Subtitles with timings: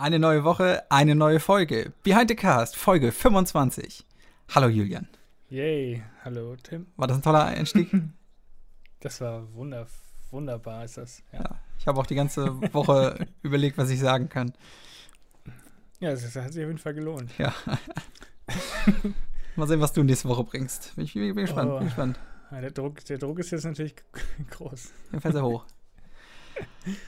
[0.00, 1.92] Eine neue Woche, eine neue Folge.
[2.04, 4.06] Behind the Cast, Folge 25.
[4.54, 5.08] Hallo Julian.
[5.50, 6.86] Yay, hallo Tim.
[6.96, 7.90] War das ein toller Einstieg?
[9.00, 9.88] Das war wunder,
[10.30, 11.22] wunderbar, ist das.
[11.32, 14.52] Ja, ja ich habe auch die ganze Woche überlegt, was ich sagen kann.
[15.98, 17.36] Ja, das hat sich auf jeden Fall gelohnt.
[17.36, 17.52] Ja.
[19.56, 20.94] Mal sehen, was du nächste Woche bringst.
[20.94, 21.72] Bin ich bin gespannt.
[21.72, 21.78] Oh.
[21.78, 22.20] Bin gespannt.
[22.52, 23.96] Ja, der, Druck, der Druck ist jetzt natürlich
[24.50, 24.92] groß.
[25.06, 25.64] Jedenfalls sehr hoch.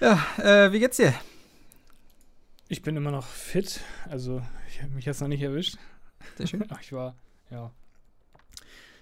[0.00, 1.14] ja, äh, wie geht's dir?
[2.70, 3.80] Ich bin immer noch fit.
[4.08, 5.76] Also, ich, mich hat es noch nicht erwischt.
[6.36, 6.64] Sehr schön.
[6.68, 7.16] Ach, ich war,
[7.50, 7.72] ja.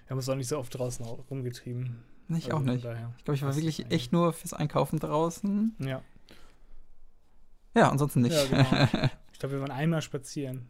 [0.05, 2.03] Wir haben uns auch nicht so oft draußen rumgetrieben.
[2.29, 2.83] Ich also auch nicht.
[2.83, 3.13] Daher.
[3.19, 5.75] Ich glaube, ich war wirklich echt nur fürs Einkaufen draußen.
[5.77, 6.01] Ja.
[7.75, 8.33] Ja, ansonsten nicht.
[8.33, 9.09] Ja, genau.
[9.33, 10.67] ich glaube, wir waren einmal spazieren.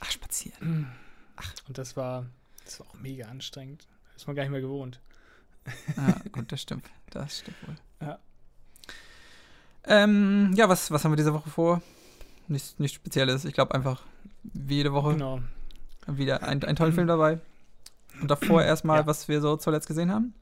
[0.00, 0.90] Ach, spazieren.
[1.36, 1.52] Ach.
[1.68, 2.24] Und das war,
[2.64, 3.86] das war auch mega anstrengend.
[4.14, 5.02] Das ist man gar nicht mehr gewohnt.
[5.98, 6.86] Ja, gut, das stimmt.
[7.10, 7.76] Das stimmt wohl.
[8.00, 8.18] Ja.
[9.84, 11.82] Ähm, ja, was, was haben wir diese Woche vor?
[12.48, 13.44] Nichts, nichts Spezielles.
[13.44, 14.02] Ich glaube einfach,
[14.42, 15.40] wie jede Woche genau.
[16.06, 17.40] wieder ein, ein toller Film dabei.
[18.20, 19.06] Und davor erstmal, ja.
[19.06, 20.34] was wir so zuletzt gesehen haben.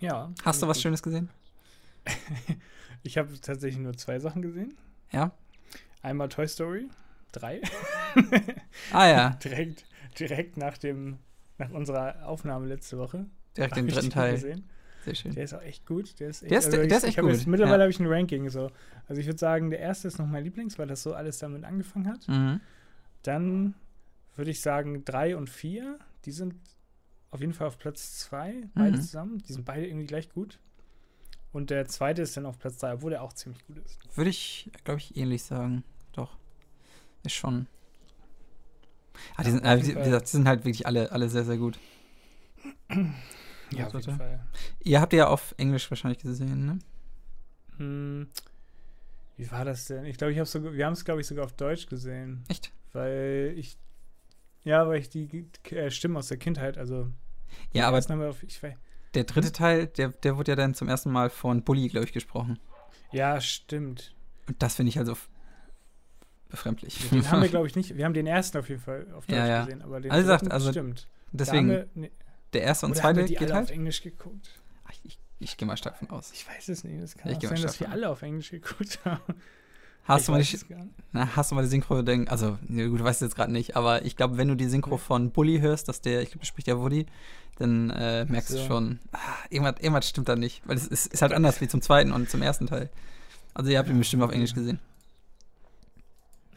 [0.00, 0.30] Ja.
[0.44, 0.82] Hast du was gut.
[0.82, 1.30] Schönes gesehen?
[3.02, 4.74] ich habe tatsächlich nur zwei Sachen gesehen.
[5.12, 5.32] Ja.
[6.02, 6.88] Einmal Toy Story
[7.32, 7.62] 3.
[8.92, 9.30] ah ja.
[9.44, 9.86] direkt,
[10.18, 11.18] direkt nach dem,
[11.58, 13.26] nach unserer Aufnahme letzte Woche.
[13.56, 14.34] Direkt den dritten Teil.
[14.34, 14.68] Gesehen.
[15.04, 15.34] Sehr schön.
[15.34, 16.18] Der ist auch echt gut.
[16.18, 17.30] Der ist, echt, der ist, also der ich, ist echt gut.
[17.30, 17.82] Jetzt, mittlerweile ja.
[17.82, 18.70] habe ich ein Ranking so.
[19.06, 21.64] Also ich würde sagen, der erste ist noch mein Lieblings, weil das so alles damit
[21.64, 22.26] angefangen hat.
[22.26, 22.60] Mhm.
[23.22, 23.74] Dann
[24.36, 26.54] würde ich sagen, drei und vier, die sind
[27.30, 29.02] auf jeden Fall auf Platz zwei, beide mhm.
[29.02, 29.38] zusammen.
[29.46, 30.58] Die sind beide irgendwie gleich gut.
[31.52, 33.98] Und der zweite ist dann auf Platz drei, obwohl er auch ziemlich gut ist.
[34.16, 35.84] Würde ich, glaube ich, ähnlich sagen.
[36.12, 36.36] Doch.
[37.24, 37.66] Ist schon.
[39.36, 41.78] Ah, die, sind, äh, wie gesagt, die sind halt wirklich alle, alle sehr, sehr gut.
[43.78, 44.40] Ja, auf jeden Fall.
[44.80, 46.78] Ihr habt ja auf Englisch wahrscheinlich gesehen, ne?
[47.78, 48.28] Hm,
[49.36, 50.04] wie war das denn?
[50.04, 52.44] Ich glaube, ich habe sogar, wir haben es, glaube ich, sogar auf Deutsch gesehen.
[52.48, 52.72] Echt?
[52.92, 53.76] Weil ich,
[54.62, 57.10] ja, weil ich die äh, Stimmen aus der Kindheit, also.
[57.72, 58.74] Ja, aber auf, ich weiß,
[59.14, 62.12] der dritte Teil, der, der wurde ja dann zum ersten Mal von Bully, glaube ich,
[62.12, 62.58] gesprochen.
[63.12, 64.14] Ja, stimmt.
[64.48, 65.16] Und das finde ich also
[66.48, 67.10] befremdlich.
[67.10, 67.96] Den haben wir, glaube ich, nicht.
[67.96, 69.64] Wir haben den ersten auf jeden Fall auf Deutsch ja, ja.
[69.64, 71.08] gesehen, aber den also sagt, also stimmt.
[71.32, 71.68] Deswegen.
[71.68, 72.10] Wir, nee,
[72.54, 73.64] der erste und Oder zweite haben wir die geht alle halt.
[73.68, 74.50] auf Englisch geguckt.
[74.84, 76.30] Ach, ich, ich gehe mal stark von aus.
[76.32, 77.02] Ich weiß es nicht.
[77.02, 79.34] Das kann ich auch sein, dass wir alle auf Englisch geguckt haben.
[80.04, 80.58] Hast, du mal, die,
[81.12, 82.28] na, hast du mal die Synchro denken?
[82.28, 84.98] Also, gut, du weißt es jetzt gerade nicht, aber ich glaube, wenn du die Synchro
[84.98, 87.06] von Bully hörst, dass der, ich glaube, spricht ja Woody,
[87.56, 88.58] dann äh, merkst so.
[88.58, 90.60] du schon, ah, irgendwas, irgendwas stimmt da nicht.
[90.66, 92.90] Weil es ist, ist halt anders wie zum zweiten und zum ersten Teil.
[93.54, 94.78] Also, ihr habt ihn bestimmt auf Englisch gesehen.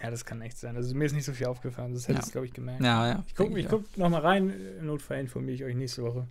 [0.01, 0.75] Ja, das kann echt sein.
[0.75, 1.93] Also mir ist nicht so viel aufgefallen.
[1.93, 2.25] Das hätte ja.
[2.25, 2.83] ich, glaube ich, gemerkt.
[2.83, 3.23] Ja, ja.
[3.27, 4.53] Ich gucke guck noch mal rein.
[4.79, 6.27] Im Notfall informiere ich euch nächste Woche.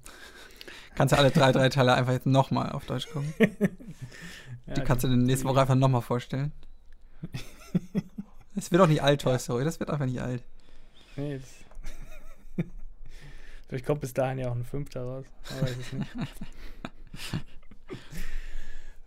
[0.94, 3.34] Kannst du alle drei, drei Teile einfach jetzt nochmal auf Deutsch gucken.
[4.66, 6.52] ja, die kannst du dir nächste Woche einfach nochmal vorstellen.
[8.58, 9.64] Es wird auch nicht alt, Toy Story.
[9.64, 10.42] Das wird einfach nicht alt.
[11.16, 11.40] Nee,
[13.68, 15.26] Vielleicht kommt bis dahin ja auch ein Fünfter raus.
[15.50, 16.10] Man weiß es nicht.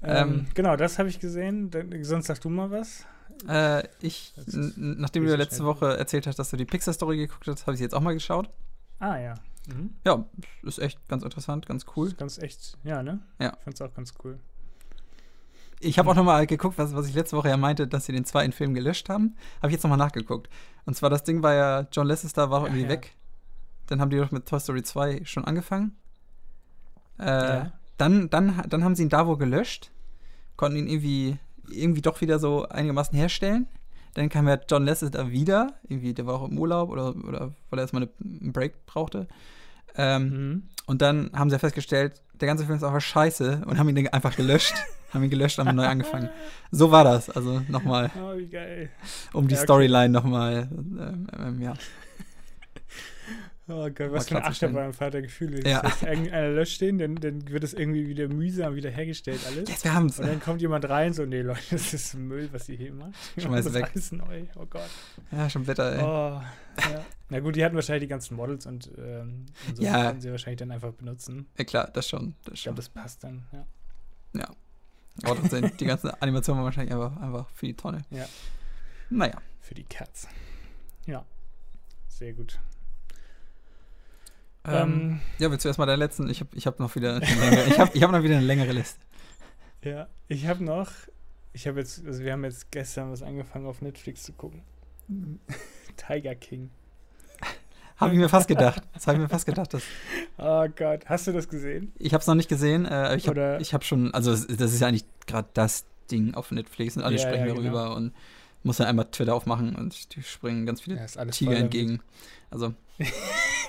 [0.03, 1.71] ähm, ähm, genau, das habe ich gesehen.
[2.03, 3.07] Sonst sagst du mal was.
[3.47, 4.33] Äh, ich,
[4.75, 7.85] nachdem du letzte Woche erzählt hast, dass du die Pixar-Story geguckt hast, habe ich sie
[7.85, 8.49] jetzt auch mal geschaut.
[8.99, 9.35] Ah, ja.
[9.67, 9.91] Mhm.
[10.05, 10.25] Ja,
[10.63, 12.11] ist echt ganz interessant, ganz cool.
[12.13, 13.19] Ganz echt, ja, ne?
[13.39, 13.53] Ja.
[13.57, 14.39] Ich fand's auch ganz cool.
[15.81, 18.25] Ich habe auch nochmal geguckt, was, was ich letzte Woche ja meinte, dass sie den
[18.25, 19.35] zweiten Film gelöscht haben.
[19.57, 20.49] Habe ich jetzt nochmal nachgeguckt.
[20.85, 22.89] Und zwar das Ding war ja, John Lasseter war irgendwie ja.
[22.89, 23.15] weg.
[23.87, 25.95] Dann haben die doch mit Toy Story 2 schon angefangen.
[27.17, 27.71] Äh, ja.
[27.97, 29.91] dann, dann, dann haben sie ihn da wo gelöscht,
[30.57, 31.37] konnten ihn irgendwie
[31.71, 33.67] irgendwie doch wieder so einigermaßen herstellen.
[34.15, 37.79] Dann kam ja John Lasseter wieder, irgendwie, der war auch im Urlaub oder, oder weil
[37.79, 39.27] er erstmal einen Break brauchte.
[39.95, 40.63] Ähm, mhm.
[40.87, 44.07] Und dann haben sie ja festgestellt, der ganze Film ist einfach scheiße und haben ihn
[44.07, 44.73] einfach gelöscht.
[45.13, 46.29] haben ihn gelöscht und haben neu angefangen.
[46.71, 47.29] So war das.
[47.29, 48.11] Also nochmal.
[48.21, 48.89] Oh, wie geil.
[49.33, 49.65] Um die ja, okay.
[49.65, 51.73] Storyline nochmal, ähm, ähm, ja.
[53.71, 55.67] Oh Gott, was für ein Achterbahnfahrt Gefühle.
[55.69, 55.81] Ja.
[55.81, 59.69] Das einer löscht stehen, dann, dann wird es irgendwie wieder mühsam wieder hergestellt alles.
[59.69, 60.19] Jetzt, wir haben's.
[60.19, 63.13] Und dann kommt jemand rein, so, nee, Leute, das ist Müll, was ihr hier macht.
[63.37, 63.91] Schmeiß weg.
[63.93, 64.89] alles neu, oh Gott.
[65.31, 66.03] Ja, schon Wetter, ey.
[66.03, 66.41] Oh,
[66.91, 67.05] ja.
[67.29, 70.07] Na gut, die hatten wahrscheinlich die ganzen Models und, ähm, und so ja.
[70.07, 71.47] können sie wahrscheinlich dann einfach benutzen.
[71.57, 72.33] Ja klar, das schon.
[72.45, 73.67] Das ich glaube, das passt dann, ja.
[74.33, 74.49] Ja.
[75.23, 78.01] Aber trotzdem, die ganze Animation war wahrscheinlich einfach, einfach für die Tonne.
[78.09, 78.25] Ja.
[79.11, 79.39] Naja.
[79.61, 80.27] Für die Cats.
[81.05, 81.23] Ja.
[82.07, 82.59] Sehr gut.
[84.65, 86.29] Ähm, ja, willst du erstmal deinen letzten?
[86.29, 88.71] Ich habe ich hab noch wieder längere, ich hab, ich hab noch wieder eine längere
[88.71, 88.99] Liste.
[89.81, 90.91] Ja, ich habe noch,
[91.53, 94.61] ich habe jetzt, also wir haben jetzt gestern was angefangen auf Netflix zu gucken.
[95.95, 96.69] Tiger King.
[97.95, 98.83] habe ich mir fast gedacht.
[98.93, 99.73] Das habe ich mir fast gedacht.
[99.73, 99.83] Dass
[100.37, 101.93] oh Gott, hast du das gesehen?
[101.97, 102.85] Ich habe es noch nicht gesehen.
[102.85, 106.97] Äh, ich habe hab schon, also das ist ja eigentlich gerade das Ding auf Netflix
[106.97, 107.95] und alle ja, sprechen ja, darüber genau.
[107.95, 108.13] und
[108.63, 112.01] muss dann einmal Twitter aufmachen und die springen ganz viele Ja, Tiger entgegen.
[112.51, 112.73] Also,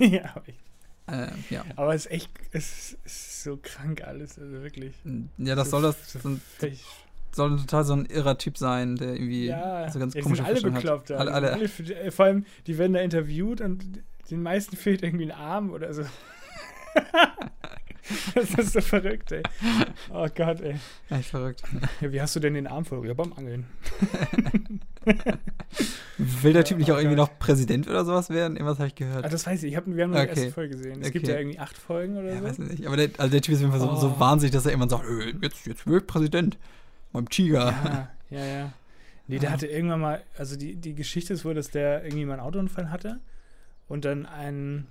[0.00, 0.56] ja, aber, ich,
[1.12, 1.64] äh, ja.
[1.76, 4.94] aber es ist echt, es ist, ist so krank alles, also wirklich.
[5.38, 6.40] Ja, das soll das, So so ein,
[7.32, 10.48] soll total so ein irrer Typ sein, der irgendwie ja, so ganz ja, komische sind
[10.54, 10.74] alle hat.
[10.74, 11.10] bekloppt.
[11.10, 11.16] da.
[11.16, 13.84] Alle, alle, für- äh, vor allem, die werden da interviewt und
[14.30, 16.02] den meisten fehlt irgendwie ein Arm oder so.
[18.34, 19.42] das ist so verrückt, ey.
[20.12, 20.76] Oh Gott, ey.
[21.10, 21.62] echt verrückt.
[22.00, 23.08] Ja, wie hast du denn den Arm verloren?
[23.08, 23.66] Ja, beim Angeln.
[26.18, 28.56] Will der Typ nicht oh auch irgendwie noch Präsident oder sowas werden?
[28.56, 29.24] Irgendwas habe ich gehört.
[29.24, 29.70] Ah, das weiß ich.
[29.72, 30.40] ich hab, wir haben nur die Okay.
[30.40, 31.00] erste Folge gesehen.
[31.00, 31.32] Es gibt Okay.
[31.34, 32.44] ja irgendwie acht Folgen oder ja, so.
[32.44, 32.86] weiß nicht.
[32.86, 34.20] Aber der, also der Typ ist auf jeden Fall so, so Oh.
[34.20, 36.58] wahnsinnig, dass er irgendwann sagt, äh, jetzt, jetzt will ich Präsident.
[37.12, 38.08] Beim Tiger.
[38.30, 38.72] Ja, ja, ja.
[39.26, 39.52] Nee, der Ah.
[39.52, 42.90] hatte irgendwann mal, also die, die Geschichte ist wohl, dass der irgendwie mal einen Autounfall
[42.90, 43.18] hatte
[43.88, 44.86] und dann einen,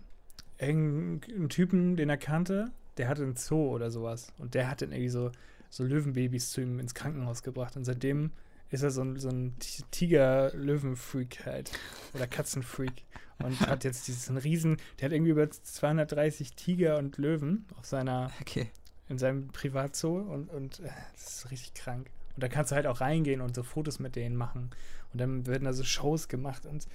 [0.57, 4.91] irgendeinen Typen, den er kannte, der hatte einen Zoo oder sowas und der hat dann
[4.91, 5.31] irgendwie so,
[5.69, 8.31] so Löwenbabys zu ihm ins Krankenhaus gebracht und seitdem
[8.71, 11.71] ist er so ein, so ein Ti- Tiger-Löwen-Freak halt
[12.13, 13.03] oder Katzenfreak
[13.39, 18.31] und hat jetzt diesen riesen, der hat irgendwie über 230 Tiger und Löwen auf seiner
[18.41, 18.69] Okay.
[19.07, 22.09] in seinem Privatzoo und, und äh, das ist richtig krank.
[22.35, 24.69] Und da kannst du halt auch reingehen und so Fotos mit denen machen.
[25.11, 26.87] Und dann werden da so Shows gemacht und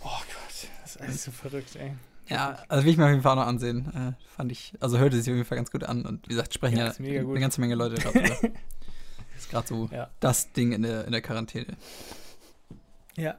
[0.00, 1.94] oh Gott, das ist alles so verrückt, ey.
[2.28, 3.86] Ja, also will ich mir auf jeden Fall noch ansehen.
[3.94, 6.06] Äh, fand ich, also hörte sich auf jeden Fall ganz gut an.
[6.06, 8.36] Und wie gesagt, sprechen Ja, ja, eine ganze Menge Leute drüber.
[9.44, 10.10] ist gerade so Ja.
[10.20, 11.76] das Ding in der, in der Quarantäne.
[13.16, 13.38] Ja.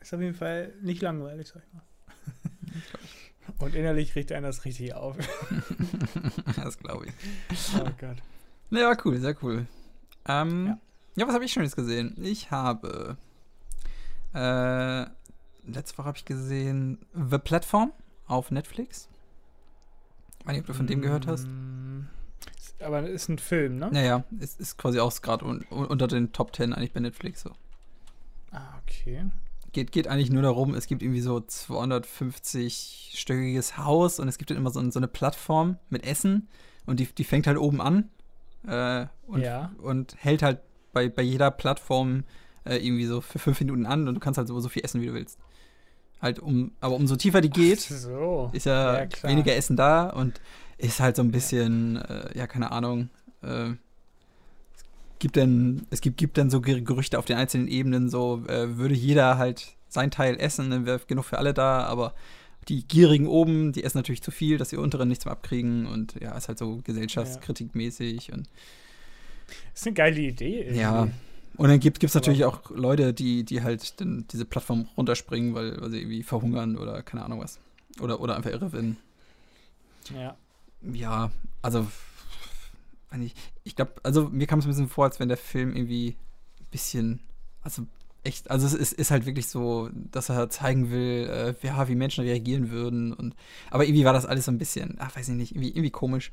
[0.00, 1.82] Ist auf jeden Fall nicht langweilig, sag ich mal.
[3.58, 5.16] Und innerlich riecht einer das richtig auf.
[6.56, 7.12] das glaube ich.
[7.76, 8.16] Oh Gott.
[8.70, 9.66] Naja, cool, sehr cool.
[10.26, 10.78] Ähm, ja.
[11.16, 11.26] Ja.
[11.26, 12.16] was habe ich schon jetzt gesehen?
[12.22, 13.16] Ich habe
[14.32, 15.00] äh,
[15.70, 17.92] letzte Woche habe ich gesehen The Platform
[18.26, 19.08] auf Netflix.
[20.38, 21.46] Ich weiß nicht, ob du von dem gehört hast.
[22.80, 23.88] Ist- Aber ist ein Film, ne?
[23.92, 27.50] Naja, es ist quasi auch gerade un unter den Top 10 eigentlich bei Netflix so.
[28.52, 29.24] Ah, okay.
[29.72, 34.56] Geht, geht eigentlich nur darum, es gibt irgendwie so 250-stöckiges Haus und es gibt dann
[34.58, 36.48] immer so, so eine Plattform mit Essen
[36.86, 38.08] und die, die fängt halt oben an
[38.66, 39.72] äh, und, Ja.
[39.82, 40.58] und hält halt
[40.92, 42.24] bei, bei jeder Plattform
[42.64, 45.00] äh, irgendwie so für fünf Minuten an und du kannst halt so, so viel essen,
[45.00, 45.38] wie du willst.
[46.20, 48.50] Halt um, aber umso tiefer die geht, so.
[48.52, 50.40] ist ja, Ja, weniger Essen da und
[50.80, 53.08] ist halt so ein bisschen, äh, ja, keine Ahnung,
[53.42, 53.70] äh,
[55.18, 58.76] gibt dann, es gibt, gibt dann so Ger- Gerüchte auf den einzelnen Ebenen, so äh,
[58.78, 62.14] würde jeder halt sein Teil essen, dann wäre genug für alle da, aber
[62.68, 66.14] die Gierigen oben, die essen natürlich zu viel, dass die unteren nichts mehr abkriegen und
[66.20, 68.48] ja, ist halt so gesellschaftskritikmäßig und
[69.74, 70.60] Ist eine geile Idee.
[70.60, 70.80] irgendwie.
[70.80, 71.08] ja.
[71.56, 75.78] Und dann gibt es natürlich auch Leute, die, die halt dann diese Plattform runterspringen, weil,
[75.82, 77.58] weil sie irgendwie verhungern oder keine Ahnung was.
[78.00, 78.96] Oder, oder einfach irre werden.
[80.14, 80.36] Ja.
[80.82, 81.30] Ja,
[81.62, 81.86] also
[83.16, 83.36] nicht.
[83.64, 86.16] ich glaube, also mir kam es ein bisschen vor, als wenn der Film irgendwie
[86.60, 87.20] ein bisschen,
[87.62, 87.86] also
[88.22, 91.28] echt, also es ist, ist halt wirklich so, dass er zeigen will,
[91.62, 93.34] äh, ja, wie Menschen reagieren würden und
[93.70, 96.32] aber irgendwie war das alles so ein bisschen, ach, weiß ich nicht, irgendwie, irgendwie komisch.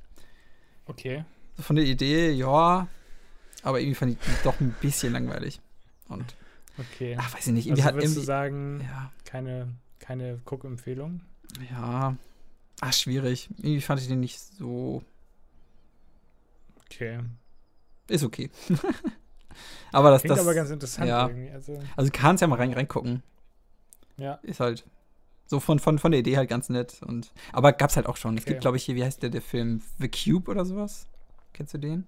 [0.85, 1.23] Okay.
[1.55, 2.87] So von der Idee, ja,
[3.63, 5.59] aber irgendwie fand ich doch ein bisschen langweilig.
[6.07, 6.35] Und,
[6.77, 7.15] Okay.
[7.17, 9.69] ach, weiß ich nicht, also irgendwie hat würdest du sagen, ja, keine,
[9.99, 11.21] keine Guckempfehlung?
[11.71, 12.15] ja,
[12.81, 13.49] ach, schwierig.
[13.57, 15.01] Irgendwie fand ich den nicht so,
[16.85, 17.19] Okay.
[18.07, 18.49] ist okay.
[19.91, 21.27] aber das, Klingt das, aber ganz interessant ja.
[21.27, 21.51] irgendwie.
[21.51, 23.23] Also, also kannst ja mal rein, reingucken.
[24.17, 24.35] ja.
[24.43, 24.85] Ist halt
[25.47, 27.01] so von, von, von der Idee halt ganz nett.
[27.05, 28.35] Und, aber gab's halt auch schon.
[28.37, 28.51] Es Okay.
[28.51, 31.07] gibt, glaube ich, hier, wie heißt der, der Film The Cube oder sowas?
[31.53, 32.05] Kennst du den?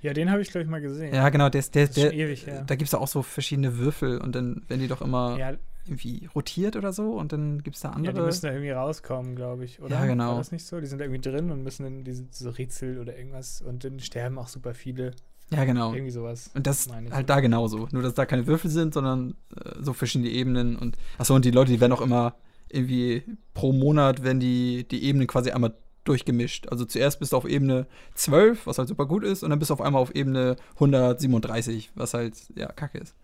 [0.00, 1.14] Ja, den habe ich, glaube ich, mal gesehen.
[1.14, 2.64] Ja, genau, der, ist- der, der, schon ewig her.
[2.66, 5.52] da gibt's ja auch so verschiedene Würfel und dann werden die doch immer Ja,
[5.86, 8.14] irgendwie rotiert oder so und dann gibt's da ja, andere.
[8.14, 9.96] die müssen da irgendwie rauskommen, glaube ich, oder?
[9.96, 10.30] Ja, genau.
[10.30, 10.80] War das nicht so?
[10.80, 13.98] Die sind da irgendwie drin und müssen in diese so Rätsel oder irgendwas und dann
[14.00, 15.12] sterben auch super viele.
[15.50, 15.92] ja, genau.
[15.92, 16.50] Irgendwie sowas.
[16.54, 17.14] Und das meine ich.
[17.14, 17.88] halt da genauso.
[17.90, 20.76] Nur, dass da keine Würfel sind, sondern äh, so verschiedene Ebenen.
[20.76, 22.36] Und achso, und die Leute, die werden auch immer
[22.68, 23.22] irgendwie
[23.54, 25.74] pro Monat werden die, die Ebenen quasi einmal
[26.04, 26.68] durchgemischt.
[26.68, 29.70] Also zuerst bist du auf Ebene 12, was halt super gut ist, und dann bist
[29.70, 33.14] du auf einmal auf Ebene 137, was halt, ja, kacke ist.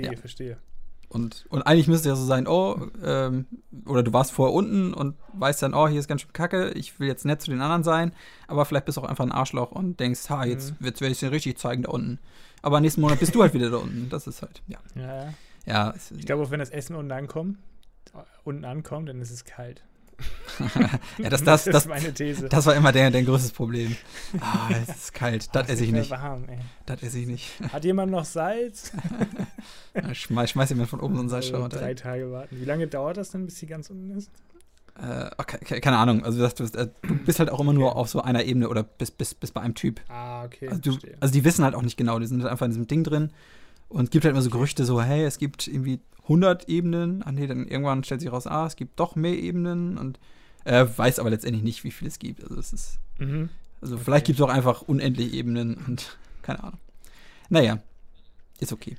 [0.00, 0.16] Okay, ja.
[0.18, 0.56] verstehe.
[1.08, 3.46] Und, und eigentlich müsste ja so sein, oh, ähm,
[3.86, 6.98] oder du warst vorher unten und weißt dann, oh, hier ist ganz schön kacke, ich
[6.98, 8.12] will jetzt nett zu den anderen sein,
[8.48, 10.86] aber vielleicht bist du auch einfach ein Arschloch und denkst, ha, jetzt, Mhm.
[10.86, 12.18] jetzt werde ich es dir richtig zeigen da unten.
[12.62, 14.08] Aber nächsten Monat bist du halt wieder da unten.
[14.08, 14.78] Das ist halt, ja.
[14.96, 15.34] Ja, ja.
[15.66, 17.58] Ja, Ich glaube, auch wenn das Essen unten ankommt,
[18.42, 19.82] unten ankommt, dann ist es kalt.
[21.18, 22.48] Ja das, das, ist das, meine These.
[22.48, 23.96] das war immer der, dein größtes Problem.
[24.40, 26.10] Ah, es ist kalt, das ist esse ich nicht.
[26.10, 26.58] Warm, ey.
[26.86, 27.52] Das esse ich nicht.
[27.72, 28.92] Hat jemand noch Salz?
[30.12, 31.94] Schmeiß, schmeiß jemand von oben so einen Also Salzschauer drei.
[31.94, 32.60] Tage warten.
[32.60, 34.30] Wie lange dauert das denn, bis sie ganz unten ist?
[35.00, 36.24] Äh, okay, keine Ahnung.
[36.24, 39.18] Also du, äh, du bist halt auch immer nur auf so einer Ebene oder bist,
[39.18, 40.00] bist, bist bei einem Typ.
[40.08, 40.68] Ah, okay.
[40.68, 42.86] Also, du, also die wissen halt auch nicht genau, die sind halt einfach in diesem
[42.86, 43.32] Ding drin
[43.88, 47.22] und es gibt halt immer so Gerüchte so, hey, es gibt irgendwie 100 Ebenen.
[47.22, 50.18] Ah nee, dann irgendwann stellt sich raus, ah, es gibt doch mehr Ebenen und
[50.64, 52.42] er äh, weiß aber letztendlich nicht, wie viel es gibt.
[52.42, 53.50] Also es ist, mhm.
[53.80, 54.04] also okay.
[54.04, 56.80] vielleicht gibt es auch einfach unendlich Ebenen und keine Ahnung.
[57.48, 57.78] Naja,
[58.58, 58.96] ist okay.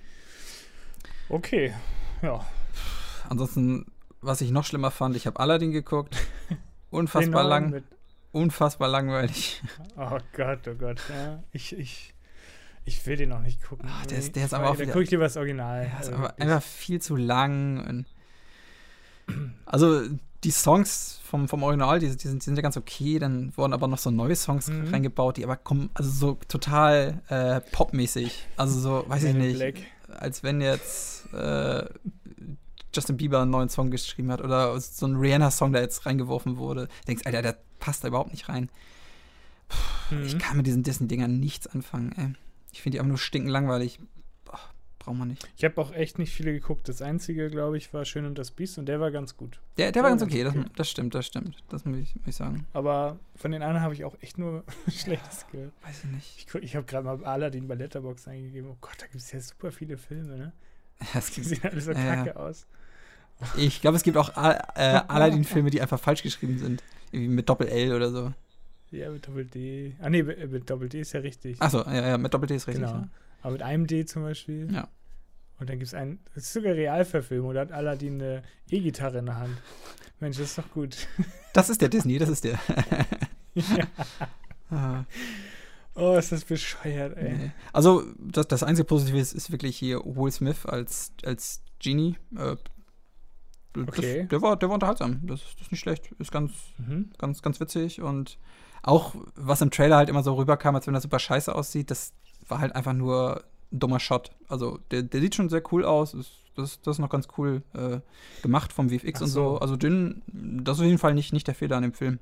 [1.29, 1.73] Okay,
[2.21, 2.45] ja.
[3.27, 3.87] Ansonsten
[4.25, 6.17] was ich noch schlimmer fand, ich habe Aladdin geguckt.
[6.89, 7.83] Unfassbar lang.
[8.31, 9.61] Unfassbar langweilig.
[9.97, 10.99] Oh Gott, oh Gott.
[11.09, 12.14] Ja, ich, ich,
[12.85, 13.89] ich will den noch nicht gucken.
[13.91, 14.75] Ach, der ist, der ist aber auch.
[14.77, 15.81] Da gucke ich dir das Original.
[15.81, 18.05] Der ist also aber einfach viel zu lang.
[19.65, 20.03] also,
[20.43, 23.17] die Songs vom, vom Original, die, die, sind, die sind ja ganz okay.
[23.17, 24.89] Dann wurden aber noch so neue Songs mhm.
[24.89, 28.47] reingebaut, die aber kommen, also so total äh, popmäßig.
[28.55, 29.57] Also so, weiß ich nicht.
[29.57, 29.75] Black.
[30.07, 31.85] Als wenn jetzt äh,
[32.93, 36.85] Justin Bieber einen neuen Song geschrieben hat oder so ein Rihanna-Song, der jetzt reingeworfen wurde.
[36.85, 38.69] Du denkst, Alter, der passt da überhaupt nicht rein.
[39.67, 40.25] Puh, mhm.
[40.25, 42.33] Ich kann mit diesen Disney-Dingern nichts anfangen, ey.
[42.75, 43.99] Ich finde die einfach nur stinken langweilig.
[44.99, 45.47] Braucht man nicht.
[45.55, 46.89] Ich habe auch echt nicht viele geguckt.
[46.89, 49.61] Das einzige, glaube ich, war Schön und das Biest und der war ganz gut.
[49.77, 50.63] Der, der, der war ganz okay, okay.
[50.63, 51.55] Das, das, stimmt, das stimmt.
[51.69, 52.65] Das muss ich, muss ich sagen.
[52.73, 55.71] Aber von den anderen habe ich auch echt nur Schlechtes gehört.
[55.83, 56.47] Weiß ich nicht.
[56.53, 58.69] Ich, ich habe gerade mal Aladdin bei Letterbox eingegeben.
[58.69, 60.53] Oh Gott, da gibt es ja super viele Filme, ne?
[61.13, 62.67] Das sieht alles so äh, kacke aus.
[63.55, 64.57] Ich glaube, es gibt auch äh,
[65.07, 66.83] Aladdin-Filme, die einfach falsch geschrieben sind.
[67.11, 68.33] Irgendwie mit Doppel-L oder so.
[68.91, 69.95] Ja, mit Doppel-D.
[69.99, 71.61] Ah, nee, mit Doppel-D ist ja richtig.
[71.61, 72.85] Achso, ja, ja, mit Doppel-D ist richtig.
[72.85, 72.99] Genau.
[72.99, 73.09] Ja.
[73.41, 74.71] Aber mit einem D zum Beispiel.
[74.71, 74.87] Ja.
[75.59, 79.27] Und dann gibt es einen, das ist sogar Realverfilmung, da hat Aladdin eine E-Gitarre in
[79.27, 79.57] der Hand.
[80.19, 81.07] Mensch, das ist doch gut.
[81.53, 82.59] Das ist der Disney, das ist der.
[83.53, 83.87] ja.
[84.69, 85.05] ah.
[85.93, 87.33] Oh, ist das bescheuert, ey.
[87.33, 87.51] Nee.
[87.71, 92.17] Also, das, das einzige Positive ist, ist wirklich hier Will Smith als, als Genie.
[92.35, 92.57] Äh,
[93.77, 94.21] okay.
[94.21, 95.21] Das, der, war, der war unterhaltsam.
[95.23, 96.11] Das, das ist nicht schlecht.
[96.19, 97.11] Ist ganz, mhm.
[97.17, 98.01] ganz, ganz witzig.
[98.01, 98.37] Und
[98.85, 102.13] auch, was im Trailer halt immer so rüberkam, als wenn das super scheiße aussieht, das
[102.47, 104.31] war halt einfach nur ein dummer Shot.
[104.47, 106.13] Also, der, der sieht schon sehr cool aus.
[106.13, 107.99] Ist, das, das ist noch ganz cool äh,
[108.41, 109.25] gemacht vom VFX so.
[109.25, 109.57] und so.
[109.57, 112.19] Also, den, das ist auf jeden Fall nicht, nicht der Fehler an dem Film.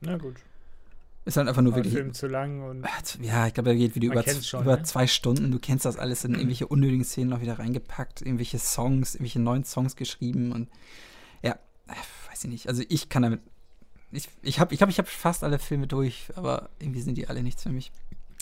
[0.00, 0.36] Na gut.
[1.24, 1.94] Ist halt einfach nur War wirklich.
[1.94, 2.86] Film zu lang und.
[3.20, 4.82] Ja, ich glaube, er geht wieder über, schon, über ne?
[4.82, 5.50] zwei Stunden.
[5.50, 9.64] Du kennst das alles in irgendwelche unnötigen Szenen noch wieder reingepackt, irgendwelche Songs, irgendwelche neuen
[9.64, 10.68] Songs geschrieben und
[11.42, 11.58] ja,
[12.30, 12.68] weiß ich nicht.
[12.68, 13.40] Also ich kann damit.
[14.10, 17.28] Ich, ich habe ich hab, ich hab fast alle Filme durch, aber irgendwie sind die
[17.28, 17.92] alle nichts für mich.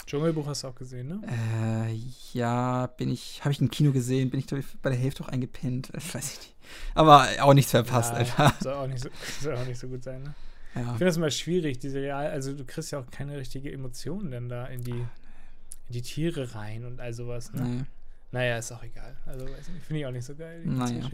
[0.07, 1.21] Dschungelbuch hast du auch gesehen, ne?
[1.27, 1.93] Äh,
[2.33, 5.91] ja, bin ich, habe ich im Kino gesehen, bin ich bei der Hälfte auch eingepennt,
[5.95, 6.55] weiß ich nicht.
[6.95, 8.55] Aber auch nichts verpasst, ja, Alter.
[8.61, 9.09] Soll auch, nicht so,
[9.41, 10.35] soll auch nicht so gut sein, ne?
[10.77, 10.83] Ja.
[10.83, 14.31] Ich finde das immer schwierig, diese Real, also du kriegst ja auch keine richtige Emotion
[14.31, 17.63] denn da in die, in die Tiere rein und all sowas, ne?
[17.63, 17.85] Nee.
[18.33, 19.17] Naja, ist auch egal.
[19.25, 19.47] Also
[19.87, 20.63] finde ich auch nicht so geil.
[20.63, 21.09] Die naja.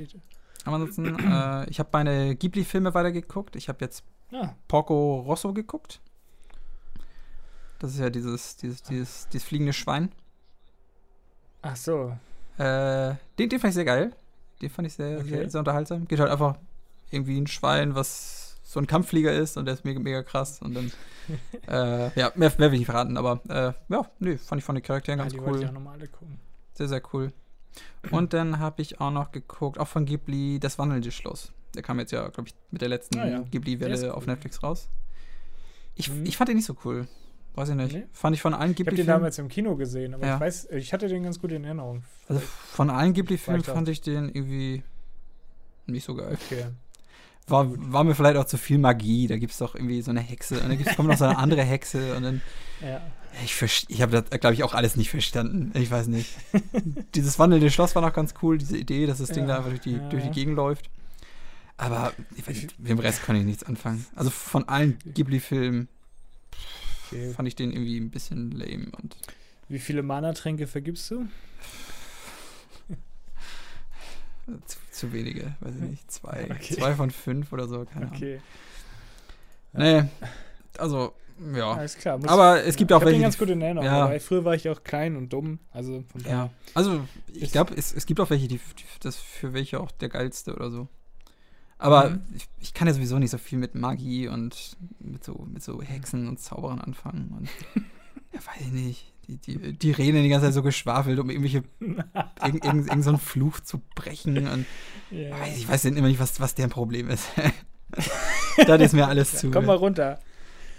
[0.64, 3.54] Aber ansonsten, äh, ich habe meine Ghibli-Filme weitergeguckt.
[3.56, 4.02] Ich habe jetzt
[4.32, 4.54] ah.
[4.68, 6.00] Porco Rosso geguckt.
[7.78, 10.12] Das ist ja dieses, dieses, dieses, dieses fliegende Schwein.
[11.62, 12.16] Ach so.
[12.58, 14.12] Äh, den, den fand ich sehr geil.
[14.60, 15.28] Den fand ich sehr, okay.
[15.28, 16.06] sehr, sehr unterhaltsam.
[16.06, 16.56] Geht halt einfach
[17.10, 20.60] irgendwie ein Schwein, was so ein Kampfflieger ist und der ist mega, mega krass.
[20.62, 20.92] Und dann,
[21.68, 24.74] äh, ja, mehr, mehr will ich nicht verraten, aber äh, ja, nee, fand ich von
[24.74, 25.60] den Charakteren ja, ganz cool.
[25.60, 26.38] Ich auch noch gucken.
[26.74, 27.32] Sehr, sehr cool.
[28.10, 31.52] Und dann habe ich auch noch geguckt, auch von Ghibli, Das wandelnde Schloss.
[31.74, 33.40] Der kam jetzt ja, glaube ich, mit der letzten ah, ja.
[33.50, 34.10] Ghibli-Welle cool.
[34.10, 34.88] auf Netflix raus.
[35.94, 36.24] Ich, mhm.
[36.24, 37.06] ich fand den nicht so cool.
[37.54, 37.94] Weiß ich nicht.
[37.94, 38.06] Nee.
[38.12, 39.00] Fand ich von allen Ghibli-Filmen.
[39.00, 40.34] Ich habe den damals im Kino gesehen, aber ja.
[40.34, 42.02] ich weiß, ich hatte den ganz gut in Erinnerung.
[42.28, 44.82] Also von allen Ghibli-Filmen fand ich den irgendwie
[45.86, 46.38] nicht so geil.
[46.46, 46.66] Okay
[47.46, 49.26] war, war mir vielleicht auch zu viel Magie.
[49.26, 51.38] Da gibt es doch irgendwie so eine Hexe und dann gibt's, kommt noch so eine
[51.38, 52.40] andere Hexe und dann.
[52.80, 53.00] Ja.
[53.44, 55.70] Ich, ich habe das, glaube ich, auch alles nicht verstanden.
[55.74, 56.36] Ich weiß nicht.
[57.14, 59.50] Dieses wandelnde Schloss war noch ganz cool, diese Idee, dass das Ding ja.
[59.50, 60.08] da einfach durch die, ja.
[60.08, 60.90] durch die Gegend läuft.
[61.82, 62.46] Aber ich
[62.78, 64.06] mit dem Rest kann ich nichts anfangen.
[64.14, 65.88] Also von allen Ghibli-Filmen
[67.06, 67.32] okay.
[67.32, 68.92] fand ich den irgendwie ein bisschen lame.
[69.02, 69.16] Und
[69.68, 71.26] Wie viele Mana-Tränke vergibst du?
[74.66, 76.10] Zu, zu, wenige, weiß ich nicht.
[76.10, 76.74] Zwei, okay.
[76.74, 78.40] zwei von fünf oder so, keine okay.
[79.72, 80.08] Ahnung.
[80.08, 80.28] Nee,
[80.78, 81.14] also,
[81.54, 81.72] ja.
[81.72, 82.18] Alles klar.
[82.18, 83.16] Muss, aber es gibt auch welche.
[83.16, 83.86] Ich ganz gut in Erinnerung.
[83.86, 84.08] Ja.
[84.08, 85.58] Weil früher war ich auch klein und dumm.
[85.70, 86.50] Also von Ja.
[86.74, 90.08] Also, ich glaube, es, es gibt auch welche, die, die, das für welche auch der
[90.08, 90.88] geilste oder so.
[91.78, 92.22] Aber mhm.
[92.34, 95.82] ich, ich, kann ja sowieso nicht so viel mit Magie und mit so, mit so
[95.82, 97.34] Hexen und Zauberern anfangen.
[97.36, 97.48] Und
[98.32, 101.62] ja, weiß ich nicht die, die, die reden die ganze Zeit so geschwafelt, um irgendwelche
[101.80, 104.48] irgend, irgend, irgend so einen Fluch zu brechen.
[104.48, 104.66] Und
[105.12, 105.36] yeah.
[105.56, 107.28] ich weiß immer nicht, was, was deren Problem ist.
[108.66, 109.50] das ist mir alles zu.
[109.50, 110.18] Komm mal runter.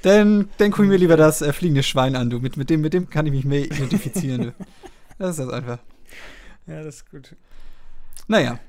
[0.02, 2.40] Dann, dann guck ich mir lieber das äh, fliegende Schwein an, du.
[2.40, 4.54] Mit, mit, dem, mit dem kann ich mich mehr identifizieren, du.
[5.18, 5.80] Das ist das einfach.
[6.68, 7.36] Ja, das ist gut.
[8.28, 8.60] Naja.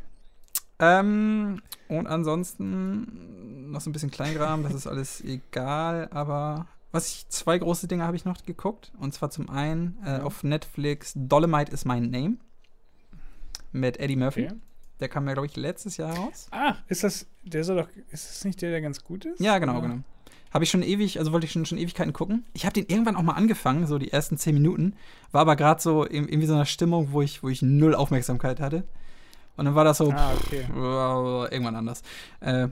[0.78, 7.28] Ähm, und ansonsten noch so ein bisschen Kleingram, das ist alles egal, aber was ich,
[7.28, 8.92] zwei große Dinge habe ich noch geguckt.
[9.00, 12.36] Und zwar zum einen äh, auf Netflix Dolomite is my name.
[13.72, 14.44] Mit Eddie Murphy.
[14.44, 14.54] Okay.
[15.00, 16.46] Der kam ja, glaube ich, letztes Jahr raus.
[16.52, 19.40] Ah, ist das, der soll doch, ist das nicht der, der ganz gut ist?
[19.40, 19.88] Ja, genau, Oder?
[19.88, 20.02] genau.
[20.52, 22.44] Habe ich schon ewig, also wollte ich schon, schon Ewigkeiten gucken.
[22.52, 24.94] Ich habe den irgendwann auch mal angefangen, so die ersten zehn Minuten.
[25.32, 28.60] War aber gerade so in, irgendwie so einer Stimmung, wo ich, wo ich null Aufmerksamkeit
[28.60, 28.84] hatte.
[29.56, 30.64] Und dann war das so Ah, okay.
[30.64, 32.02] pff, irgendwann anders.
[32.40, 32.68] Äh,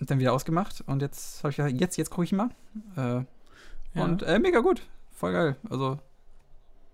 [0.00, 2.50] dann wieder ausgemacht und jetzt habe ich gedacht, jetzt, jetzt gucke ich mal.
[2.96, 3.00] Äh,
[3.94, 4.04] Ja.
[4.04, 4.82] Und äh, mega gut.
[5.12, 5.56] Voll geil.
[5.70, 5.98] Also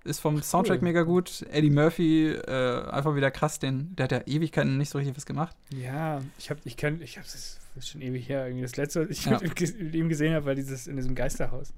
[0.05, 0.85] ist vom Ach, Soundtrack cool.
[0.85, 1.45] mega gut.
[1.51, 5.27] Eddie Murphy, äh, einfach wieder krass, den, der hat ja Ewigkeiten nicht so richtig was
[5.27, 5.57] gemacht.
[5.75, 7.59] Ja, ich habe, ich kann, ich ist
[7.89, 8.47] schon ewig her.
[8.47, 9.41] Irgendwie das letzte, was ich Ja.
[9.41, 11.73] mit, ihm gesehen habe, war dieses in diesem Geisterhaus.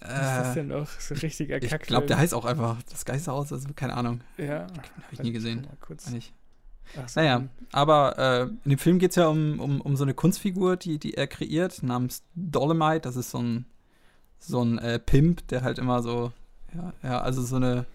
[0.00, 0.88] Was ist das Äh, denn noch?
[1.00, 1.86] So richtig ich erkackt.
[1.86, 4.20] glaube, der heißt auch einfach das Geisterhaus, also keine Ahnung.
[4.36, 4.60] Ja.
[4.62, 4.72] Habe
[5.12, 5.66] ich nie gesehen.
[5.80, 6.10] Kurz.
[6.10, 6.32] Nicht.
[7.06, 10.14] So, Naja, aber äh, in dem Film geht es ja um, um, um so eine
[10.14, 13.00] Kunstfigur, die, die er kreiert, namens Dolomite.
[13.00, 13.64] Das ist so ein,
[14.38, 16.32] so ein äh, Pimp, der halt immer so,
[16.74, 17.86] ja, ja, also so eine,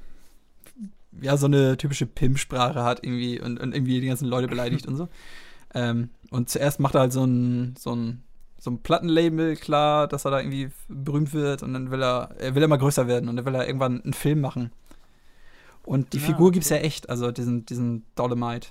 [1.22, 4.96] ja, so eine typische Pimp-Sprache hat irgendwie und, und irgendwie die ganzen Leute beleidigt und
[4.98, 5.08] so.
[5.76, 8.24] Ähm, und zuerst macht er halt so ein, so ein,
[8.58, 12.56] so ein Plattenlabel klar, dass er da irgendwie berühmt wird und dann will er, er
[12.56, 14.72] will immer größer werden und dann will er irgendwann einen Film machen.
[15.84, 16.88] Und die Ah, Figur gibt's ja okay.
[16.88, 18.70] echt, also diesen, diesen Dolomite.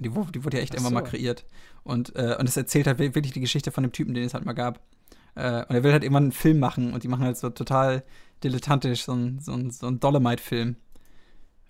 [0.00, 1.10] Die, die wurde ja echt Ach irgendwann mal so.
[1.10, 1.44] kreiert.
[1.84, 4.34] Und, äh, und es erzählt halt wi- wirklich die Geschichte von dem Typen, den es
[4.34, 4.80] halt mal gab.
[5.34, 8.02] Äh, und er will halt irgendwann einen Film machen und die machen halt so total
[8.44, 10.76] dilettantisch so einen so ein, so ein Dolomite-Film.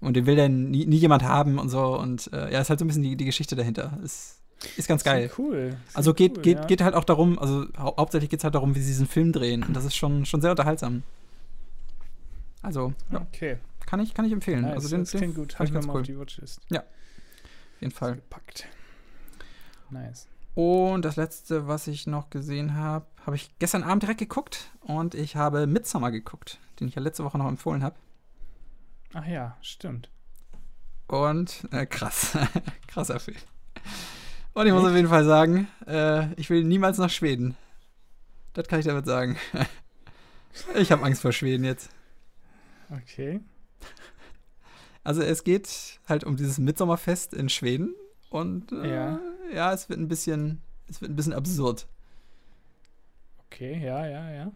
[0.01, 1.99] Und den will dann nie, nie jemand haben und so.
[1.99, 3.99] Und äh, ja, ist halt so ein bisschen die, die Geschichte dahinter.
[4.05, 4.41] Ist,
[4.77, 5.25] ist ganz geil.
[5.27, 5.77] ist cool.
[5.89, 6.65] Ist Also geht, cool, geht, ja.
[6.67, 9.33] geht halt auch darum, also hau hauptsächlich geht es halt darum, wie sie diesen Film
[9.33, 9.63] drehen.
[9.65, 11.03] Und das ist schon, schon sehr unterhaltsam.
[12.63, 13.59] Also, ja, Okay.
[13.87, 14.63] kann ich, kann ich empfehlen.
[14.63, 15.53] Nice, also den, das den klingt gut.
[15.55, 16.01] fand Hab ich mal cool.
[16.01, 16.83] auf die Watchlist Auf
[17.81, 18.17] jeden Fall.
[18.17, 18.69] gepackt.
[19.91, 20.29] Nice.
[20.55, 24.71] Und das letzte, was ich noch gesehen habe, habe ich gestern Abend direkt geguckt.
[24.81, 27.97] Und ich habe Midsommar geguckt, den ich ja letzte Woche noch empfohlen habe.
[29.15, 30.11] Ach ja, stimmt.
[31.07, 32.37] Und äh, krass.
[32.89, 33.37] Krasser Film.
[34.53, 37.57] Und ich muss auf jeden Fall sagen, äh, ich will niemals nach Schweden.
[38.55, 39.37] Das kann ich damit sagen.
[40.75, 41.91] ich habe Angst vor Schweden jetzt.
[42.91, 43.41] Okay.
[45.09, 47.95] Also es geht halt um dieses Mitsommerfest in Schweden
[48.29, 49.21] und äh, Ja.
[49.51, 51.87] ja, es wird ein bisschen, es wird ein bisschen absurd.
[53.47, 54.53] Okay, ja, ja, ja.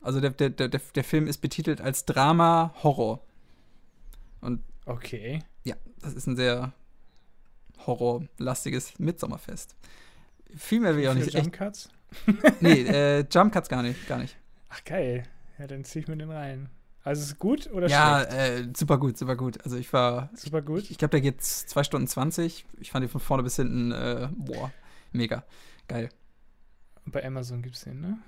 [0.00, 3.24] Also der, der, der, der Film ist betitelt als Drama Horror.
[4.86, 5.38] Okay.
[5.62, 6.72] Ja, das ist ein sehr
[7.86, 9.76] horrorlastiges Mitsommerfest.
[10.56, 11.32] Viel mehr will ich auch nicht.
[11.32, 11.90] Jump Cuts?
[12.60, 14.36] nee, äh, Jump Cuts gar nicht, gar nicht.
[14.68, 15.22] Ach geil.
[15.60, 16.68] Ja, dann zieh ich mir den rein.
[17.04, 18.32] Also ist es gut oder Ja, schlecht?
[18.34, 19.62] äh, super gut, super gut.
[19.62, 20.90] Also ich war, Super gut.
[20.90, 22.64] ich glaube, der geht 2 Stunden 20.
[22.80, 24.72] Ich fand den von vorne bis hinten, äh, boah,
[25.12, 25.44] mega.
[25.86, 26.08] Geil.
[27.06, 28.18] Bei Amazon gibt's den, ne?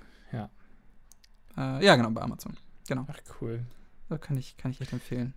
[1.59, 2.55] Äh, ja, genau, bei Amazon.
[2.87, 3.07] Genau.
[3.09, 3.65] Ach cool.
[4.09, 5.33] Da kann ich, kann ich echt empfehlen.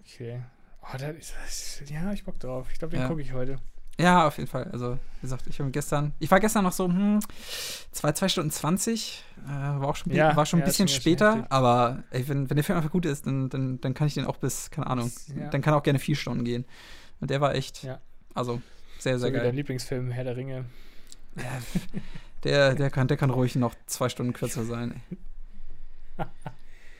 [0.00, 0.42] Okay.
[0.82, 2.68] Oh, da ist, das, ja, ich Bock drauf.
[2.72, 3.08] Ich glaube, den Ja.
[3.08, 3.58] gucke ich heute.
[4.00, 4.64] Ja, auf jeden Fall.
[4.72, 7.20] Also, wie gesagt, ich habe gestern, ich war gestern noch so, hm,
[7.92, 11.00] zwei, zwei Stunden 20, äh, war auch schon, Ja, war schon ein ja, bisschen schon
[11.00, 11.52] später, heftig.
[11.52, 14.24] aber ey, wenn, wenn der Film einfach gut ist, dann, dann, dann kann ich den
[14.26, 15.48] auch bis, keine Ahnung, Ja.
[15.48, 16.64] dann kann er auch gerne vier Stunden gehen.
[17.20, 17.86] Und der war echt,
[18.34, 18.60] also,
[18.98, 19.54] sehr, So sehr wie dein geil.
[19.54, 20.64] Lieblingsfilm, Herr der Ringe.
[22.44, 25.02] Der, der, kann, der kann ruhig noch zwei Stunden kürzer sein.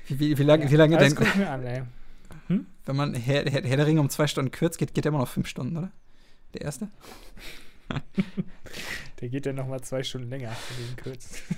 [0.07, 1.83] Wie, wie, wie lange, wie lange denn, an, ey.
[2.85, 5.19] wenn man Herr, Herr, Herr der Ringe um zwei Stunden kürzt, geht, geht der immer
[5.21, 5.91] noch fünf Stunden, oder?
[6.55, 6.89] Der erste?
[9.21, 11.43] Der geht dann nochmal zwei Stunden länger, du ihn kürzt.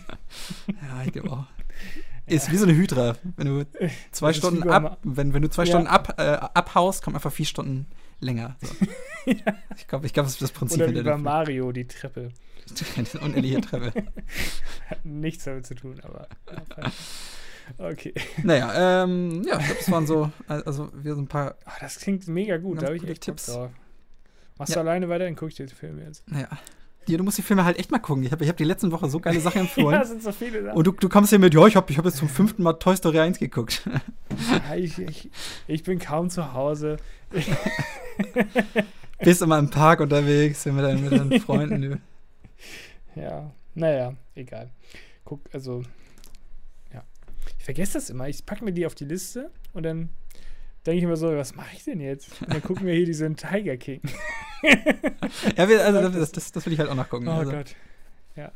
[0.68, 1.46] Ja, ich glaube auch.
[2.26, 3.16] Ist wie so eine Hydra.
[3.36, 3.66] Wenn du
[4.12, 5.70] zwei Das Stunden ab, wenn, wenn du zwei Ja.
[5.70, 7.86] Stunden ab, äh, abhaust, kommt einfach vier Stunden
[8.20, 8.56] länger.
[8.62, 8.74] So.
[9.76, 12.30] Ich glaube, ich glaub, das ist das Prinzip Oder bei dem Mario, die Treppe.
[12.74, 13.06] Film.
[13.12, 13.92] Die unendliche Treppe.
[14.88, 16.28] Hat nichts damit zu tun, aber.
[17.78, 18.14] Okay.
[18.42, 21.98] Naja, ähm, ja, ich glaube, das waren so, also wir so ein paar, Ah, das
[21.98, 22.80] klingt mega gut.
[22.82, 23.46] Da habe ich echt Bock Tipps.
[23.46, 23.70] drauf.
[24.62, 24.82] Machst Ja.
[24.82, 26.28] du alleine weiter, dann gucke ich dir den Film jetzt.
[26.30, 26.48] naja.
[27.08, 28.22] Ja, du musst die Filme halt echt mal gucken.
[28.22, 29.98] Ich habe ich hab die letzten Woche so geile Sachen empfohlen.
[29.98, 30.76] ja, sind so viele Sachen.
[30.76, 32.74] Und du, du kommst hier mit, ja, ich habe ich hab jetzt zum fünften Mal
[32.74, 33.88] Toy Story 1 geguckt.
[34.68, 35.30] Ja, ich, ich,
[35.66, 36.96] ich bin kaum zu Hause.
[39.18, 41.82] Bist immer im Park unterwegs mit deinen, mit deinen Freunden.
[41.82, 42.00] Du.
[43.20, 44.70] Ja, naja, egal.
[45.24, 45.82] Guck, also,
[46.92, 47.02] ja.
[47.58, 48.28] Ich vergesse das immer.
[48.28, 50.08] Ich packe mir die auf die Liste und dann
[50.86, 52.40] denke ich immer so, was mache ich denn jetzt?
[52.42, 54.00] Und dann gucken wir hier diesen Tiger King.
[55.56, 57.26] Ja, wir, also das, das, das will ich halt auch nachgucken.
[57.26, 57.74] Oh also, Gott.
[58.36, 58.52] Ja.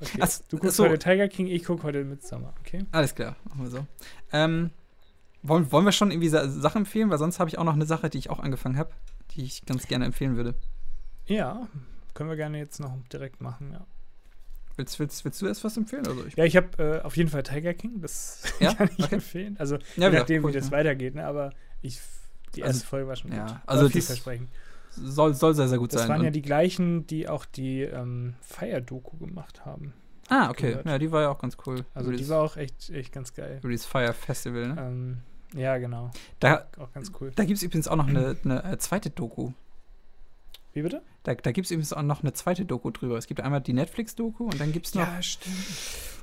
[0.00, 0.18] Okay.
[0.20, 0.84] Ach, du guckst so.
[0.84, 2.84] heute Tiger King, ich gucke heute Midsummer, okay?
[2.90, 3.86] Alles klar, machen wir so.
[4.32, 4.70] Ähm,
[5.44, 7.10] wollen, wollen wir schon irgendwie Sa- Sachen empfehlen?
[7.10, 8.90] Weil sonst habe ich auch noch eine Sache, die ich auch angefangen habe,
[9.36, 10.56] die ich ganz gerne empfehlen würde.
[11.26, 11.68] Ja,
[12.14, 13.86] können wir gerne jetzt noch direkt machen, ja.
[14.76, 16.06] Willst, willst, willst du erst was empfehlen?
[16.06, 18.74] Also ich ja, ich habe äh, auf jeden Fall Tiger King, das ja?
[18.74, 19.14] kann ich okay.
[19.16, 19.56] empfehlen.
[19.58, 21.24] Also, ja, je nachdem, wie das weitergeht, ne?
[21.26, 21.50] aber
[21.82, 22.00] ich,
[22.54, 23.56] die erste Also, Folge war schon ja, gut.
[23.66, 24.48] also das- vielversprechend.
[24.98, 26.08] Soll, soll sehr, sehr gut Das sein.
[26.08, 29.92] waren ja die gleichen, die auch die ähm, Fire-Doku gemacht haben.
[30.30, 30.68] ah, okay.
[30.70, 30.86] gehört.
[30.86, 31.84] Ja, die war ja auch ganz cool.
[31.92, 33.58] Also die war auch echt, echt ganz geil.
[33.60, 34.76] über dieses Fire Festival, ne?
[34.80, 35.18] Ähm,
[35.54, 36.10] ja, genau.
[36.40, 37.30] Da, Auch ganz cool.
[37.36, 39.52] da gibt es übrigens auch noch eine, eine äh, zweite Doku.
[40.76, 41.00] Wie bitte?
[41.22, 43.16] Da, da gibt es übrigens auch noch eine zweite Doku drüber.
[43.16, 45.08] Es gibt einmal die Netflix-Doku und dann gibt es noch.
[45.22, 45.56] stimmt.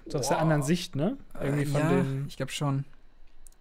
[0.05, 1.17] So aus der anderen Sicht, ne?
[1.41, 2.25] Irgendwie Äh, von ja, den.
[2.27, 2.85] ich glaube schon.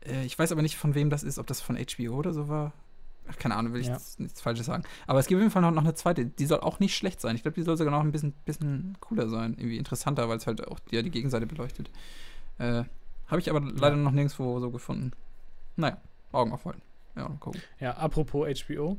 [0.04, 2.48] Äh, ich weiß aber nicht, von wem das ist, ob das von HBO oder so
[2.50, 2.72] war.
[3.26, 3.96] Ach, keine Ahnung, will ich Ja.
[4.18, 4.82] nichts Falsches sagen.
[5.06, 6.26] Aber es gibt auf jeden Fall noch, noch eine zweite.
[6.26, 7.36] Die soll auch nicht schlecht sein.
[7.36, 9.54] Ich glaube, die soll sogar noch ein bisschen, bisschen cooler sein.
[9.56, 11.90] Irgendwie interessanter, weil es halt auch ja, die Gegenseite beleuchtet.
[12.58, 12.84] Äh,
[13.28, 15.12] Habe ich aber leider noch nirgendwo so gefunden.
[15.76, 15.96] Naja,
[16.32, 16.82] Augen aufhalten.
[17.16, 17.62] Ja, gucken.
[17.80, 18.98] Ja, apropos HBO.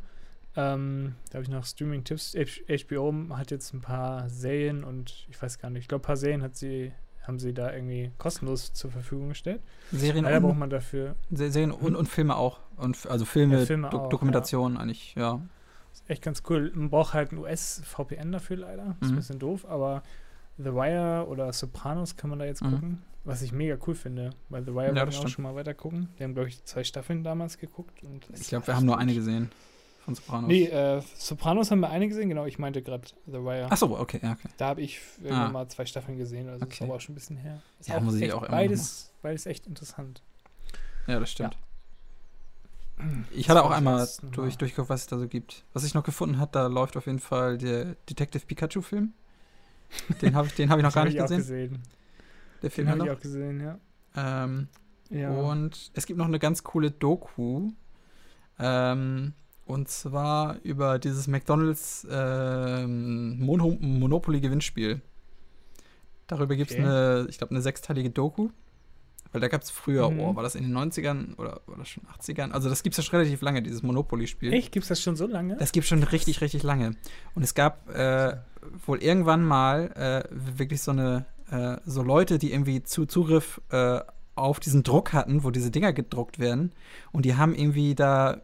[0.56, 2.36] Ähm, da habe ich noch Streaming-Tipps.
[2.36, 6.18] HBO hat jetzt ein paar Serien und ich weiß gar nicht, ich glaube, ein paar
[6.18, 6.92] Serien hat sie,
[7.24, 9.62] haben sie da irgendwie kostenlos zur Verfügung gestellt.
[9.92, 12.60] Serien, Leider braucht und, man dafür Se- Serien und, und Filme auch.
[12.78, 15.42] Und, also Filme, Ja, Filme Do auch, Dokumentationen eigentlich, ja.
[15.92, 16.72] ist echt ganz cool.
[16.76, 18.96] Man braucht halt ein US-VPN dafür leider.
[19.02, 19.16] Ist ein Mhm.
[19.16, 20.04] bisschen doof, aber
[20.58, 22.70] The Wire oder Sopranos kann man da jetzt Mhm.
[22.72, 23.02] gucken.
[23.24, 25.74] Was ich mega cool finde, weil The Wire Ja, wollte ich auch schon mal weiter
[25.74, 26.10] gucken.
[26.18, 28.02] Wir haben, glaube ich, zwei Staffeln damals geguckt.
[28.34, 29.50] Ich glaube, wir haben nur eine gesehen
[30.04, 30.48] von Sopranos.
[30.48, 32.46] Nee, äh, Sopranos haben wir eine gesehen, genau.
[32.46, 33.68] Ich meinte gerade The Wire.
[33.70, 34.50] Ach so, okay, ja, okay.
[34.58, 35.52] Da habe ich irgendwann Ah.
[35.52, 36.84] mal zwei Staffeln gesehen, also das ist Okay.
[36.86, 37.62] aber auch schon ein bisschen her.
[37.80, 40.22] Ist Ja, muss ich auch immer beides, beides echt interessant.
[41.08, 41.58] Ja, das stimmt.
[43.32, 45.64] Ich hatte Das auch einmal durch, durchgeguckt, was es da so gibt.
[45.74, 49.14] Was ich noch gefunden habe, da läuft auf jeden Fall der Detective Pikachu-Film.
[50.22, 51.40] Den habe ich, den hab ich noch Das gar nicht ich auch gesehen.
[51.72, 51.84] gesehen.
[52.62, 53.78] Der Den Film habe ich auch gesehen, ja.
[54.16, 54.68] Ähm,
[55.10, 55.32] ja.
[55.32, 57.72] Und es gibt noch eine ganz coole Doku.
[58.60, 59.34] Ähm,
[59.66, 65.02] und zwar über dieses McDonalds ähm, Mono Monopoly-Gewinnspiel.
[66.28, 66.86] Darüber gibt es Okay.
[66.86, 68.50] eine, ich glaube, eine sechsteilige Doku.
[69.32, 70.20] Weil da gab es früher, Mhm.
[70.20, 72.52] oh, war das in den 90ern oder war das schon 80ern?
[72.52, 74.54] Also das gibt es ja schon relativ lange, dieses Monopoly-Spiel.
[74.54, 74.72] Echt?
[74.72, 75.56] Gibt es das schon so lange?
[75.58, 76.96] Das gibt schon richtig, richtig lange.
[77.34, 78.38] Und es gab äh,
[78.86, 84.02] wohl irgendwann mal äh, wirklich so eine, äh, so Leute, die irgendwie zu Zugriff äh,
[84.36, 86.72] auf diesen Druck hatten, wo diese Dinger gedruckt werden.
[87.12, 88.38] Und die haben irgendwie da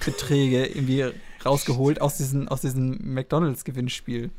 [0.00, 1.12] Millionenbeträge irgendwie
[1.44, 4.30] rausgeholt aus diesem aus diesem McDonalds-Gewinnspiel.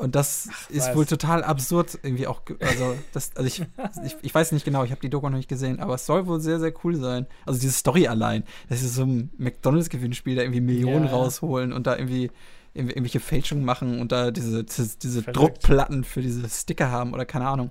[0.00, 0.96] Und das ist was.
[0.96, 2.42] wohl total absurd irgendwie auch.
[2.60, 3.62] Also, das, also ich,
[4.04, 6.26] ich, ich weiß nicht genau, ich habe die Doku noch nicht gesehen, aber es soll
[6.26, 7.26] wohl sehr, sehr cool sein.
[7.46, 8.44] Also diese Story allein.
[8.68, 11.12] Das ist so ein McDonalds-Gewinnspiel, da irgendwie Millionen Ja.
[11.12, 12.30] rausholen und da irgendwie
[12.74, 15.22] irgendwelche Fälschungen machen und da diese, diese, diese.
[15.22, 17.70] Druckplatten für diese Sticker haben oder keine Ahnung.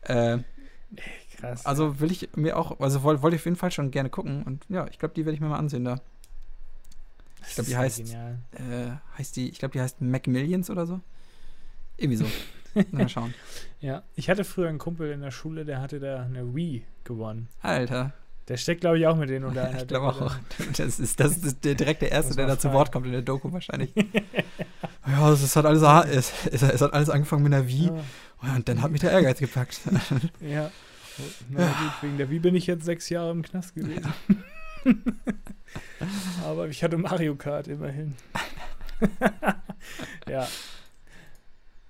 [0.00, 0.38] Äh,
[1.36, 1.66] Krass.
[1.66, 4.42] also will ich mir auch, also wollte wollte ich auf jeden Fall schon gerne gucken
[4.44, 6.00] und ja, ich glaube, die werde ich mir mal ansehen da.
[7.46, 8.14] Ich glaub, die ja heißt-.
[8.14, 11.00] Äh, heißt die, ich glaube, die heißt Macmillions oder so.
[11.96, 12.26] Irgendwie so.
[12.90, 13.34] mal schauen.
[13.80, 17.48] Ja, ich hatte früher einen Kumpel in der Schule, der hatte da eine Wii gewonnen.
[17.62, 18.12] Alter,
[18.48, 20.34] Der steckt, glaube ich, auch mit denen unter einer ich glaube auch.
[20.76, 22.72] Das ist, das ist der, direkt der Erste, der da zu.
[22.72, 23.92] Wort kommt in der Doku wahrscheinlich.
[25.06, 28.54] ja, es hat alles, es, es, hat alles angefangen mit einer Wie da.
[28.56, 29.80] und dann hat mich der Ehrgeiz gepackt.
[30.40, 30.70] Ja.
[31.18, 31.24] Ja.
[31.50, 34.12] Na gut, wegen der Wii bin ich jetzt sechs Jahre im Knast gewesen.
[36.44, 38.14] Aber ich hatte Mario Kart immerhin.
[40.28, 40.46] ja.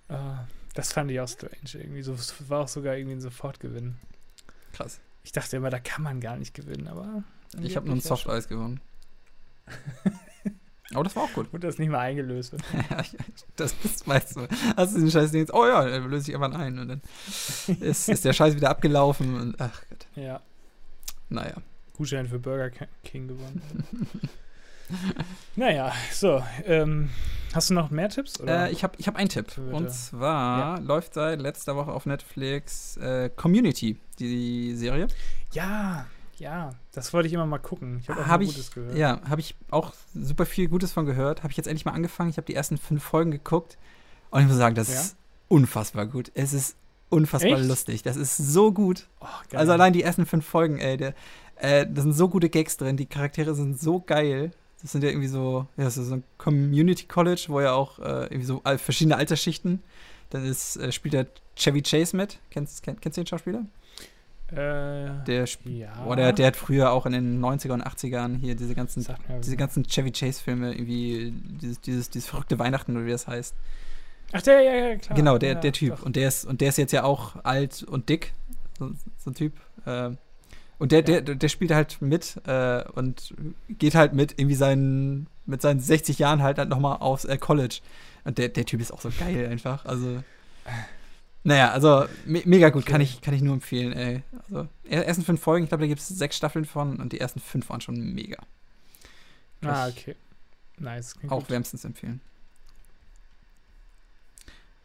[0.09, 2.03] Ah, das fand ich auch strange irgendwie.
[2.03, 2.17] So,
[2.49, 3.97] war auch sogar irgendwie ein Sofortgewinn.
[4.73, 5.01] Krass.
[5.23, 7.25] Ich dachte immer, da kann man gar nicht gewinnen, aber.
[7.63, 8.81] Ich habe nur ein angeblich ja Soft Eis gewonnen.
[10.93, 11.49] Aber das war auch gut.
[11.53, 12.63] Und das nicht mal eingelöst wird.
[13.57, 14.49] das, das weißt du.
[14.77, 17.03] Hast du den Scheiß jetzt, oh ja, dann löse ich irgendwann ein und dann
[17.81, 20.07] ist, ist der Scheiß wieder abgelaufen und ach Gott.
[20.15, 20.41] Ja.
[21.31, 21.55] Naja.
[21.95, 22.71] Gutschein für Burger
[23.03, 23.63] King gewonnen.
[25.57, 26.43] naja, so.
[26.67, 27.09] Ähm,
[27.55, 28.39] hast du noch mehr Tipps?
[28.41, 29.47] Äh, ich habe ich hab einen Tipp.
[29.47, 29.63] Bitte.
[29.63, 35.09] Und zwar läuft seit letzter Woche auf Netflix äh, Community, die Serie.
[35.53, 36.07] ja,
[36.39, 36.71] ja.
[36.93, 37.99] Das wollte ich immer mal gucken.
[38.01, 38.97] Ich habe auch Hab ich- Gutes gehört.
[38.97, 41.43] Ja, habe ich auch super viel Gutes von gehört.
[41.43, 42.31] Habe ich jetzt endlich mal angefangen.
[42.31, 43.77] Ich habe die ersten fünf Folgen geguckt.
[44.31, 45.01] Und ich muss sagen, das Ja?
[45.01, 45.17] ist
[45.49, 46.31] unfassbar gut.
[46.35, 46.77] Es ist
[47.09, 47.69] unfassbar Echt?
[47.69, 48.03] lustig.
[48.03, 49.07] Das ist so gut.
[49.21, 49.27] Oh.
[49.57, 51.15] Also allein die ersten fünf Folgen, ey, der,
[51.57, 54.51] äh, da sind so gute Gags drin, die Charaktere sind so geil.
[54.83, 57.99] Das sind ja irgendwie so, ja, das ist so ein Community College, wo ja auch
[58.01, 59.83] äh, irgendwie so verschiedene Altersschichten.
[60.31, 62.39] Dann ist, äh, spielt der Chevy Chase mit.
[62.51, 63.65] Kennst, kenn, kennst du den Schauspieler?
[64.57, 65.93] Äh, Der, sp- ja.
[66.07, 69.07] oh, der, der hat früher auch in den 90er und 80ern hier diese ganzen,
[69.43, 73.55] diese ganzen Chevy Chase Filme, irgendwie dieses, dieses, dieses verrückte Weihnachten oder wie das heißt.
[74.33, 75.17] Ach, der, ja, ja, klar.
[75.17, 75.97] Genau, der, ja, der Typ.
[75.97, 76.03] doch.
[76.03, 78.33] Und der ist, und der ist jetzt ja auch alt und dick.
[78.79, 79.53] So, so ein Typ.
[79.87, 80.19] Ähm,
[80.79, 83.33] Und der, der, der spielt halt mit äh, und
[83.69, 87.81] geht halt mit irgendwie seinen, mit seinen 60 Jahren halt, halt nochmal aufs äh, College.
[88.25, 89.85] Und der, der Typ ist auch so geil einfach.
[89.85, 90.23] Also.
[91.47, 94.23] Naja, also me mega gut, kann ich, kann ich nur empfehlen, ey.
[94.49, 97.39] Also, ersten fünf Folgen, ich glaube, da gibt es sechs Staffeln von und die ersten
[97.39, 98.39] fünf waren schon mega.
[99.63, 100.17] ah, okay.
[100.79, 101.15] Nice.
[101.29, 101.51] Auch gut.
[101.51, 102.21] wärmstens empfehlen.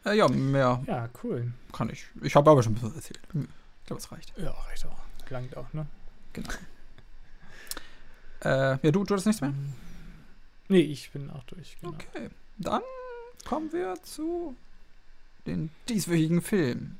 [0.04, 0.82] Äh, ja, mehr.
[0.86, 1.52] Ja, cool.
[1.72, 2.06] Kann ich.
[2.22, 3.20] Ich habe aber schon ein bisschen erzählt.
[3.34, 4.32] Ich glaube, es reicht.
[4.36, 4.98] Ja, reicht auch.
[5.30, 5.86] Langt auch, ne?
[6.32, 6.48] Genau.
[8.44, 9.54] äh, ja, du, du hast nichts mehr?
[10.68, 11.76] Nee, ich bin auch durch.
[11.80, 11.94] Genau.
[11.94, 12.30] Okay.
[12.58, 12.82] Dann
[13.44, 14.56] kommen wir zu
[15.46, 16.98] den dieswöchigen Film.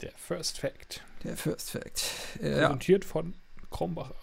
[0.00, 1.02] Der First Fact.
[1.24, 2.04] Der First Fact.
[2.40, 3.10] Äh, Präsentiert ja.
[3.10, 3.34] von
[3.70, 4.14] Krombacher.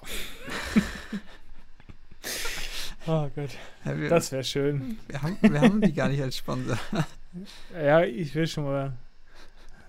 [3.07, 3.49] oh Gott.
[3.83, 4.99] Ja, wir, das wäre schön.
[5.07, 6.79] Wir haben, wir haben die gar nicht als Sponsor.
[7.73, 8.93] ja, ich will schon mal.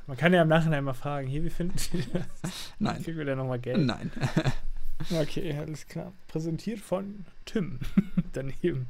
[0.08, 2.72] Man kann ja im Nachhinein mal fragen, hier, wie finden Sie das?
[2.78, 3.02] Nein.
[3.02, 3.84] Kriegen wir da nochmal Geld?
[3.84, 4.12] Nein.
[5.10, 6.12] okay, alles klar.
[6.28, 7.80] Präsentiert von Tim.
[8.32, 8.86] Daneben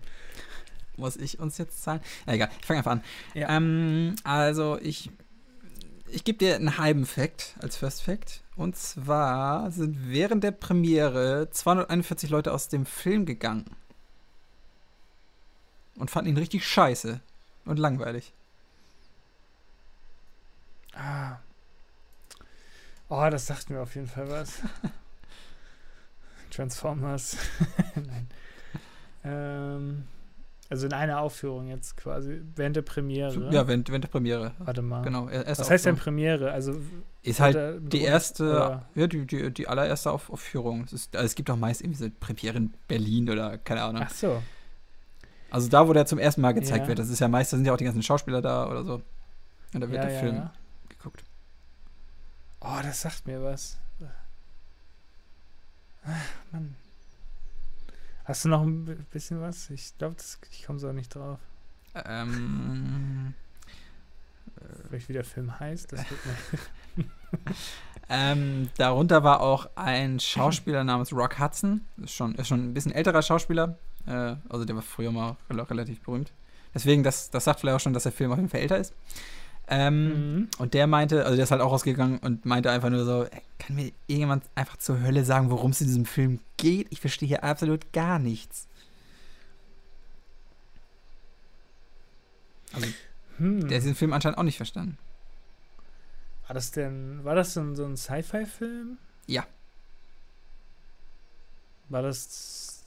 [0.97, 2.01] muss ich uns jetzt zahlen?
[2.27, 3.05] Ja, egal, ich fange einfach an.
[3.35, 3.49] Ja.
[3.57, 5.11] Ähm, also, ich,
[6.09, 8.43] ich gebe dir einen halben Fact als First Fact.
[8.57, 13.67] Und zwar sind während der Premiere 241 Leute aus dem Film gegangen.
[15.97, 17.21] Und fanden ihn richtig scheiße
[17.65, 18.33] und langweilig.
[20.95, 21.37] Ah.
[23.09, 24.61] Oh, das sagt mir auf jeden Fall was.
[26.51, 27.37] Transformers.
[27.95, 28.29] Nein.
[29.25, 30.05] Ähm.
[30.69, 33.53] Also in einer Aufführung jetzt quasi, während der Premiere.
[33.53, 34.53] Ja, während, während der Premiere.
[34.59, 35.03] Warte mal.
[35.03, 35.29] Genau.
[35.29, 36.51] Was heißt denn Premiere?
[36.51, 36.77] Also
[37.23, 40.83] ist halt die erste, ja, die, die, die allererste Auf Aufführung.
[40.85, 44.03] Es, ist, also es gibt auch meist irgendwie so Premiere in Berlin oder keine Ahnung.
[44.05, 44.43] Ach so.
[45.51, 46.89] Also da, wo der zum ersten Mal gezeigt ja.
[46.89, 49.03] wird, das ist ja meist, da sind ja auch die ganzen Schauspieler da oder so.
[49.73, 50.51] Und da wird ja, der Film
[50.89, 51.25] geguckt.
[52.61, 53.79] Oh, das sagt mir was.
[56.05, 56.75] Ach, Mann.
[58.27, 59.71] Hast du noch ein bisschen was?
[59.71, 60.17] Ich glaube,
[60.51, 61.39] ich komme so nicht drauf.
[61.95, 63.35] Ähm.
[64.89, 66.05] Vielleicht wie der Film heißt, das
[68.09, 71.83] ähm, darunter war auch ein Schauspieler namens Rock Hudson.
[72.03, 73.79] Ist schon, ist schon ein bisschen älterer Schauspieler.
[74.07, 76.33] Äh, also der war früher mal relativ berühmt.
[76.75, 78.93] Deswegen, das, das sagt vielleicht auch schon, dass der Film auf jeden Fall älter ist.
[79.69, 80.49] Ähm, mhm.
[80.59, 83.27] Und der meinte, also der ist halt auch rausgegangen und meinte einfach nur so,
[83.59, 86.87] kann mir irgendjemand einfach zur Hölle sagen, worum es in diesem Film geht?
[86.91, 88.69] Ich verstehe hier absolut gar nichts.
[92.73, 92.87] Also,
[93.39, 93.69] hm.
[93.69, 94.99] der hat diesen Film anscheinend auch nicht verstanden.
[96.47, 98.99] War das denn, war das denn so ein Sci-Fi-Film?
[99.27, 99.45] Ja.
[101.89, 102.85] War das,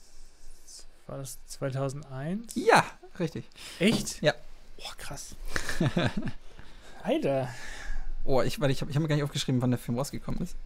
[1.06, 2.54] war das 2001?
[2.54, 2.84] Ja,
[3.18, 3.44] richtig.
[3.78, 4.22] Echt?
[4.22, 4.32] Ja.
[4.78, 5.34] Boah, krass.
[7.02, 7.48] Alter.
[8.24, 10.56] Oh, ich, ich habe ich hab mir gar nicht aufgeschrieben, wann der Film rausgekommen ist.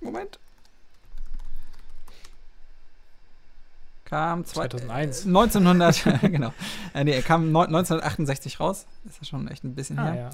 [0.00, 0.38] Moment.
[4.04, 5.24] Kam 2001.
[5.24, 6.52] Äh, 1900, genau.
[6.94, 8.86] Äh, nee, er kam 1968 raus.
[9.04, 10.16] Ist ja schon echt ein bisschen ah, her.
[10.16, 10.30] Ja.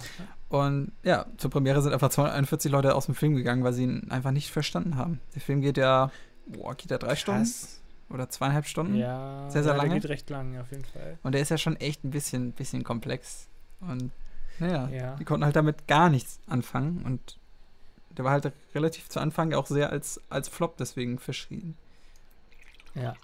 [0.49, 4.11] Und ja, zur Premiere sind einfach 241 Leute aus dem Film gegangen, weil sie ihn
[4.11, 5.21] einfach nicht verstanden haben.
[5.35, 6.11] Der Film geht ja,
[6.47, 7.21] boah, geht ja drei Krass.
[7.21, 7.53] Stunden
[8.09, 8.95] oder zweieinhalb Stunden.
[8.95, 9.91] Ja, sehr, sehr ja, lange.
[9.91, 11.19] Der geht recht lang, auf jeden Fall.
[11.23, 13.49] Und der ist ja schon echt ein bisschen, bisschen komplex.
[13.81, 14.11] Und
[14.59, 15.17] naja, ja.
[15.17, 17.03] die konnten halt damit gar nichts anfangen.
[17.05, 17.39] Und
[18.17, 21.77] der war halt relativ zu Anfang auch sehr als, als Flop deswegen verschrien.
[22.95, 23.15] Ja.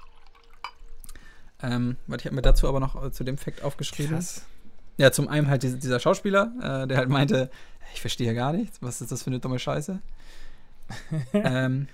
[1.63, 4.17] Ähm, weil ich habe mir dazu aber noch äh, zu dem Fakt aufgeschrieben.
[4.17, 4.45] Krass.
[4.99, 7.51] Ja, zum einen halt dieser, Schauspieler, äh, der halt meinte,
[7.95, 10.01] ich verstehe hier gar nichts, was ist das für eine dumme Scheiße?
[11.33, 11.89] ähm,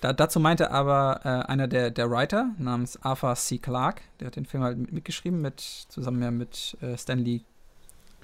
[0.00, 3.58] da, dazu meinte aber äh, einer der, der Writer namens Arthur C.
[3.58, 7.44] Clarke, der hat den Film halt mit, mitgeschrieben, mit, zusammen ja mit äh, Stanley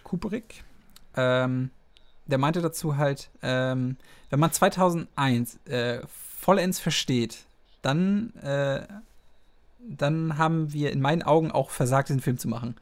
[0.05, 0.65] Kubrick.
[1.17, 1.71] Ähm,
[2.27, 3.97] der meinte dazu halt, ähm,
[4.31, 7.47] wenn man 2001 äh, vollends versteht,
[7.83, 8.87] dann, äh,
[9.81, 12.77] dann haben wir in meinen Augen auch versagt, diesen Film zu machen.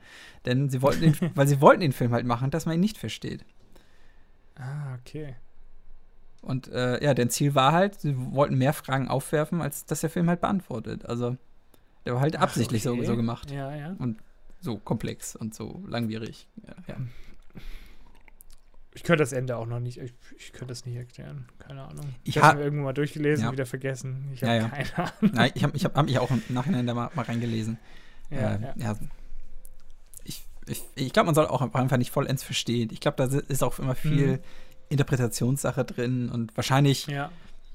[0.45, 2.99] Denn sie wollten den, weil sie wollten den Film halt machen, dass man ihn nicht
[2.99, 3.45] versteht.
[4.57, 5.37] Ah, okay.
[6.43, 10.11] Und äh, ja, dein Ziel war halt, sie wollten mehr Fragen aufwerfen, als dass der
[10.11, 11.05] Film halt beantwortet.
[11.07, 11.37] Also,
[12.05, 13.01] der war halt absichtlich okay.
[13.01, 13.51] so, so gemacht.
[13.51, 13.97] Ja, ja.
[13.99, 14.19] Und
[14.61, 16.49] so komplex und so langwierig.
[16.89, 16.97] Ja.
[18.95, 21.47] Ich könnte das Ende auch noch nicht, ich, ich könnte das nicht erklären.
[21.59, 22.15] Keine Ahnung.
[22.25, 23.49] Ich, ich habe irgendwo mal durchgelesen ja.
[23.49, 24.31] und wieder vergessen.
[24.33, 24.69] Ich habe ja, ja.
[24.69, 25.33] keine Ahnung.
[25.35, 27.79] Nein, ich habe ich hab, hab mich auch im Nachhinein da mal, mal reingelesen.
[28.31, 28.97] Ja, äh, ja.
[30.25, 32.89] Ich, ich, ich glaube, man soll auch einfach nicht vollends verstehen.
[32.91, 34.39] Ich glaube, da ist auch immer viel hm.
[34.89, 37.09] Interpretationssache drin und wahrscheinlich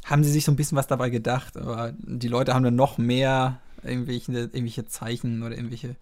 [0.06, 2.98] haben sie sich so ein bisschen was dabei gedacht, aber die Leute haben dann noch
[2.98, 5.96] mehr irgendwelche, irgendwelche Zeichen oder irgendwelche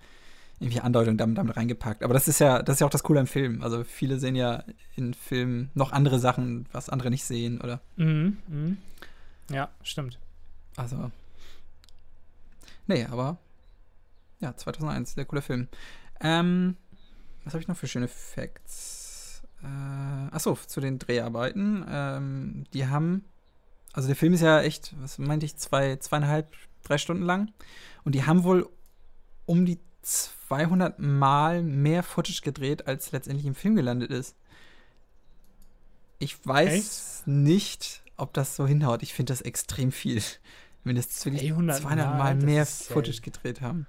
[0.59, 2.03] irgendwie Andeutung damit, damit reingepackt.
[2.03, 3.63] Aber das ist ja, das ist ja auch das Coole am Film.
[3.63, 4.63] Also viele sehen ja
[4.95, 7.79] in Filmen noch andere Sachen, was andere nicht sehen, oder?
[7.95, 8.77] Mhm, mhm.
[9.49, 10.19] Ja, stimmt.
[10.75, 11.11] Also.
[12.87, 13.37] Nee, aber
[14.39, 15.67] ja, 2001, sehr cooler Film.
[16.19, 16.75] Ähm,
[17.43, 19.43] was habe ich noch für schöne Facts?
[19.63, 21.85] Äh, achso, zu den Dreharbeiten.
[21.89, 23.25] Ähm, die haben,
[23.93, 27.51] also der Film ist ja echt, was meinte ich, zwei, zweieinhalb, drei Stunden lang.
[28.03, 28.69] Und die haben wohl
[29.45, 34.35] um die 200 Mal mehr Footage gedreht, als letztendlich im Film gelandet ist.
[36.19, 37.27] Ich weiß Echt?
[37.27, 39.03] nicht, ob das so hinhaut.
[39.03, 40.21] Ich finde das extrem viel.
[40.83, 43.87] Wenn das wirklich 200 Mal, Mal mehr Footage gedreht haben.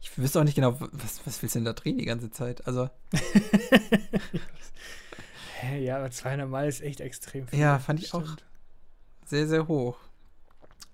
[0.00, 2.66] Ich wüsste auch nicht genau, was, was willst du denn da drehen die ganze Zeit?
[2.66, 2.88] Also.
[5.80, 7.58] ja, aber 200 Mal ist echt extrem viel.
[7.58, 8.24] Ja, fand ich Stimmt.
[8.24, 8.36] auch
[9.26, 9.98] sehr, sehr hoch.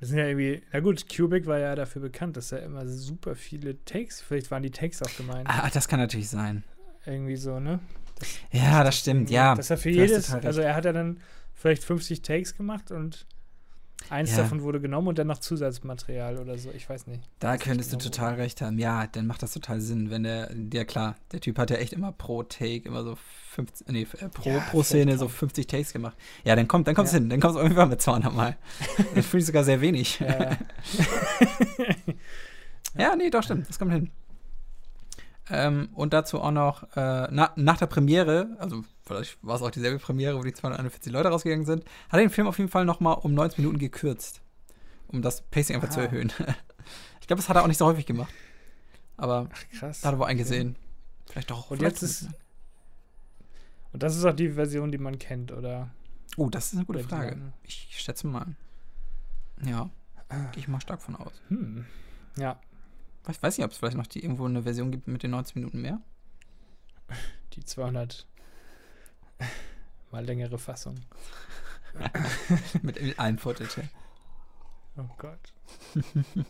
[0.00, 3.36] Das sind ja irgendwie, na gut, Cubic war ja dafür bekannt, dass er immer super
[3.36, 5.48] viele Takes, vielleicht waren die Takes auch gemeint.
[5.48, 6.64] Ah, das kann natürlich sein.
[7.06, 7.80] Irgendwie so, ne?
[8.18, 9.54] Das, ja, das stimmt, ja.
[9.54, 11.20] Dass er für jedes, also er hat ja dann
[11.54, 13.26] vielleicht 50 Takes gemacht und
[14.10, 14.38] Eins ja.
[14.38, 17.22] davon wurde genommen und dann noch Zusatzmaterial oder so, ich weiß nicht.
[17.38, 18.78] Da könntest du total recht haben.
[18.78, 21.94] Ja, dann macht das total Sinn, wenn der, ja klar, der Typ hat ja echt
[21.94, 23.16] immer pro Take immer so
[23.54, 26.16] 50, nee, äh, pro, ja, pro Szene so 50 Takes gemacht.
[26.44, 27.18] Ja, dann kommt, dann kommt's ja.
[27.18, 28.56] hin, dann kommt's auf jeden Fall mit 200 Mal.
[29.14, 30.20] das finde ich sogar sehr wenig.
[30.20, 30.58] Ja.
[32.98, 34.10] ja, nee, doch, stimmt, das kommt hin.
[35.50, 39.70] Ähm, und dazu auch noch äh, na, nach der Premiere, also vielleicht war es auch
[39.70, 42.84] dieselbe Premiere, wo die 241 Leute rausgegangen sind, hat er den Film auf jeden Fall
[42.86, 44.40] nochmal um 90 Minuten gekürzt,
[45.08, 45.94] um das Pacing einfach Aha.
[45.94, 46.32] zu erhöhen.
[47.20, 48.32] ich glaube, das hat er auch nicht so häufig gemacht.
[49.16, 50.00] Aber Ach, krass.
[50.00, 50.76] da hat er wohl eingesehen.
[51.26, 51.70] Vielleicht doch.
[51.70, 52.28] Und jetzt ist.
[53.92, 55.90] Und das ist auch die Version, die man kennt, oder?
[56.36, 57.36] Oh, das ist eine gute Frage.
[57.62, 58.56] Ich schätze mal.
[59.64, 59.90] Ja.
[60.52, 61.32] Gehe ich mal stark von aus.
[61.48, 61.84] Hm.
[62.36, 62.58] Ja.
[63.28, 65.56] Ich weiß nicht, ob es vielleicht noch die, irgendwo eine Version gibt mit den 90
[65.56, 66.00] Minuten mehr.
[67.54, 68.26] Die 200
[70.10, 70.96] mal längere Fassung.
[72.82, 73.88] mit allen Footage.
[74.96, 75.52] Oh Gott.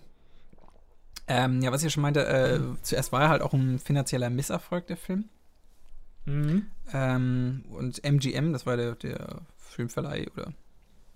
[1.28, 4.30] ähm, ja, was ich ja schon meinte, äh, zuerst war er halt auch ein finanzieller
[4.30, 5.28] Misserfolg, der Film.
[6.26, 6.66] Mhm.
[6.92, 10.52] Ähm, und MGM, das war der, der Filmverleih oder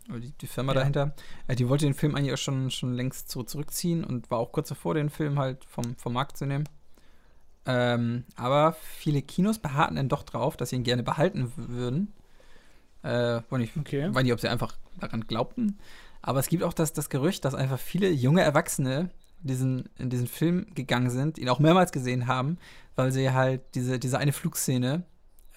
[0.08, 0.80] die, die Firma ja.
[0.80, 1.14] dahinter,
[1.46, 4.52] äh, die wollte den Film eigentlich auch schon, schon längst so zurückziehen und war auch
[4.52, 6.64] kurz davor, den Film halt vom, vom Markt zu nehmen.
[7.66, 12.12] Ähm, aber viele Kinos beharrten dann doch drauf, dass sie ihn gerne behalten würden.
[13.04, 14.08] Äh, ich okay.
[14.12, 15.78] weiß nicht, ob sie einfach daran glaubten.
[16.22, 20.26] Aber es gibt auch das, das Gerücht, dass einfach viele junge Erwachsene diesen, in diesen
[20.26, 22.58] Film gegangen sind, ihn auch mehrmals gesehen haben,
[22.96, 25.04] weil sie halt diese, diese eine Flugszene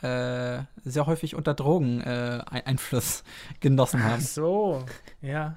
[0.01, 4.21] äh, sehr häufig unter Drogeneinfluss äh, genossen haben.
[4.23, 4.85] Ach so,
[5.21, 5.55] ja.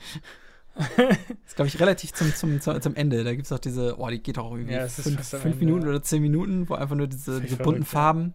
[0.75, 0.89] das
[1.47, 3.25] ist, glaube ich, relativ zum, zum, zum Ende.
[3.25, 6.03] Da gibt es auch diese, oh, die geht auch irgendwie ja, fünf, fünf Minuten oder
[6.03, 8.35] zehn Minuten, wo einfach nur diese, diese bunten Farben.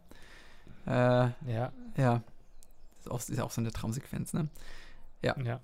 [0.87, 1.71] Äh, ja.
[1.97, 2.23] Ja.
[2.99, 4.49] Ist auch, ist auch so eine Traumsequenz, ne?
[5.21, 5.35] Ja.
[5.43, 5.59] ja.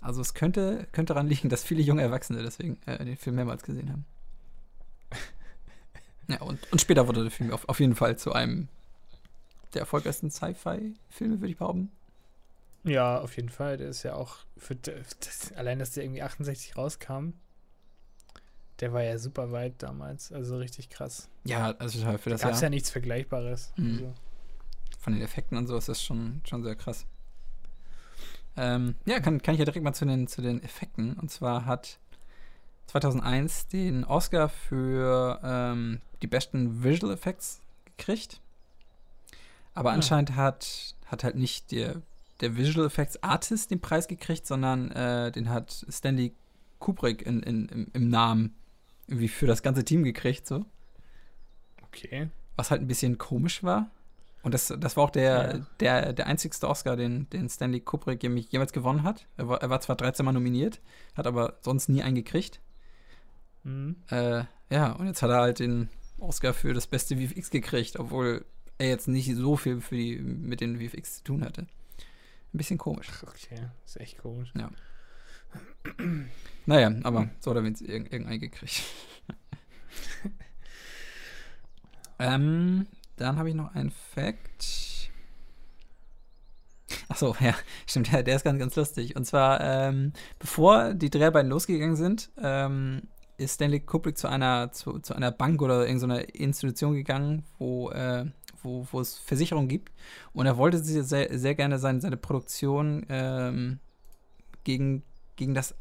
[0.00, 3.62] Also es könnte, könnte daran liegen, dass viele junge Erwachsene deswegen äh, den Film mehrmals
[3.62, 4.06] gesehen haben.
[6.28, 8.68] ja, und, und später wurde der Film auf, auf jeden Fall zu einem
[9.74, 11.90] der erfolgreichsten Sci-Fi-Filme, würde ich behaupten.
[12.84, 13.76] Ja, auf jeden Fall.
[13.76, 17.32] Der ist ja auch für das, allein, dass der irgendwie 68 rauskam,
[18.80, 20.32] der war ja super weit damals.
[20.32, 21.28] Also richtig krass.
[21.44, 22.52] Ja, also für das Jahr.
[22.52, 23.72] Gab ja nichts Vergleichbares.
[23.76, 23.92] Mhm.
[23.92, 24.14] Also.
[24.98, 27.06] Von den Effekten und so ist das schon, schon sehr krass.
[28.56, 31.14] Ähm, ja, kann, kann ich ja direkt mal zu den, zu den Effekten.
[31.14, 31.98] Und zwar hat
[32.86, 37.60] 2001 den Oscar für ähm, die besten Visual Effects
[37.96, 38.40] gekriegt.
[39.80, 39.94] Aber ja.
[39.94, 42.02] anscheinend hat, hat halt nicht der,
[42.42, 46.34] der Visual Effects Artist den Preis gekriegt, sondern äh, den hat Stanley
[46.80, 48.54] Kubrick in, in, im, im, Namen
[49.06, 50.66] irgendwie für das ganze Team gekriegt, so.
[51.80, 52.28] Okay.
[52.56, 53.90] Was halt ein bisschen komisch war.
[54.42, 55.66] Und das, das war auch der, ja.
[55.80, 59.26] der, der einzigste Oscar, den, den Stanley Kubrick jemals gewonnen hat.
[59.38, 60.82] Er war, er war zwar 13 Mal nominiert,
[61.14, 62.60] hat aber sonst nie einen gekriegt.
[63.64, 63.96] Mhm.
[64.10, 65.88] Äh, ja, und jetzt hat er halt den
[66.18, 68.44] Oscar für das beste VFX gekriegt, obwohl
[68.80, 71.62] er jetzt nicht so viel für die, mit den VFX zu tun hatte.
[71.62, 73.08] Ein bisschen komisch.
[73.22, 74.52] Okay, ist echt komisch.
[74.56, 74.70] Ja.
[76.66, 78.82] naja, aber so hat er wenigstens irg irgendeinen gekriegt.
[82.18, 85.10] ähm, dann habe ich noch einen Fact.
[87.08, 87.54] Achso, ja,
[87.86, 89.14] stimmt, ja, der ist ganz, ganz lustig.
[89.14, 93.02] Und zwar, ähm, bevor die Dreharbeiten losgegangen sind, ähm,
[93.36, 98.26] ist Stanley Kubrick zu einer, zu, zu einer Bank oder irgendeiner Institution gegangen, wo äh,
[98.62, 99.92] wo, wo es Versicherungen gibt.
[100.32, 103.78] Und er wollte sehr, sehr gerne seine, seine Produktion ähm,
[104.64, 105.02] gegen,
[105.36, 105.74] gegen, das,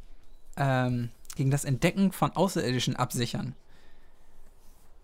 [0.57, 3.55] ähm, gegen das Entdecken von Außerirdischen absichern.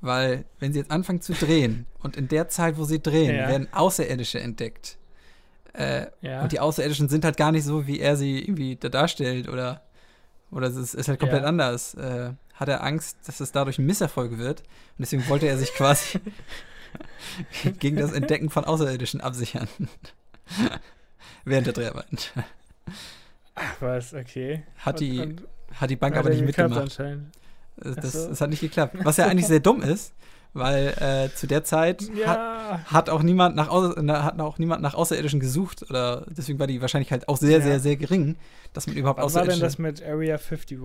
[0.01, 3.47] Weil, wenn sie jetzt anfangen zu drehen und in der Zeit, wo sie drehen, Ja.
[3.47, 4.97] werden Außerirdische entdeckt.
[5.73, 6.41] Äh, Ja.
[6.43, 9.81] Und die Außerirdischen sind halt gar nicht so, wie er sie irgendwie da darstellt oder,
[10.51, 11.47] oder es ist, ist halt komplett Ja.
[11.49, 11.95] anders.
[11.95, 15.73] Äh, hat er Angst, dass es dadurch ein Misserfolg wird und deswegen wollte er sich
[15.73, 16.19] quasi
[17.79, 19.67] gegen das Entdecken von Außerirdischen absichern.
[21.45, 22.33] Während der Dreharbeit.
[23.55, 24.63] Ach was, okay.
[24.77, 25.41] Hat die, Und-
[25.73, 26.81] hat die Bank hat aber er nicht mitgemacht.
[26.81, 27.35] anscheinend.
[27.83, 28.29] Äh, Das, so.
[28.29, 28.95] das hat nicht geklappt.
[29.03, 30.13] Was ja eigentlich sehr dumm ist,
[30.53, 32.79] weil äh, zu der Zeit hat, Ja.
[32.85, 37.27] hat auch niemand nach hat auch niemand nach Außerirdischen gesucht oder deswegen war die Wahrscheinlichkeit
[37.27, 37.61] auch sehr, Ja.
[37.63, 38.37] sehr, sehr gering,
[38.73, 40.79] dass man überhaupt Was war denn das mit Area 51,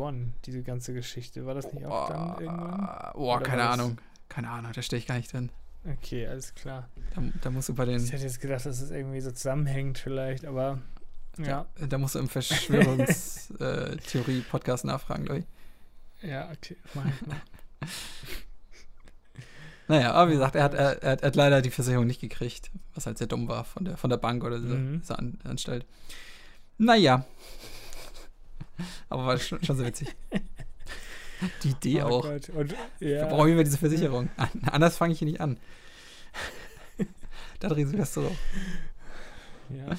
[0.44, 1.46] diese ganze Geschichte?
[1.46, 3.12] War das nicht auch dann irgendwann?
[3.14, 3.98] Boah, keine Ahnung.
[4.28, 5.50] Keine Ahnung, da stehe ich gar nicht drin.
[5.84, 6.88] Okay, alles klar.
[7.14, 9.98] Da, da musst du bei Ich den, hätte jetzt gedacht, dass es irgendwie so zusammenhängt
[9.98, 10.78] vielleicht, aber
[11.38, 15.46] ja, da musst du im Verschwörungstheorie-Podcast nachfragen, glaube ich.
[16.28, 17.40] ja, okay, mach ich mal.
[19.88, 22.20] Naja, aber wie gesagt, er hat, er, er, hat, er hat leider die Versicherung nicht
[22.20, 25.00] gekriegt, was halt sehr dumm war von der, von der Bank oder dieser, Mhm.
[25.00, 25.84] dieser An Anstalt.
[26.78, 27.24] Naja.
[29.08, 30.14] Aber war schon, schon so witzig.
[31.62, 32.22] Die Idee Oh auch.
[32.22, 32.48] Gott.
[32.50, 34.28] Und, Wir ja, brauchen immer diese Versicherung.
[34.36, 35.58] An- Anders fange ich hier nicht an.
[37.60, 38.30] da drehen sie das so.
[39.70, 39.96] ja.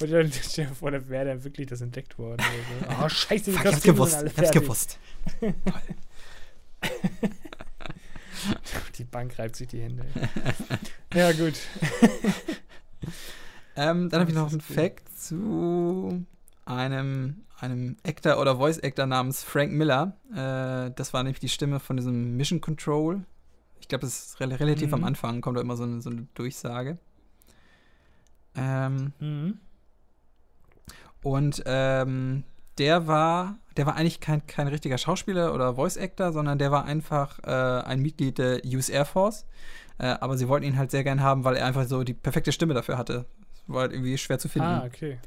[0.00, 2.40] Und dann stell dir vor, da wäre dann wirklich das entdeckt worden.
[2.86, 3.04] Oder so.
[3.04, 4.22] Oh, scheiße, Fuck, ich hab's gewusst.
[4.24, 4.98] Ich hab's gewusst.
[8.98, 10.04] Die Bank reibt sich die Hände.
[11.14, 11.54] ja, gut.
[13.78, 14.62] Ähm, dann habe ich noch einen.
[14.62, 16.24] Fact zu
[16.64, 20.16] einem, einem Actor oder Voice Actor namens Frank Miller.
[20.32, 23.24] Äh, das war nämlich die Stimme von diesem Mission Control.
[23.80, 24.94] Ich glaube, das ist rel relativ Mhm.
[24.94, 26.98] am Anfang, kommt da immer so eine, so eine Durchsage.
[28.54, 29.58] Ähm, Mhm.
[31.22, 32.44] und ähm,
[32.78, 36.84] der war, der war eigentlich kein, kein richtiger Schauspieler oder Voice Actor, sondern der war
[36.84, 37.50] einfach äh,
[37.84, 39.46] ein Mitglied der US Air Force.
[39.98, 42.52] Äh, aber sie wollten ihn halt sehr gern haben, weil er einfach so die perfekte
[42.52, 43.24] Stimme dafür hatte.
[43.66, 44.68] War halt irgendwie schwer zu finden.
[44.68, 45.18] Ah, okay.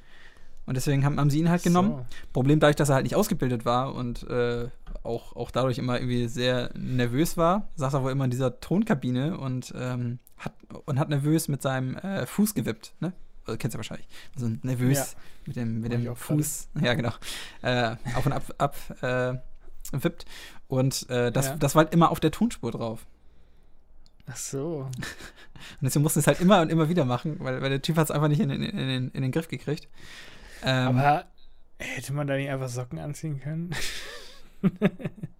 [0.65, 1.91] Und deswegen haben, haben sie ihn halt genommen.
[1.91, 2.05] So.
[2.33, 4.67] Problem dadurch, dass er halt nicht ausgebildet war und äh,
[5.03, 9.37] auch, auch dadurch immer irgendwie sehr nervös war, saß er wohl immer in dieser Tonkabine
[9.37, 10.53] und, ähm, hat,
[10.85, 13.13] und hat nervös mit seinem äh, Fuß gewippt, ne?
[13.45, 14.07] Also, kennst du ja wahrscheinlich.
[14.35, 15.05] Also nervös Ja.
[15.47, 17.13] mit dem, mit Mach dem Fuß, ja genau,
[17.63, 19.33] äh, auf und ab, ab äh,
[19.91, 20.25] wippt.
[20.67, 21.55] Und äh, das, Ja.
[21.55, 23.07] das war halt immer auf der Tonspur drauf.
[24.27, 24.87] Ach so.
[25.81, 28.05] Und deswegen mussten es halt immer und immer wieder machen, weil, weil der Typ hat
[28.05, 29.89] es einfach nicht in, in, in, in den Griff gekriegt.
[30.63, 31.25] Ähm, Aber
[31.77, 33.71] hätte man da nicht einfach Socken anziehen können?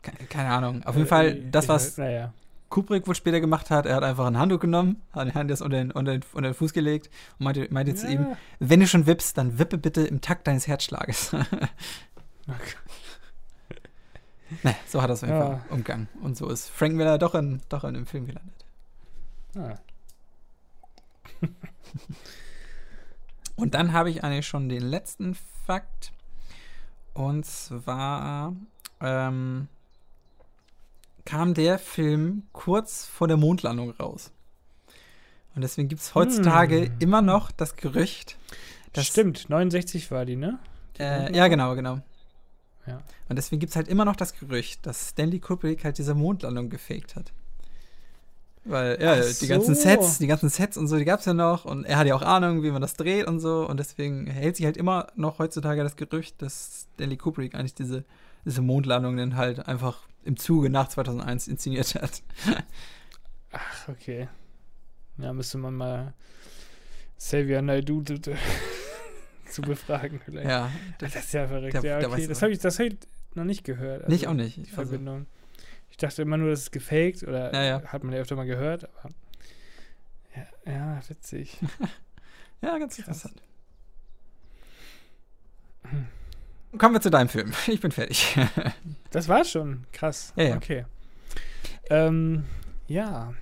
[0.01, 0.83] ke- keine Ahnung.
[0.83, 2.33] Auf jeden Fall, das, Ich- was Naja.
[2.69, 5.61] Kubrick wohl später gemacht hat, er hat einfach ein Handtuch genommen, hat den Hand das
[5.61, 7.09] unter den, unter den, unter den Fuß gelegt
[7.39, 8.27] und meinte, meinte zu ihm,
[8.59, 11.31] wenn du schon wippst, dann wippe bitte im Takt deines Herzschlages.
[14.63, 15.61] Ne, so hat er es einfach Ja.
[15.69, 16.07] umgangen.
[16.23, 18.65] Und so ist Frank Miller doch in, doch in einem Film gelandet.
[19.55, 19.77] Ah.
[23.59, 25.35] Und dann habe ich eigentlich schon den letzten
[25.65, 26.11] Fakt.
[27.13, 28.55] Und zwar
[29.01, 29.67] ähm,
[31.25, 34.31] kam der Film kurz vor der Mondlandung raus.
[35.55, 36.95] Und deswegen gibt es heutzutage Hm.
[36.99, 38.37] immer noch das Gerücht,
[38.93, 40.59] Das dass stimmt, 69 war die, ne?
[40.97, 41.99] Die Äh, ja, genau, genau.
[42.85, 43.01] Ja.
[43.27, 46.69] Und deswegen gibt es halt immer noch das Gerücht, dass Stanley Kubrick halt diese Mondlandung
[46.69, 47.31] gefaked hat.
[48.65, 49.81] Weil, ja, Ach die ganzen so.
[49.81, 51.65] Sets, die ganzen Sets und so, die gab es ja noch.
[51.65, 53.67] Und er hat ja auch Ahnung, wie man das dreht und so.
[53.67, 58.03] Und deswegen hält sich halt immer noch heutzutage das Gerücht, dass Stanley Kubrick eigentlich diese,
[58.45, 62.21] diese Mondlandung dann halt einfach im Zuge nach 2001 inszeniert hat.
[63.51, 64.27] Ach, okay.
[65.17, 66.13] Ja, müsste man mal
[67.17, 68.01] Xavier Naidoo
[69.49, 70.47] zu- befragen vielleicht.
[70.47, 71.73] Ja, Das ist ja verrückt.
[71.73, 72.27] der- ja, okay.
[72.27, 72.97] Das habe ich, das hab ich
[73.33, 74.07] noch nicht gehört.
[74.09, 74.57] nicht also auch nicht.
[74.57, 75.25] Die Also, Verbindung.
[75.91, 78.89] Ich dachte immer nur, das ist gefaked oder Ja, hat man ja öfter mal gehört,
[78.99, 79.13] aber
[80.35, 81.57] ja, ja witzig.
[82.61, 83.07] ja, ganz Krass.
[83.07, 83.41] interessant.
[86.77, 87.51] Kommen wir zu deinem Film.
[87.67, 88.37] Ich bin fertig.
[89.11, 89.87] Das war's schon.
[89.91, 90.33] Krass.
[90.35, 90.55] Ja, ja.
[90.55, 90.85] Okay.
[91.89, 92.45] Ähm,
[92.87, 93.33] ja.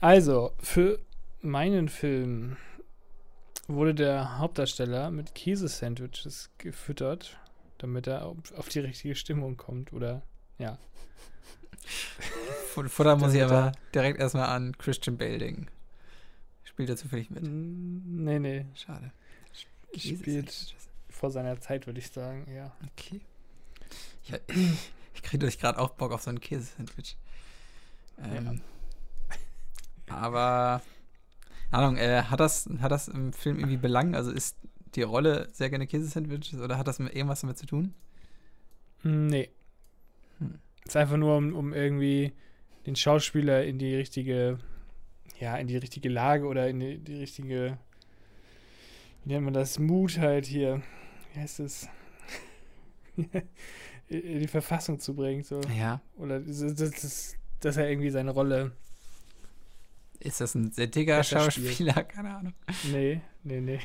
[0.00, 1.00] Also, für
[1.40, 2.56] meinen Film
[3.66, 7.38] wurde der Hauptdarsteller mit Käsesandwiches gefüttert,
[7.78, 9.92] damit er auf die richtige Stimmung kommt.
[9.92, 10.22] Oder
[10.58, 10.78] ja.
[12.72, 15.68] Von Futter muss ich aber direkt erstmal an Christian Bale denken.
[16.64, 17.42] Spielt er zufällig mit?
[17.44, 18.66] Mm, Nee, nee.
[18.74, 19.12] Schade.
[19.96, 20.74] Spielt
[21.08, 22.72] vor seiner Zeit, würde ich sagen, ja.
[22.92, 23.20] Okay.
[24.24, 24.32] Ich,
[25.14, 27.16] ich kriege durch gerade auch Bock auf so ein Käsesandwich.
[28.22, 28.60] Ähm,
[30.08, 30.82] Aber,
[31.70, 34.14] keine Ahnung, äh, hat, das, hat das im Film irgendwie Belang?
[34.14, 34.56] Also ist
[34.94, 37.94] die Rolle sehr gerne Käsesandwiches oder hat das mit irgendwas damit zu tun?
[39.02, 39.50] Nee.
[40.38, 40.58] Hm.
[40.86, 42.32] Ist einfach nur, um, um irgendwie
[42.86, 44.58] den Schauspieler in die richtige,
[45.40, 47.78] ja, in die richtige Lage oder in die, die richtige,
[49.24, 50.82] wie nennt man das, Mut halt hier,
[51.32, 51.88] wie heißt es,
[54.08, 55.60] in die Verfassung zu bringen, so.
[55.76, 56.00] Ja.
[56.16, 58.72] Oder das, das, das, dass er irgendwie seine Rolle.
[60.20, 60.72] Ist das ein
[61.24, 61.42] spielt.
[61.42, 62.04] Schauspieler?
[62.04, 62.54] Keine Ahnung.
[62.90, 63.78] Nee, nee, nee.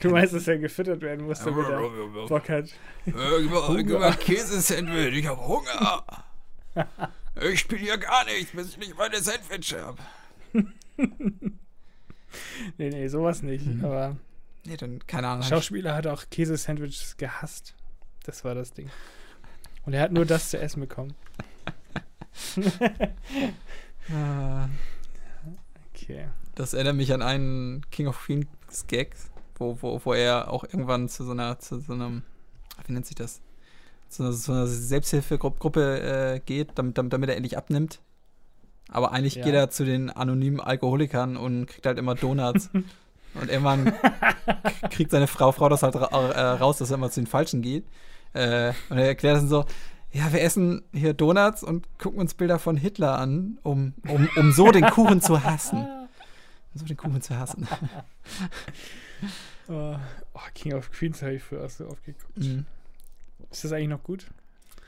[0.00, 1.80] Du meinst, dass er gefüttert werden muss, damit er
[2.28, 2.68] Bock hat.
[3.04, 3.14] Gib
[3.98, 6.04] mal, Käsesandwich, ich hab Hunger.
[7.40, 9.98] Ich spiele hier gar nichts, bis ich nicht meine Sandwich hab.
[12.78, 13.66] Nee, nee, sowas nicht.
[13.66, 13.84] Mhm.
[13.84, 14.16] Aber
[14.64, 15.42] Nee, dann, keine Ahnung.
[15.42, 17.74] Schauspieler hat auch Käsesandwiches gehasst.
[18.24, 18.90] Das war das Ding.
[19.84, 21.14] Und er hat nur das zu essen bekommen.
[24.08, 24.66] Äh,
[25.94, 26.28] Okay.
[26.54, 28.46] Das erinnert mich an einen King of Queens
[28.86, 29.14] Gag,
[29.56, 32.22] wo, wo, wo er auch irgendwann zu so einer, zu so einem,
[32.86, 33.40] wie nennt sich das?
[34.08, 38.00] Zu einer, zu einer Selbsthilfegruppe äh, geht, damit, damit, er endlich abnimmt.
[38.88, 39.44] Aber eigentlich Ja.
[39.44, 42.70] geht er zu den anonymen Alkoholikern und kriegt halt immer Donuts.
[43.34, 43.92] und irgendwann
[44.90, 47.62] kriegt seine Frau, Frau das halt ra äh, raus, dass er immer zu den Falschen
[47.62, 47.84] geht.
[48.32, 49.64] Äh, und er erklärt dann so,
[50.12, 54.52] ja, wir essen hier Donuts und gucken uns Bilder von Hitler an, um, um, um
[54.52, 55.86] so den Kuchen zu hassen.
[56.74, 57.66] So den Kuchen zu hassen.
[59.68, 59.96] Oh,
[60.34, 62.36] oh, King of Queens habe ich früher auch so oft geguckt.
[62.38, 62.64] Mhm.
[63.50, 64.26] Ist das eigentlich noch gut?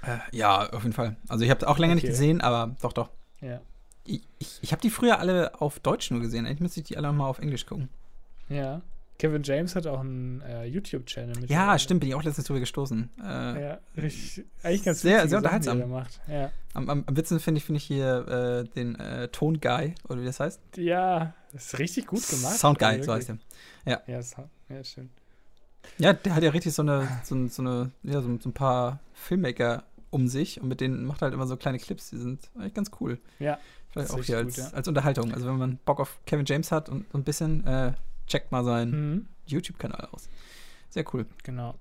[0.02, 1.16] Äh, ja, auf jeden Fall.
[1.28, 2.12] Also ich habe auch länger nicht Okay.
[2.12, 3.10] gesehen, aber doch, doch.
[3.40, 3.60] Ja.
[4.04, 6.46] Ich, ich, ich habe die früher alle auf Deutsch nur gesehen.
[6.46, 7.88] Eigentlich müsste ich die alle mal auf Englisch gucken.
[8.48, 8.82] Ja.
[9.22, 11.48] Kevin James hat auch einen äh, YouTube-Channel mit.
[11.48, 13.08] Ja, stimmt, bin ich auch letztens drüber gestoßen.
[13.22, 13.22] Äh,
[13.62, 15.78] Ja, richtig, eigentlich ganz Sehr- sehr Sachen, er unterhaltsam.
[15.80, 16.20] da macht.
[16.28, 16.50] Ja.
[16.74, 20.20] Am, am, am witzigsten finde ich, finde ich hier äh, den äh, Tone Guy, oder
[20.20, 20.60] wie das heißt.
[20.76, 22.56] ja, das ist richtig gut gemacht.
[22.58, 23.46] Sound Guy, Also so heißt wirklich.
[23.84, 24.02] er.
[24.08, 25.10] Ja, Sound, ja, stimmt.
[25.98, 28.52] Ja, der hat ja richtig so eine, so, ein- so eine, ja, so, so ein
[28.52, 32.16] paar Filmmaker um sich und mit denen macht er halt immer so kleine Clips, die
[32.18, 33.18] sind eigentlich ganz cool.
[33.38, 33.58] Ja,
[33.90, 34.70] Vielleicht auch hier als, gut, ja.
[34.76, 35.32] als Unterhaltung.
[35.32, 37.92] Also wenn man Bock auf Kevin James hat und so ein bisschen, äh,
[38.32, 40.28] checkt mal seinen Mhm, YouTube-Kanal aus.
[40.88, 41.26] Sehr cool.
[41.42, 41.78] genau.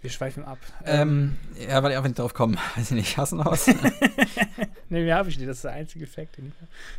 [0.00, 0.58] Wir schweifen ab.
[0.84, 2.56] Ähm, ja, weil ich einfach nicht drauf kommen.
[2.76, 3.16] Weiß ich nicht.
[3.16, 3.66] Hast du noch was?
[4.90, 5.48] nee, mehr habe ich nicht.
[5.48, 6.38] Das ist der einzige Fact.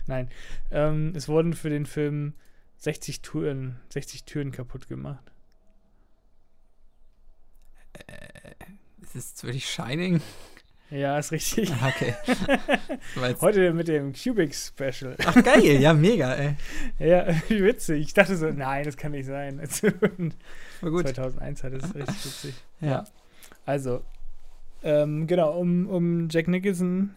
[0.08, 0.30] Nein.
[0.72, 2.34] Ähm, es wurden für den Film
[2.78, 5.32] 60 Türen, 60 Türen kaputt gemacht.
[9.02, 10.22] ist es wirklich Shining?
[10.92, 11.72] Ja, ist richtig.
[11.72, 12.16] Ah, Okay.
[13.42, 15.16] Heute mit dem Cubic Special.
[15.24, 15.80] Ach, geil.
[15.80, 16.56] Ja, mega, ey.
[16.98, 18.02] Ja, wie witzig.
[18.08, 19.60] Ich dachte so, nein, das kann nicht sein.
[20.82, 21.08] War gut.
[21.08, 22.54] 2001 hat es richtig witzig.
[22.82, 23.06] Ja.
[23.66, 24.02] Also,
[24.84, 27.12] ähm, genau, um, um Jack Nicholson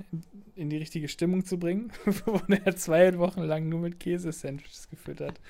[0.55, 1.93] in die richtige Stimmung zu bringen,
[2.27, 5.41] wurde er zwei Wochen lang nur mit Käse-Sandwiches gefüttert,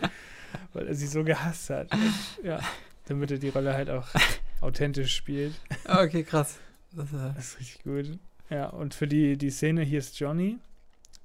[0.75, 1.89] weil er sie so gehasst hat.
[2.45, 2.61] Ja,
[3.09, 4.07] damit er die Rolle halt auch
[4.61, 5.55] authentisch spielt.
[5.89, 6.61] Okay, krass.
[6.95, 8.19] Das, äh, Das ist richtig gut.
[8.51, 10.59] Ja, und für die, die Szene, hier ist Johnny,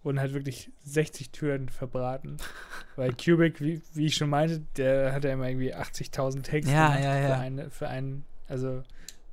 [0.03, 2.37] wurden halt wirklich 60 Türen verbraten.
[2.95, 6.87] Weil Kubrick, wie, wie ich schon meinte, der hat ja immer irgendwie 80.000 Takes Ja,
[6.87, 7.27] gemacht ja, ja.
[7.27, 8.83] Für, eine, für einen, also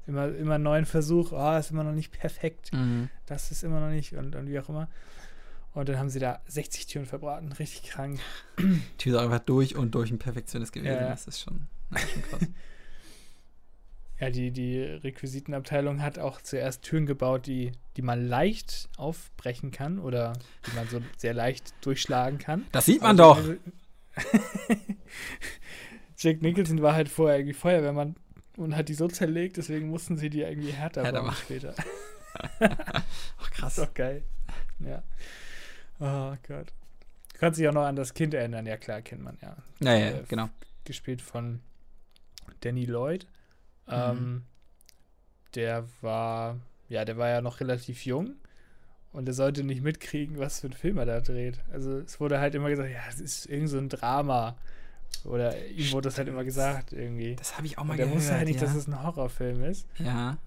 [0.07, 3.09] immer, immer einen neuen Versuch, oh, ist immer noch nicht perfekt, mhm.
[3.27, 4.89] das ist immer noch nicht und, und wie auch immer.
[5.73, 8.21] Und dann haben sie da 60 Türen verbraten, richtig krank.
[9.01, 10.95] Die ist auch einfach durch und durch ein Perfektionist gewesen.
[10.95, 11.09] Ja.
[11.09, 12.41] Das ist schon, das ist schon krass.
[14.25, 19.99] Ja, die, die Requisitenabteilung hat auch zuerst Türen gebaut, die, die man leicht aufbrechen kann
[19.99, 20.33] oder
[20.67, 22.65] die man so sehr leicht durchschlagen kann.
[22.73, 23.43] Das sieht man Aber doch.
[23.45, 23.59] die-
[26.17, 28.17] Jack Nicholson war halt vorher irgendwie Feuerwehrmann
[28.57, 31.43] und hat die so zerlegt, deswegen mussten sie die irgendwie härter, Härter bauen machen.
[31.45, 31.75] später.
[32.61, 33.77] Ach, krass.
[33.79, 34.23] Ist doch geil.
[34.81, 35.03] Ja.
[36.01, 36.73] Oh Gott.
[37.35, 39.57] Du kannst dich auch noch an das Kind erinnern, ja klar, kennt man ja.
[39.81, 40.49] Naja, Äh, genau.
[40.85, 41.61] Gespielt von
[42.61, 43.27] Danny Lloyd.
[43.87, 43.93] Mhm.
[43.93, 44.43] Ähm,
[45.55, 46.59] der war,
[46.89, 48.35] ja, der war ja noch relativ jung
[49.13, 51.59] und er sollte nicht mitkriegen, was für ein Film er da dreht.
[51.73, 54.57] Also es wurde halt immer gesagt, ja, es ist irgend so ein Drama.
[55.25, 57.37] Oder ihm wurde das halt immer gesagt irgendwie.
[57.37, 58.21] Das habe ich auch mal Und er gehört.
[58.21, 58.67] wusste halt nicht, ja.
[58.67, 59.87] dass es ein Horrorfilm ist.
[59.99, 60.39] ja.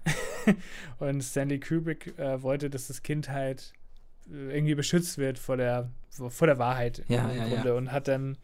[0.98, 3.72] Und Stanley Kubrick äh, wollte, dass das Kind halt
[4.30, 7.54] äh, irgendwie beschützt wird vor der, vor der Wahrheit Ja, im ja, ja.
[7.54, 7.76] Grunde.
[7.76, 8.36] Und hat dann,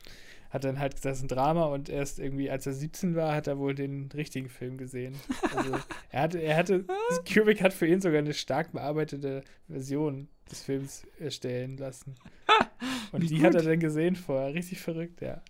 [0.55, 3.35] hat dann halt gesagt, das ist ein Drama und erst irgendwie, als er 17 war,
[3.35, 5.15] hat er wohl den richtigen Film gesehen.
[5.55, 5.77] Also
[6.11, 6.85] er hatte, er hatte,
[7.31, 12.15] Kubrick hat für ihn sogar eine stark bearbeitete Version des Films erstellen lassen.
[13.13, 14.55] Und die hat er dann gesehen vorher.
[14.55, 15.43] Richtig verrückt, ja.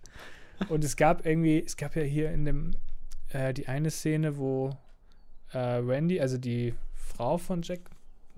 [0.69, 2.71] Und es gab irgendwie, es gab ja hier in dem,
[3.29, 4.75] äh, die eine Szene, wo
[5.53, 7.81] äh, Randy, also die Frau von Jack,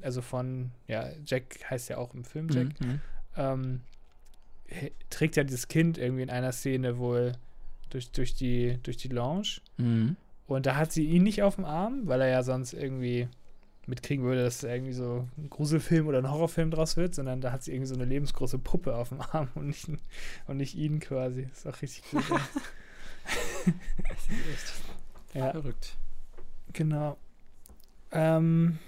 [0.01, 3.01] also von, ja, Jack heißt ja auch im Film Jack, Mhm.
[3.37, 3.96] ähm, he-
[5.09, 7.33] trägt ja dieses Kind irgendwie in einer Szene wohl
[7.89, 9.61] durch, durch, die, durch die Lounge.
[9.77, 10.15] Mhm.
[10.45, 13.27] Und da hat sie ihn nicht auf dem Arm, weil er ja sonst irgendwie
[13.85, 17.63] mitkriegen würde, dass irgendwie so ein Gruselfilm oder ein Horrorfilm draus wird, sondern da hat
[17.63, 19.89] sie irgendwie so eine lebensgroße Puppe auf dem Arm und nicht,
[20.47, 21.47] und nicht ihn quasi.
[21.47, 22.23] Das ist auch richtig gut.
[25.33, 25.51] ja.
[25.51, 25.95] Verrückt.
[26.73, 27.17] Genau.
[28.11, 28.79] Ähm,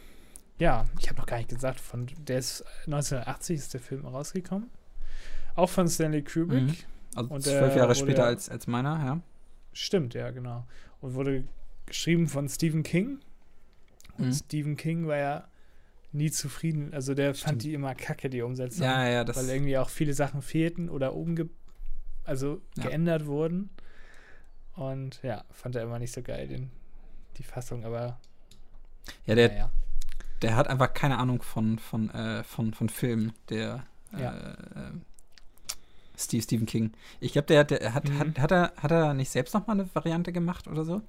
[0.59, 4.69] ja, ich habe noch gar nicht gesagt, von der ist 1980 ist der Film rausgekommen.
[5.59, 6.63] Auch von Stanley Kubrick.
[6.63, 6.75] Mhm.
[7.15, 9.21] Also und zwölf Jahre später als, als meiner, ja.
[9.73, 10.65] Stimmt, ja, genau.
[11.01, 11.43] Und wurde
[11.85, 13.19] geschrieben von Stephen King.
[14.17, 14.33] Und mhm.
[14.33, 15.47] Stephen King war ja
[16.13, 16.93] nie zufrieden.
[16.93, 17.49] Also der Stimmt.
[17.49, 18.85] fand die immer kacke, die Umsetzung.
[18.85, 21.49] Ja, ja, das weil irgendwie auch viele Sachen fehlten oder umge
[22.23, 22.83] also ja.
[22.83, 23.69] geändert wurden.
[24.75, 26.71] Und ja, fand er immer nicht so geil, den,
[27.37, 28.17] die Fassung, aber.
[29.25, 29.71] Ja, der, ja.
[30.41, 33.83] der hat einfach keine Ahnung von, von, äh, von, von Filmen, der
[34.17, 34.51] ja.
[34.51, 34.91] äh,
[36.19, 36.91] Steve, Stephen King.
[37.19, 38.19] Ich glaube, der, der hat, mhm.
[38.19, 41.01] hat, hat, er, hat er nicht selbst noch mal eine Variante gemacht oder so?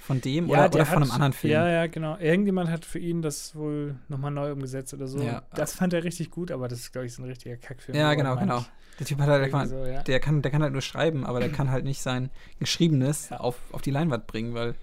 [0.00, 1.52] Von dem ja, oder, oder von hat, einem anderen Film?
[1.52, 2.16] Ja, ja, genau.
[2.18, 5.20] Irgendjemand hat für ihn das wohl nochmal neu umgesetzt oder so.
[5.20, 5.42] Ja.
[5.54, 7.98] Das fand er richtig gut, aber das ist, glaube ich, so ein richtiger Kackfilm.
[7.98, 8.64] Ja, genau, genau.
[8.98, 10.02] Der Typ hat halt, der, so, ja.
[10.02, 12.28] der, kann, der kann halt nur schreiben, aber der kann halt nicht sein
[12.58, 14.74] Geschriebenes auf, auf die Leinwand bringen, weil.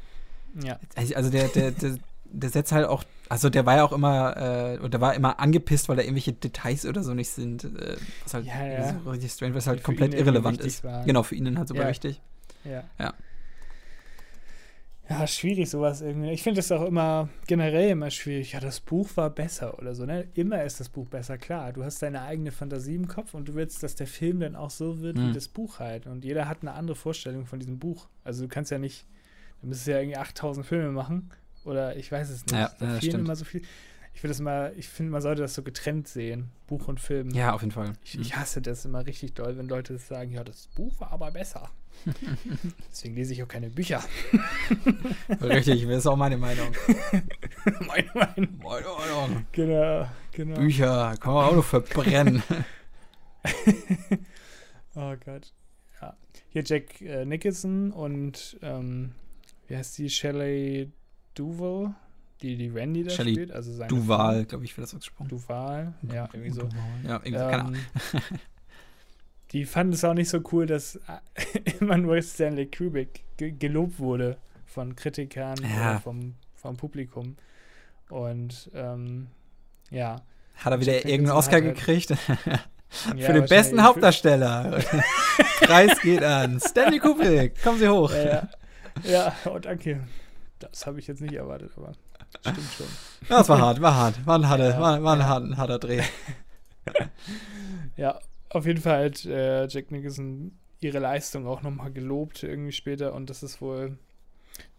[0.64, 0.80] Ja.
[0.96, 1.98] Also der, der, der,
[2.32, 5.90] der setzt halt auch, also der war ja auch immer, äh, der war immer angepisst,
[5.90, 9.00] weil da irgendwelche Details oder so nicht sind, äh, was halt ja, ja.
[9.04, 10.84] So richtig strange, was halt komplett irrelevant ist.
[10.84, 11.06] War.
[11.06, 11.90] Genau, für ihn halt super ja.
[11.90, 12.22] wichtig.
[12.64, 12.84] Ja.
[13.00, 13.14] ja.
[15.10, 16.32] Ja, schwierig sowas irgendwie.
[16.32, 18.52] Ich finde es auch immer generell immer schwierig.
[18.52, 20.28] Ja, das Buch war besser oder so, ne?
[20.34, 21.72] Immer ist das Buch besser, klar.
[21.72, 24.70] Du hast deine eigene Fantasie im Kopf und du willst, dass der Film dann auch
[24.70, 25.30] so wird mhm.
[25.30, 26.08] wie das Buch halt.
[26.08, 28.10] Und jeder hat eine andere Vorstellung von diesem Buch.
[28.26, 29.06] Also du kannst ja nicht,
[29.62, 31.30] du müsstest ja irgendwie 8000 Filme machen
[31.68, 32.54] oder ich weiß es nicht.
[32.54, 33.62] Ja, da ja, fehlen immer so viel.
[34.14, 37.30] Ich finde immer, ich finde, man sollte das so getrennt sehen, Buch und Film.
[37.30, 37.94] Ja, auf jeden Fall.
[38.04, 41.30] Ich, ich hasse das immer richtig doll, wenn Leute sagen, ja, das Buch war aber
[41.30, 41.70] besser.
[42.92, 44.04] Deswegen lese ich auch keine Bücher.
[45.42, 46.68] Richtig, das ist auch meine Meinung.
[47.82, 48.60] meine Meinung.
[48.64, 49.46] Meine Meinung.
[49.52, 50.60] Genau, genau.
[50.62, 52.42] Bücher kann man auch noch verbrennen.
[54.96, 55.54] oh Gott.
[56.02, 56.18] Ja.
[56.50, 59.14] Hier Jack äh, Nicholson und ähm,
[59.68, 60.10] wie heißt die?
[60.10, 60.92] Shelley
[61.38, 61.94] Duval,
[62.42, 63.52] die die Randy da Shelley spielt.
[63.52, 65.30] Also seine Duval, glaube ich, wird das ausgesprochen.
[65.30, 66.70] Duval, ja, irgendwie so.
[67.04, 67.76] Ja, irgendwie, ähm, keine Ahnung
[69.52, 71.00] die fanden es auch nicht so cool, dass
[71.80, 75.92] immer nur Stanley Kubrick ge gelobt wurde von Kritikern ja.
[75.92, 77.38] oder vom, vom Publikum.
[78.10, 79.28] Und ähm,
[79.90, 80.22] ja.
[80.56, 82.10] Hat er wieder irgendeinen Oscar halt gekriegt?
[82.90, 84.82] für ja, den besten Hauptdarsteller.
[85.62, 86.60] Preis geht an.
[86.60, 88.12] Stanley Kubrick, kommen Sie hoch.
[88.12, 88.50] Ja, ja.
[89.04, 90.02] ja oh, danke.
[90.60, 91.94] Das habe ich jetzt nicht erwartet, aber
[92.42, 92.88] stimmt schon.
[93.30, 94.26] Das war hart, war hart.
[94.26, 96.02] War ein harter, war, war ein harter, harter Dreh.
[97.98, 103.14] ja, auf jeden Fall hat äh, Jack Nicholson ihre Leistung auch nochmal gelobt irgendwie später
[103.14, 103.98] und dass es wohl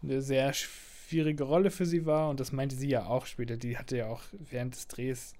[0.01, 3.57] eine sehr schwierige Rolle für sie war und das meinte sie ja auch später.
[3.57, 5.33] Die hatte ja auch während des Drehs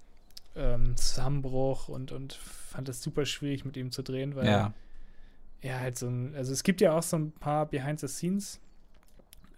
[0.56, 4.72] ähm, Zusammenbruch und, und fand es super schwierig mit ihm zu drehen, weil ja.
[5.60, 8.60] er halt so ein, also es gibt ja auch so ein paar Behind-the-Scenes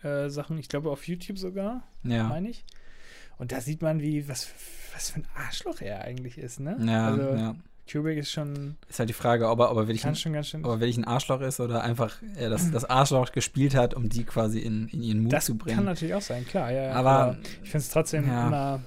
[0.03, 2.25] äh, Sachen, ich glaube auf YouTube sogar, ja.
[2.25, 2.65] meine ich.
[3.39, 4.49] Und da sieht man, wie, was,
[4.95, 6.77] was für ein Arschloch er eigentlich ist, ne?
[6.85, 7.57] Ja, also, ja.
[7.91, 8.77] Kubrick ist schon.
[8.89, 10.97] Ist halt die Frage, ob er, ob er wirklich, ein, schon schön ob er wirklich
[10.97, 14.89] ein Arschloch ist oder einfach er das, das Arschloch gespielt hat, um die quasi in,
[14.89, 15.77] in ihren Mut das zu bringen.
[15.77, 16.85] Das kann natürlich auch sein, klar, ja.
[16.85, 16.93] ja.
[16.93, 18.47] Aber, aber ich finde es trotzdem ja.
[18.47, 18.81] immer.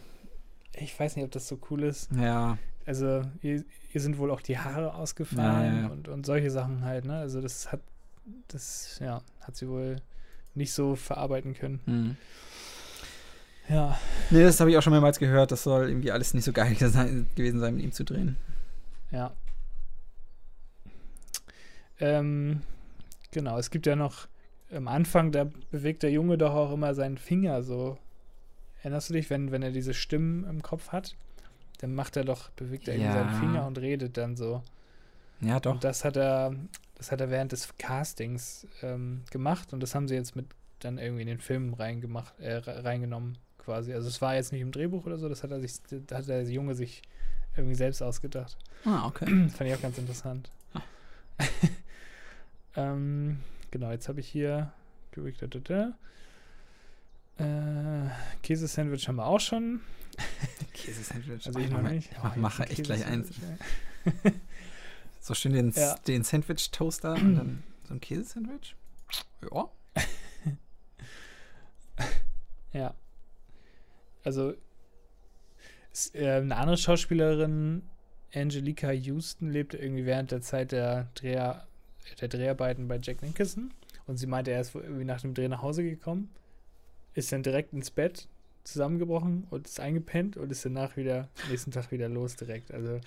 [0.78, 2.10] Ich weiß nicht, ob das so cool ist.
[2.12, 2.58] Ja.
[2.86, 3.64] Also, ihr,
[3.94, 7.18] ihr sind wohl auch die Haare ausgefallen ja, Und, und solche Sachen halt, ne?
[7.18, 7.82] Also, das hat.
[8.48, 9.98] Das, ja, hat sie wohl
[10.56, 11.80] nicht so verarbeiten können.
[11.86, 12.18] Mhm.
[13.70, 14.00] Ja.
[14.30, 15.52] Nee, das habe ich auch schon mehrmals gehört.
[15.52, 16.74] Das soll irgendwie alles nicht so geil
[17.36, 18.38] gewesen sein, mit ihm zu drehen.
[19.12, 19.32] Ja.
[22.00, 22.62] Ähm,
[23.32, 24.28] genau, es gibt ja noch
[24.72, 27.98] am Anfang, da bewegt der Junge doch auch immer seinen Finger so.
[28.82, 31.16] Erinnerst du dich, wenn, wenn er diese Stimmen im Kopf hat?
[31.80, 33.14] Dann macht er doch, bewegt er ja.
[33.14, 34.62] seinen Finger und redet dann so.
[35.46, 35.74] Ja, doch.
[35.74, 36.56] Und das hat er,
[36.96, 40.48] das hat er während des Castings ähm, gemacht und das haben sie jetzt mit
[40.80, 43.94] dann irgendwie in den Film reingemacht, äh, reingenommen quasi.
[43.94, 45.74] Also es war jetzt nicht im Drehbuch oder so, das hat er sich,
[46.12, 47.02] hat der Junge sich
[47.56, 48.58] irgendwie selbst ausgedacht.
[48.84, 49.26] Ah, okay.
[49.50, 50.50] Fand ich auch ganz interessant.
[50.74, 50.82] Ah.
[52.76, 53.40] ähm,
[53.72, 54.72] genau, jetzt habe ich hier
[57.38, 58.10] äh,
[58.44, 59.82] Käsesandwich haben wir auch schon.
[60.74, 61.46] Käsesandwich.
[61.46, 62.12] Also ich noch nicht.
[62.12, 63.30] Ich mach, mache echt gleich eins.
[65.26, 65.96] so schön den, ja.
[66.08, 68.76] den Sandwich-Toaster und dann so ein Käsesandwich.
[69.42, 69.70] Ja.
[72.74, 72.94] ja.
[74.24, 74.54] Also
[76.14, 77.82] äh, eine andere Schauspielerin,
[78.36, 81.66] Angelica Houston, lebte irgendwie während der Zeit der, Dreher,
[82.22, 83.74] der Dreharbeiten bei Jack Nicholson.
[84.06, 86.30] Und sie meinte, er ist irgendwie nach dem Dreh nach Hause gekommen,
[87.16, 88.28] ist dann direkt ins Bett,
[88.64, 92.72] zusammengebrochen und ist eingepennt und ist danach wieder, nächsten Tag wieder los direkt.
[92.72, 93.00] Also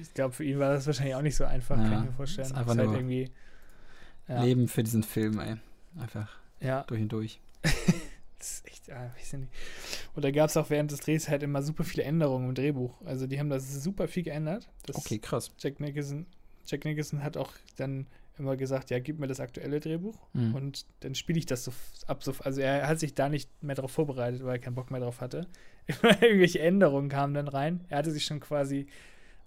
[0.00, 2.16] ich glaube, für ihn war das wahrscheinlich auch nicht so einfach, Ja, kann ich mir
[2.16, 2.46] vorstellen.
[2.48, 3.30] ist einfach halt nur irgendwie.
[4.28, 5.56] Ja, Leben für diesen Film, ey.
[5.98, 6.28] Einfach
[6.60, 7.40] ja, durch und durch.
[8.38, 9.52] das ist echt, ah, weiß ich nicht.
[10.14, 12.94] Und da gab es auch während des Drehs halt immer super viele Änderungen im Drehbuch.
[13.04, 14.68] Also die haben das super viel geändert.
[14.86, 15.50] Das Okay, krass.
[15.58, 16.26] Jack Nicholson,
[16.66, 18.06] Jack Nicholson hat auch dann
[18.38, 20.54] immer gesagt, ja, gib mir das aktuelle Drehbuch Mhm.
[20.54, 21.72] und dann spiele ich das so
[22.06, 22.22] ab.
[22.24, 25.00] So, also er hat sich da nicht mehr darauf vorbereitet, weil er keinen Bock mehr
[25.00, 25.46] drauf hatte.
[25.86, 27.84] Immer irgendwelche Änderungen kamen dann rein.
[27.88, 28.86] Er hatte sich schon quasi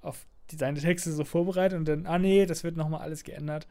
[0.01, 3.67] auf die, seine Texte so vorbereitet und dann, ah nee, das wird nochmal alles geändert.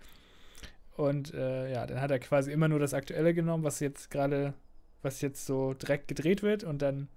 [0.96, 4.54] Und äh, ja, dann hat er quasi immer nur das Aktuelle genommen, was jetzt gerade,
[5.02, 7.08] was jetzt so direkt gedreht wird und dann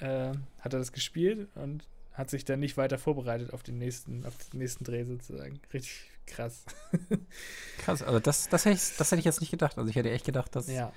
[0.00, 4.24] äh, hat er das gespielt und hat sich dann nicht weiter vorbereitet auf den nächsten,
[4.26, 5.60] auf den nächsten Dreh sozusagen.
[5.72, 6.64] Richtig krass.
[7.78, 9.76] Krass, also das, das, hätte ich, das hätte ich jetzt nicht gedacht.
[9.76, 10.92] Also ich hätte echt gedacht, dass Ja.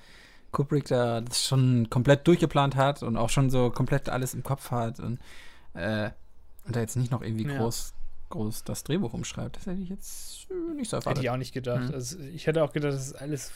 [0.52, 4.70] Kubrick da das schon komplett durchgeplant hat und auch schon so komplett alles im Kopf
[4.70, 5.18] hat und,
[5.74, 6.10] äh,
[6.68, 7.58] und da jetzt nicht noch irgendwie Ja.
[7.58, 7.92] groß,
[8.30, 9.56] groß das Drehbuch umschreibt.
[9.56, 11.24] Das hätte ich jetzt äh, nicht so Hätte erwartet.
[11.24, 11.88] ich auch nicht gedacht.
[11.88, 11.94] Mhm.
[11.94, 13.50] Also ich hätte auch gedacht, das ist alles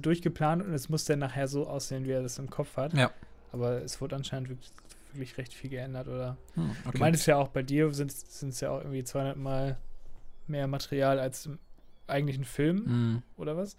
[0.00, 2.92] durchgeplant und es muss dann nachher so aussehen, wie er das im Kopf hat.
[2.94, 3.10] Ja.
[3.52, 4.70] Aber es wurde anscheinend wirklich,
[5.12, 6.36] wirklich recht viel geändert, oder?
[6.54, 6.98] Hm, Du okay.
[6.98, 9.78] meintest ja auch, bei dir sind es ja auch irgendwie 200 Mal
[10.46, 11.58] mehr Material als im
[12.06, 13.22] eigentlichen Film Hm.
[13.36, 13.76] oder was?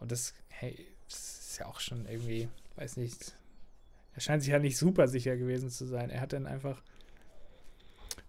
[0.00, 3.34] Und das, hey, das ist ja auch schon irgendwie, weiß nicht,
[4.14, 6.10] er scheint sich ja nicht super sicher gewesen zu sein.
[6.10, 6.82] Er hat dann einfach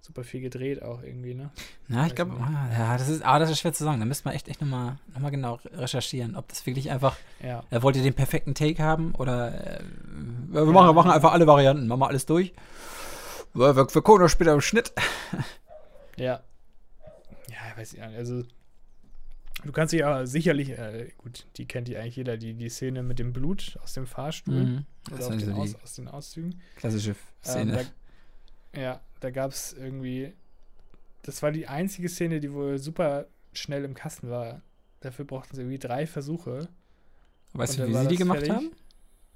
[0.06, 1.50] super viel gedreht auch irgendwie, ne?
[1.88, 2.42] Ja, ich glaube, nicht.
[2.78, 4.00] ja, das ist, aber das ist schwer zu sagen.
[4.00, 7.64] Da müsste man echt, echt nochmal noch mal genau recherchieren, ob das wirklich einfach, Ja.
[7.70, 9.84] er wollte den perfekten Take haben oder äh,
[10.50, 10.72] wir, Ja.
[10.72, 12.54] machen, wir machen einfach alle Varianten, machen wir alles durch.
[13.54, 14.92] Wir, wir, wir gucken noch später im Schnitt.
[16.18, 16.42] Ja.
[17.50, 18.16] Ja, weiß ich nicht.
[18.16, 18.44] Also,
[19.64, 23.04] du kannst dich ja sicherlich, äh, gut, die kennt ja eigentlich jeder, die, die Szene
[23.04, 24.86] mit dem Blut aus dem Fahrstuhl Mhm.
[25.10, 26.62] Das oder aus so die aus, den Auszügen.
[26.76, 27.86] klassische Ähm, Szene.
[28.74, 30.34] da, ja, da gab es irgendwie,
[31.22, 34.62] das war die einzige Szene, die wohl super schnell im Kasten war.
[35.00, 36.68] Dafür brauchten sie irgendwie drei Versuche.
[37.54, 38.56] weißt du, wie sie die gemacht fertig.
[38.56, 38.72] haben?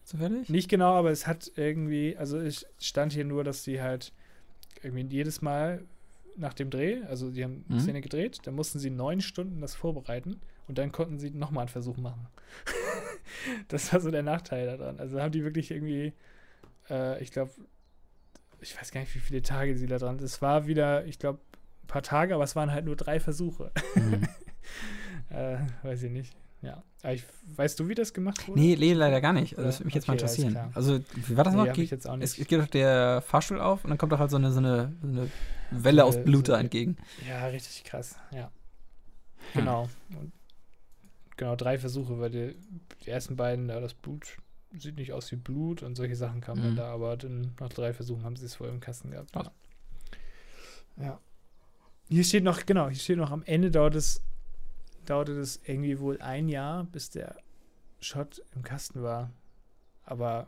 [0.04, 0.50] Zufällig?
[0.50, 4.14] Nicht genau, aber es hat irgendwie, also es stand hier nur, dass sie halt
[4.82, 5.84] irgendwie jedes Mal
[6.36, 7.80] nach dem Dreh, also die haben Mhm.
[7.80, 11.70] Szene gedreht, dann mussten sie neun Stunden das vorbereiten und dann konnten sie nochmal einen
[11.70, 12.28] Versuch machen.
[13.70, 15.00] das war so der Nachteil daran.
[15.00, 16.14] Also haben die wirklich irgendwie,
[16.90, 17.52] äh, ich glaube,
[18.62, 20.18] ich weiß gar nicht, wie viele Tage sie da dran.
[20.20, 21.40] Es war wieder, ich glaube,
[21.84, 23.72] ein paar Tage, aber es waren halt nur drei Versuche.
[23.96, 24.28] Mhm.
[25.30, 26.36] äh, weiß ich nicht.
[26.62, 26.84] Ja.
[27.04, 27.24] Aber ich,
[27.56, 28.60] weißt du, wie das gemacht wurde?
[28.60, 29.56] Nee, nee, leider gar nicht.
[29.58, 30.72] Also das würde mich jetzt mal Okay, interessieren.
[30.74, 31.74] Also, wie war das Nee, noch?
[31.74, 32.40] Ge- ich jetzt auch es, nicht.
[32.40, 34.92] es geht doch der Fahrstuhl auf und dann kommt doch halt so eine, so eine,
[35.02, 35.30] so eine
[35.70, 36.98] Welle aus Äh, Blut so- da entgegen.
[37.30, 38.46] Ja, richtig krass, ja.
[39.54, 39.62] Hm.
[39.62, 39.88] Genau.
[40.20, 40.32] Und
[41.38, 42.56] genau, drei Versuche, weil die,
[43.06, 44.38] die ersten beiden, da das Blut
[44.76, 46.76] sieht nicht aus wie Blut und solche Sachen kamen Mhm.
[46.76, 49.34] da, aber dann nach drei Versuchen haben sie es vorher im Kasten gehabt.
[49.36, 49.52] Ja.
[50.98, 51.20] ja.
[52.10, 54.22] Hier steht noch, genau, hier steht noch, am Ende dauert es,
[55.06, 57.36] dauerte es irgendwie wohl ein Jahr, bis der
[58.00, 59.32] Shot im Kasten war.
[60.04, 60.48] Aber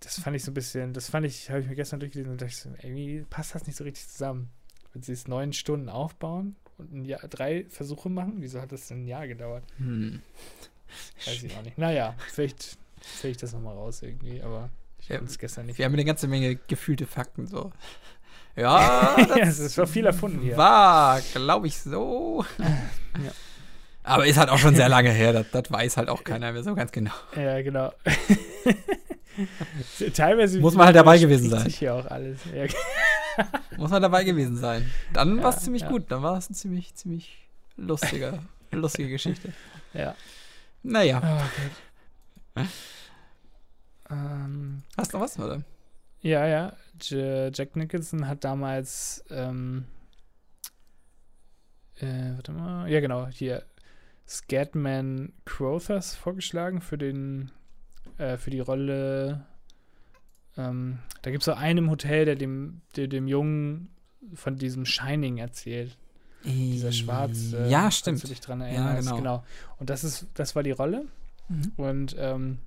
[0.00, 2.40] das fand ich so ein bisschen, das fand ich, habe ich mir gestern durchgelesen und
[2.40, 4.50] dachte so, irgendwie passt das nicht so richtig zusammen.
[4.92, 8.88] Wenn sie es neun Stunden aufbauen und ein Jahr, drei Versuche machen, wieso hat das
[8.88, 9.64] denn ein Jahr gedauert?
[9.76, 10.22] Hm.
[11.26, 11.78] Weiß ich auch nicht.
[11.78, 15.78] Naja, vielleicht finde ich das nochmal raus irgendwie, aber ich konnte es gestern nicht.
[15.78, 17.72] Wir haben eine ganze Menge gefühlte Fakten so.
[18.56, 20.56] Ja, das ist war viel erfunden hier.
[20.56, 22.44] war, glaube ich, so.
[23.24, 23.30] Ja.
[24.02, 25.32] Aber ist halt auch schon sehr lange her.
[25.32, 27.12] Das, das weiß halt auch keiner mehr so ganz genau.
[27.36, 27.92] Ja, genau.
[30.14, 31.66] Teilweise Muss man halt dabei gewesen sein.
[31.70, 32.40] hier auch alles.
[32.54, 32.66] Ja,
[33.76, 34.90] Muss man dabei gewesen sein.
[35.12, 35.88] Dann Ja, war es ziemlich ja.
[35.88, 36.04] gut.
[36.10, 37.38] Dann war es eine ziemlich, ziemlich
[37.76, 38.40] lustige,
[38.72, 39.52] lustige Geschichte.
[39.94, 40.14] ja.
[40.82, 41.60] Naja, Oh,
[42.54, 42.66] Gott.
[44.10, 45.62] ähm, hast du noch was, oder?
[46.20, 46.72] Ja, ja.
[47.00, 49.84] J Jack Nicholson hat damals, ähm,
[52.00, 53.64] äh, warte mal, ja genau, hier
[54.28, 57.50] Scatman Crothers vorgeschlagen für den,
[58.18, 59.46] äh, für die Rolle.
[60.56, 63.90] Ähm, da gibt es so einen im Hotel, der dem, der dem Jungen
[64.34, 65.96] von diesem Shining erzählt.
[66.44, 67.52] Dieser Schwarz.
[67.52, 68.22] äh, ja, stimmt.
[68.22, 69.14] Du dich dran Ja, erinnerst.
[69.14, 69.44] genau.
[69.78, 71.04] Und das ist, das war die Rolle.
[71.48, 71.72] Mhm.
[71.76, 72.58] Und ähm,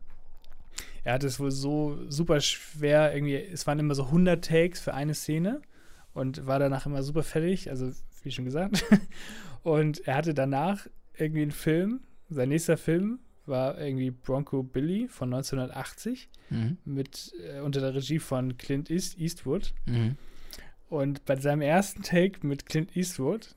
[1.04, 4.94] er hat es wohl so super schwer, irgendwie, es waren immer so 100 Takes für
[4.94, 5.62] eine Szene
[6.14, 7.92] und war danach immer super fertig, also
[8.24, 8.86] wie schon gesagt.
[9.64, 15.34] Und er hatte danach irgendwie einen Film, sein nächster Film war irgendwie Bronco Billy von
[15.34, 16.78] 1980 Mhm.
[16.86, 19.74] mit äh, unter der Regie von Clint East Eastwood.
[19.86, 20.18] Mhm.
[20.90, 23.56] Und bei seinem ersten Take mit Clint Eastwood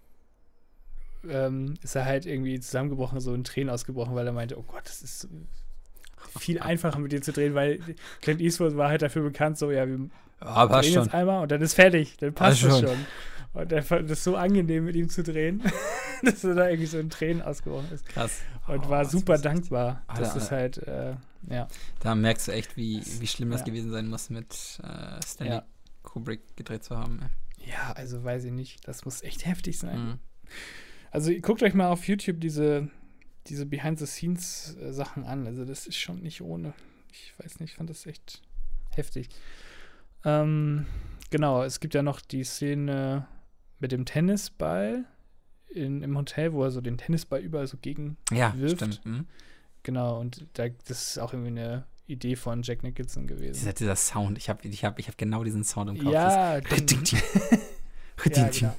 [1.30, 4.82] ähm, ist er halt irgendwie zusammengebrochen, so in Tränen ausgebrochen, weil er meinte, oh Gott,
[4.84, 5.28] das ist
[6.38, 7.80] viel einfacher mit dir zu drehen, weil
[8.20, 10.08] Clint Eastwood war halt dafür bekannt, so, ja, wir
[10.42, 11.02] Ja, drehen schon.
[11.04, 12.86] jetzt einmal und dann ist fertig, dann passt es schon.
[12.88, 13.06] schon.
[13.52, 15.62] Und er fand das so angenehm, mit ihm zu drehen,
[16.22, 18.06] dass er da irgendwie so in Tränen ausgebrochen ist.
[18.06, 18.40] Krass.
[18.66, 20.02] Und Oh, war super dankbar.
[20.08, 21.14] Alter, Das ist halt, äh,
[21.48, 21.66] ja.
[22.00, 23.66] Da merkst du echt, wie, wie schlimm das Ja.
[23.66, 25.64] gewesen sein muss, mit äh, Stanley Ja.
[26.02, 27.20] Kubrick gedreht zu haben.
[27.64, 28.86] Ja, also weiß ich nicht.
[28.86, 29.98] Das muss echt heftig sein.
[29.98, 30.18] Mhm.
[31.10, 32.90] Also guckt euch mal auf YouTube diese,
[33.46, 35.46] diese Behind-the-Scenes-Sachen an.
[35.46, 36.74] Also das ist schon nicht ohne.
[37.12, 38.42] Ich weiß nicht, ich fand das echt
[38.90, 39.28] heftig.
[40.24, 40.86] Ähm,
[41.30, 43.26] genau, es gibt ja noch die Szene
[43.78, 45.04] mit dem Tennisball
[45.68, 48.16] in, im Hotel, wo er so den Tennisball überall so gegen.
[48.32, 48.76] Ja, Wirft.
[48.76, 49.04] stimmt.
[49.04, 49.26] Mhm.
[49.82, 53.54] Genau, und da, das ist auch irgendwie eine Idee von Jack Nicholson gewesen.
[53.60, 56.12] Dieser, dieser Sound, ich habe ich hab, ich hab genau diesen Sound im Kopf.
[56.12, 56.70] Ja, Das-
[58.34, 58.76] ja, genau.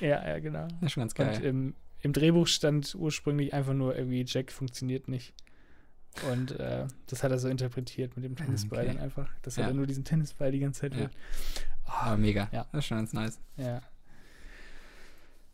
[0.00, 0.66] Ja, ja, genau.
[0.66, 1.42] Das ist schon ganz Und geil.
[1.44, 5.34] im, im Drehbuch stand ursprünglich einfach nur irgendwie, Jack funktioniert nicht.
[6.30, 8.88] Und äh, das hat er so interpretiert mit dem Tennisball Okay.
[8.94, 9.68] dann einfach, dass er Ja.
[9.68, 11.00] dann nur diesen Tennisball die ganze Zeit Ja.
[11.00, 11.10] will.
[11.84, 12.48] Aber mega.
[12.52, 12.66] Ja.
[12.72, 13.38] Das ist schon ganz nice.
[13.56, 13.82] Ja.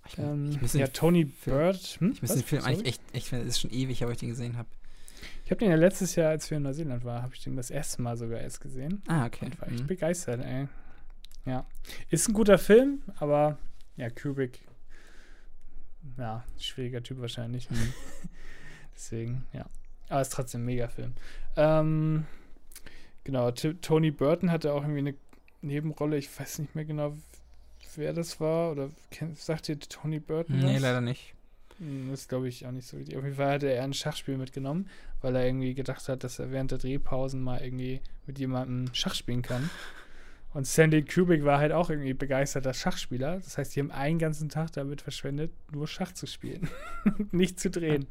[0.09, 1.77] Ich, Ähm, ich ja, Tony Film- Bird.
[2.01, 2.13] Hm?
[2.13, 2.39] ich muss Was?
[2.39, 2.75] den Film Sorry?
[2.75, 4.69] eigentlich echt, echt, es ist schon ewig, aber ich den gesehen habe.
[5.45, 7.71] Ich habe den ja letztes Jahr, als wir in Neuseeland waren, habe ich den das
[7.71, 9.03] erste Mal sogar erst gesehen.
[9.07, 9.47] Ah, okay.
[9.47, 9.87] Und war echt Mhm.
[9.87, 10.69] begeistert, ey.
[11.45, 11.67] Ja.
[12.11, 13.59] Ist ein guter Film, aber
[13.97, 14.61] ja, Kubrick.
[16.19, 17.71] Ja, schwieriger Typ wahrscheinlich.
[17.71, 17.93] Mhm.
[18.95, 19.67] Deswegen, ja.
[20.09, 21.15] Aber ist trotzdem ein Mega-Film.
[21.57, 22.27] Ähm,
[23.25, 25.15] genau, T Tony Burton hatte auch irgendwie eine
[25.63, 26.19] Nebenrolle.
[26.19, 27.17] Ich weiß nicht mehr genau,
[27.97, 28.73] wer das war.
[28.73, 28.91] Oder
[29.35, 30.59] sagt ihr Tony Burton?
[30.59, 30.83] Nee, was?
[30.83, 31.35] leider nicht.
[31.79, 33.17] Hm, Das glaube ich auch nicht so richtig.
[33.17, 34.89] Auf jeden Fall hatte er ein Schachspiel mitgenommen,
[35.23, 39.15] weil er irgendwie gedacht hat, dass er während der Drehpausen mal irgendwie mit jemandem Schach
[39.15, 39.71] spielen kann.
[40.55, 43.37] Und Sandy Kubrick war halt auch irgendwie begeisterter Schachspieler.
[43.37, 46.69] Das heißt, die haben einen ganzen Tag damit verschwendet, nur Schach zu spielen.
[47.33, 48.07] nicht zu drehen.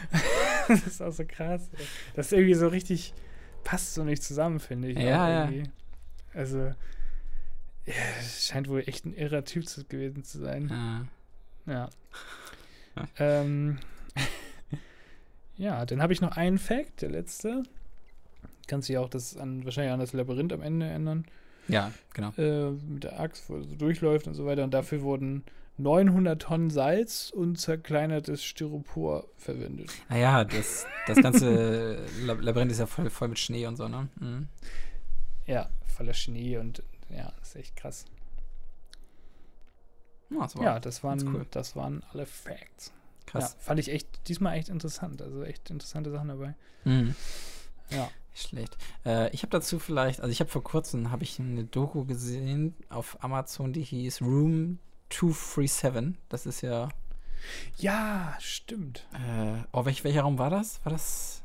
[0.68, 1.70] das ist auch so krass.
[1.72, 1.84] Ey.
[2.14, 3.14] Das ist irgendwie so richtig,
[3.62, 4.98] passt so nicht zusammen, finde ich.
[4.98, 5.62] Ja, ja.
[6.34, 10.70] Also, ja, es scheint wohl echt ein irrer Typ zu, gewesen zu sein.
[10.72, 11.06] Ah.
[11.66, 11.90] Ja.
[13.18, 13.78] ähm,
[15.56, 17.62] ja, dann habe ich noch einen Fact, der letzte.
[18.66, 21.26] Kannst dich auch das an, wahrscheinlich an das Labyrinth am Ende ändern.
[21.68, 22.30] Ja, genau.
[22.36, 24.64] Äh, mit der Axt, wo er so durchläuft und so weiter.
[24.64, 25.44] Und dafür wurden
[25.78, 29.90] 900 Tonnen Salz und zerkleinertes Styropor verwendet.
[30.08, 34.08] Naja, das, das ganze Lab- Labyrinth ist ja voll, voll mit Schnee und so, ne?
[34.20, 34.48] Mhm.
[35.46, 38.04] Ja, voller Schnee und ja, ist echt krass.
[40.30, 41.46] Ja, das war ja, das waren, cool.
[41.50, 42.92] das waren alle Facts.
[43.26, 43.52] krass.
[43.58, 45.22] Ja, fand ich echt, diesmal echt interessant.
[45.22, 46.54] Also echt interessante Sachen dabei.
[46.84, 47.14] Mhm.
[47.90, 48.10] Ja.
[48.34, 48.76] Schlecht.
[49.06, 52.74] Äh, ich habe dazu vielleicht, also ich habe vor kurzem habe ich eine Doku gesehen
[52.90, 54.78] auf Amazon, die hieß Room
[55.08, 56.14] 237.
[56.28, 56.90] Das ist ja,
[57.78, 59.06] Ja, stimmt.
[59.14, 60.80] äh, oh, welch, welcher Raum war das?
[60.84, 61.42] War das,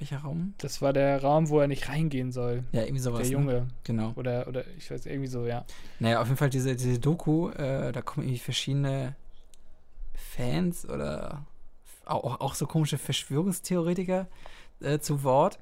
[0.00, 0.54] welcher Raum?
[0.58, 2.64] Das war der Raum, wo er nicht reingehen soll.
[2.72, 3.20] Ja, irgendwie sowas.
[3.28, 3.44] der Ne?
[3.44, 3.68] Junge.
[3.84, 4.12] Genau.
[4.16, 5.64] Oder, oder ich weiß, irgendwie so, ja.
[6.00, 9.14] Naja, auf jeden Fall diese, diese Doku, äh, da kommen irgendwie verschiedene
[10.14, 11.46] Fans oder
[12.04, 14.26] auch, auch so komische Verschwörungstheoretiker
[14.80, 15.58] äh, zu Wort.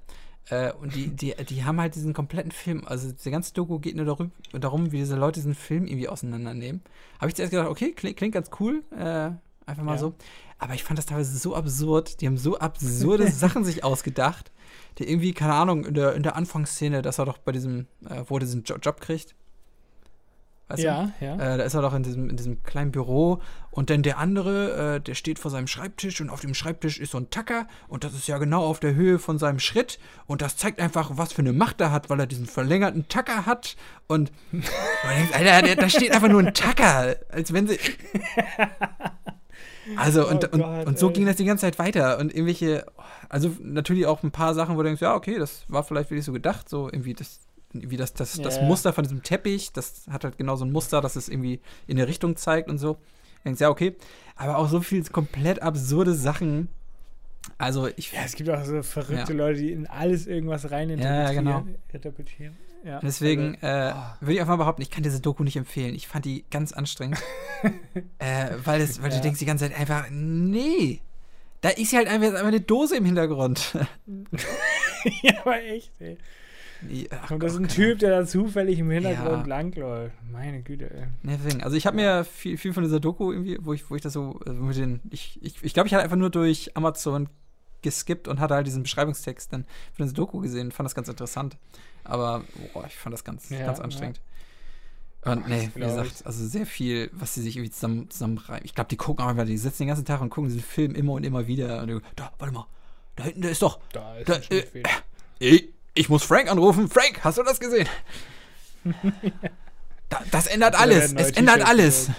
[0.48, 3.94] Äh, und die, die, die haben halt diesen kompletten Film, also die ganze Doku geht
[3.96, 6.82] nur darum, darum wie diese Leute diesen Film irgendwie auseinandernehmen.
[7.18, 9.30] Habe ich zuerst gedacht, okay, klingt, klingt ganz cool, äh,
[9.66, 9.98] einfach mal Ja.
[9.98, 10.14] so.
[10.58, 12.20] Aber ich fand das teilweise so absurd.
[12.20, 14.50] Die haben so absurde Sachen sich ausgedacht,
[14.98, 18.24] die irgendwie, keine Ahnung, in der, in der Anfangsszene, dass er doch bei diesem, äh,
[18.26, 19.34] wo er diesen jo Job kriegt.
[20.70, 20.86] Weißt du?
[20.86, 21.34] ja, ja.
[21.34, 23.40] Äh, da ist er doch in diesem, in diesem kleinen Büro
[23.72, 27.10] und dann der andere, äh, der steht vor seinem Schreibtisch und auf dem Schreibtisch ist
[27.10, 30.42] so ein Tacker und das ist ja genau auf der Höhe von seinem Schritt und
[30.42, 33.76] das zeigt einfach, was für eine Macht er hat, weil er diesen verlängerten Tacker hat
[34.06, 34.30] und
[35.32, 37.78] Alter, da steht einfach nur ein Tacker, als wenn sie...
[39.96, 41.12] Also und, Oh und, Gott, und so ey.
[41.14, 42.86] ging das die ganze Zeit weiter und irgendwelche,
[43.28, 46.24] also natürlich auch ein paar Sachen, wo du denkst, ja, okay, das war vielleicht wirklich
[46.24, 47.40] so gedacht, so irgendwie das,
[47.72, 48.62] wie das, das, das Ja.
[48.62, 51.98] Muster von diesem Teppich, das hat halt genau so ein Muster, dass es irgendwie in
[51.98, 52.98] eine Richtung zeigt und so.
[53.44, 53.96] Denkst, ja, okay,
[54.36, 56.68] aber auch so viel komplett absurde Sachen.
[57.56, 59.38] Also ich, Ja, es gibt auch so verrückte Ja.
[59.38, 61.64] Leute, die in alles irgendwas rein Ja, genau.
[61.92, 62.56] interpretieren.
[62.84, 64.02] Ja, deswegen also, äh, oh.
[64.20, 65.94] würde ich einfach mal behaupten, ich kann diese Doku nicht empfehlen.
[65.94, 67.18] Ich fand die ganz anstrengend,
[68.18, 71.00] äh, weil, es, weil du denkst die ganze Zeit einfach, nee,
[71.60, 73.74] da ist ja halt einfach, einfach eine Dose im Hintergrund.
[75.22, 76.16] ja, aber echt, ey.
[77.10, 79.46] Ach Und das ist ein keine Typ, der da zufällig im Hintergrund Ja.
[79.46, 80.14] langläuft.
[80.30, 81.06] Meine Güte, ey.
[81.22, 83.96] Nee, Deswegen, also ich habe mir viel, viel von dieser Doku irgendwie, wo ich, wo
[83.96, 86.30] ich das so also mit den, ich glaube, ich, ich, glaub, ich hatte einfach nur
[86.30, 87.28] durch Amazon
[87.82, 91.08] geskippt und hatte halt diesen Beschreibungstext dann für diese Doku gesehen und fand das ganz
[91.08, 91.56] interessant.
[92.04, 93.84] Aber boah, ich fand das ganz, Ja, ganz ja.
[93.84, 94.20] anstrengend.
[95.22, 98.64] Und nee, wie gesagt, also sehr viel, was sie sich irgendwie zusammen, zusammenreiben.
[98.64, 101.12] Ich glaube, die gucken einfach, die sitzen den ganzen Tag und gucken diesen Film immer
[101.12, 101.82] und immer wieder.
[101.82, 102.66] Und du, da, warte mal,
[103.16, 103.80] da hinten, der ist doch.
[103.92, 104.88] Da ist Da, ein Schnittfehler.
[105.38, 106.88] Ich, ich muss Frank anrufen.
[106.88, 107.88] Frank, hast du das gesehen?
[110.08, 111.12] da, das ändert Oder alles.
[111.12, 112.10] Es ändert alles.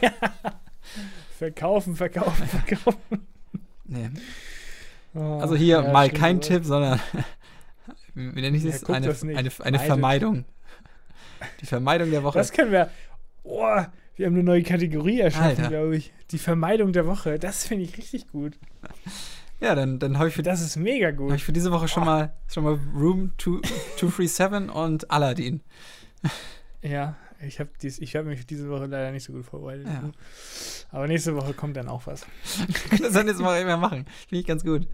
[0.00, 0.12] ja.
[1.38, 3.28] Verkaufen, verkaufen, verkaufen.
[3.84, 4.10] nee.
[5.14, 6.46] Oh, Also hier ja, mal kein oder?
[6.48, 7.00] Tipp, sondern
[8.14, 8.82] wie nenne ich Ja, das?
[8.82, 9.78] guck eine, das eine, eine.
[9.78, 10.44] Vermeidung.
[11.60, 12.38] Die Vermeidung der Woche.
[12.38, 12.90] Das können wir.
[13.44, 13.62] Oh,
[14.16, 16.12] wir haben eine neue Kategorie erschaffen, glaube ich.
[16.32, 17.38] Die Vermeidung der Woche.
[17.38, 18.58] Das finde ich richtig gut.
[19.60, 21.32] Ja, dann, dann habe ich, für- Das ist mega gut.
[21.32, 23.62] ich für diese Woche schon mal, schon mal Room 2-
[23.96, 25.60] 237 und Aladdin.
[26.82, 29.86] Ja, ich habe hab mich diese Woche leider nicht so gut vorbereitet.
[29.86, 30.10] Ja.
[30.90, 32.26] Aber nächste Woche kommt dann auch was.
[32.90, 34.06] das sollen wir jetzt mal immer machen.
[34.28, 34.86] Finde ich ganz gut.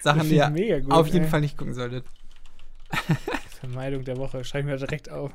[0.00, 0.92] Sachen, die ich ihr gut.
[0.92, 1.30] auf jeden ey.
[1.30, 2.04] Fall nicht gucken solltet.
[3.60, 4.44] Vermeidung der Woche.
[4.44, 5.32] Schreibe ich mir direkt auf.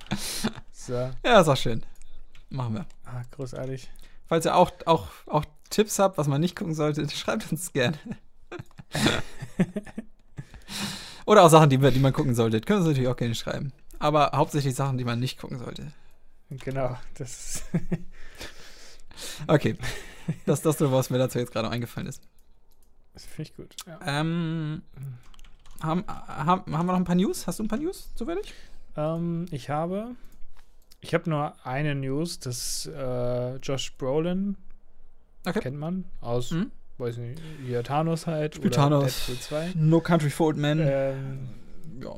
[0.72, 0.92] so.
[1.24, 1.82] Ja, ist auch schön.
[2.50, 2.86] Machen wir.
[3.04, 3.90] Ah, großartig.
[4.26, 7.98] Falls ihr auch, auch, auch Tipps habt, was man nicht gucken sollte, schreibt uns gerne.
[11.26, 12.60] Oder auch Sachen, die, die man gucken sollte.
[12.60, 13.72] Können Sie natürlich auch gerne schreiben.
[13.98, 15.92] Aber hauptsächlich Sachen, die man nicht gucken sollte.
[16.50, 16.96] Genau.
[17.14, 17.64] Das ist
[19.46, 19.76] Okay.
[20.44, 22.20] Das ist das, nur, was mir dazu jetzt gerade eingefallen ist.
[23.12, 23.76] das finde ich gut.
[23.86, 24.00] Ja.
[24.04, 24.82] Ähm,
[25.80, 27.46] haben, haben, haben wir noch ein paar News?
[27.46, 28.52] Hast du ein paar News zufällig?
[28.96, 30.16] Ähm, ich habe.
[31.00, 34.56] Ich habe nur eine News, dass äh, Josh Brolin
[35.46, 35.60] Okay.
[35.60, 36.70] kennt man aus, Mhm.
[36.98, 39.26] weiß nicht, hier Thanos halt Spielt oder Thanos.
[39.26, 39.72] Deadpool 2.
[39.76, 40.80] No Country for Old Men.
[40.82, 41.48] Ähm,
[42.02, 42.14] ja.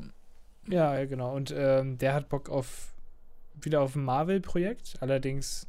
[0.69, 1.35] ja, ja, genau.
[1.35, 2.95] Und ähm, der hat Bock auf
[3.61, 5.67] wieder auf ein Marvel-Projekt, allerdings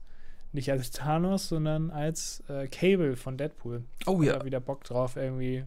[0.51, 3.83] nicht als Thanos, sondern als äh, Cable von Deadpool.
[4.05, 4.33] Oh Hat ja.
[4.35, 5.65] er wieder Bock drauf, irgendwie.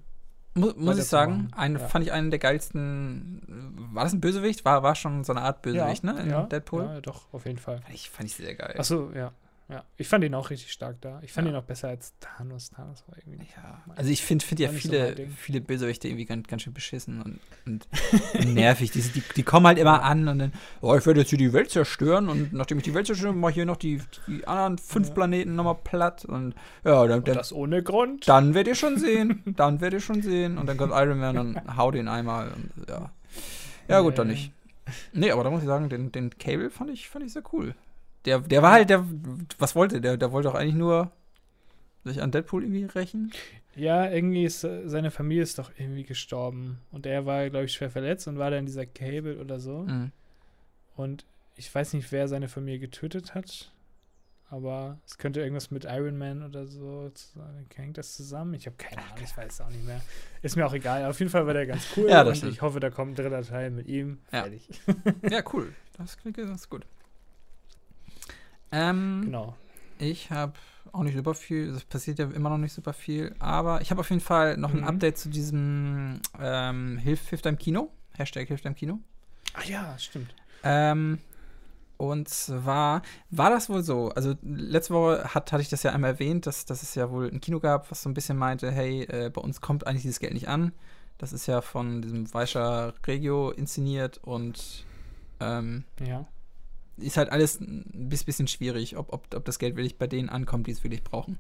[0.54, 1.88] Mu muss ich sagen, einen, Ja.
[1.88, 3.42] fand ich einen der geilsten.
[3.92, 4.64] War das ein Bösewicht?
[4.64, 6.20] War, war schon so eine Art Bösewicht, ne?
[6.20, 6.84] In ja, Deadpool?
[6.84, 7.80] Ja, doch, auf jeden Fall.
[7.80, 8.74] Fand, ich, fand ich sehr geil.
[8.78, 9.32] Achso, ja.
[9.72, 9.84] Ja.
[9.96, 11.20] Ich fand ihn auch richtig stark da.
[11.22, 11.52] Ich fand Ja.
[11.54, 12.70] ihn auch besser als Thanos.
[12.70, 13.54] Thanos war irgendwie nicht.
[13.56, 16.74] Ja, also ich finde find ja nicht so viele, viele Bösewichte irgendwie ganz, ganz schön
[16.74, 17.86] beschissen und, und
[18.54, 18.90] nervig.
[18.90, 21.52] Die, die, die kommen halt immer an und dann, oh, ich werde jetzt hier die
[21.52, 24.78] Welt zerstören und nachdem ich die Welt zerstöre, mache ich hier noch die, die anderen
[24.78, 25.14] fünf Ja.
[25.14, 26.54] Planeten nochmal platt und
[26.84, 28.28] ja, dann, Und dann, das ohne Grund.
[28.28, 29.42] dann werdet ihr schon sehen.
[29.56, 30.58] Dann werdet ihr schon sehen.
[30.58, 33.10] Und dann kommt Iron Man und haut ihn einmal und ja.
[33.88, 34.52] Ja, gut, dann nicht.
[35.12, 37.74] Nee, aber da muss ich sagen, den, den Cable fand ich, fand ich sehr cool.
[38.24, 39.04] Der, der war halt, der,
[39.58, 40.16] was wollte der?
[40.16, 41.10] Der wollte doch eigentlich nur
[42.04, 43.32] sich an Deadpool irgendwie rächen.
[43.74, 46.80] Ja, irgendwie ist äh, seine Familie ist doch irgendwie gestorben.
[46.90, 49.84] Und er war, glaube ich, schwer verletzt und war dann dieser Cable oder so.
[49.84, 50.12] Mhm.
[50.96, 51.24] Und
[51.56, 53.72] ich weiß nicht, wer seine Familie getötet hat.
[54.50, 57.66] Aber es könnte irgendwas mit Iron Man oder so sein.
[57.74, 58.52] Hängt das zusammen?
[58.52, 60.02] Ich habe keine Ahnung, ich weiß es auch nicht mehr.
[60.42, 61.06] Ist mir auch egal.
[61.06, 62.06] Auf jeden Fall war der ganz cool.
[62.10, 62.52] Ja, das und stimmt.
[62.52, 64.18] ich hoffe, da kommt ein dritter Teil mit ihm.
[64.30, 64.42] Ja.
[64.42, 64.68] Fertig.
[65.30, 65.72] Ja, cool.
[65.96, 66.84] Das klingt ganz gut.
[68.72, 69.54] Ähm, Genau.
[69.98, 70.54] Ich habe
[70.92, 74.00] auch nicht super viel, es passiert ja immer noch nicht super viel, aber ich habe
[74.00, 74.84] auf jeden Fall noch ein Mhm.
[74.88, 77.90] Update zu diesem ähm, Hilf, Hilft deinem Kino.
[78.16, 78.98] Hashtag Hilft deinem Kino.
[79.54, 80.34] Ach ja, stimmt.
[80.64, 81.18] Ähm,
[81.98, 86.10] und zwar war das wohl so, also letzte Woche hat, hatte ich das ja einmal
[86.12, 89.02] erwähnt, dass, dass es ja wohl ein Kino gab, was so ein bisschen meinte, hey,
[89.04, 90.72] äh, bei uns kommt eigentlich dieses Geld nicht an.
[91.18, 94.84] Das ist ja von diesem Weischer Regio inszeniert und
[95.38, 96.26] ähm, Ja.
[97.02, 100.28] Ist halt alles ein bis- bisschen schwierig, ob, ob, ob das Geld wirklich bei denen
[100.28, 101.38] ankommt, die es wirklich brauchen.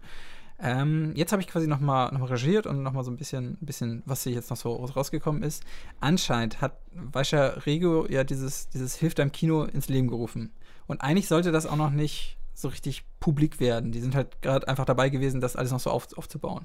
[0.64, 4.02] Ähm, jetzt habe ich quasi nochmal noch mal recherchiert und nochmal so ein bisschen, bisschen,
[4.06, 5.64] was hier jetzt noch so rausgekommen ist.
[6.00, 10.52] Anscheinend hat Weischer Regio ja dieses, dieses Hilft einem Kino ins Leben gerufen.
[10.86, 13.90] Und eigentlich sollte das auch noch nicht so richtig publik werden.
[13.90, 16.64] Die sind halt gerade einfach dabei gewesen, das alles noch so auf, aufzubauen.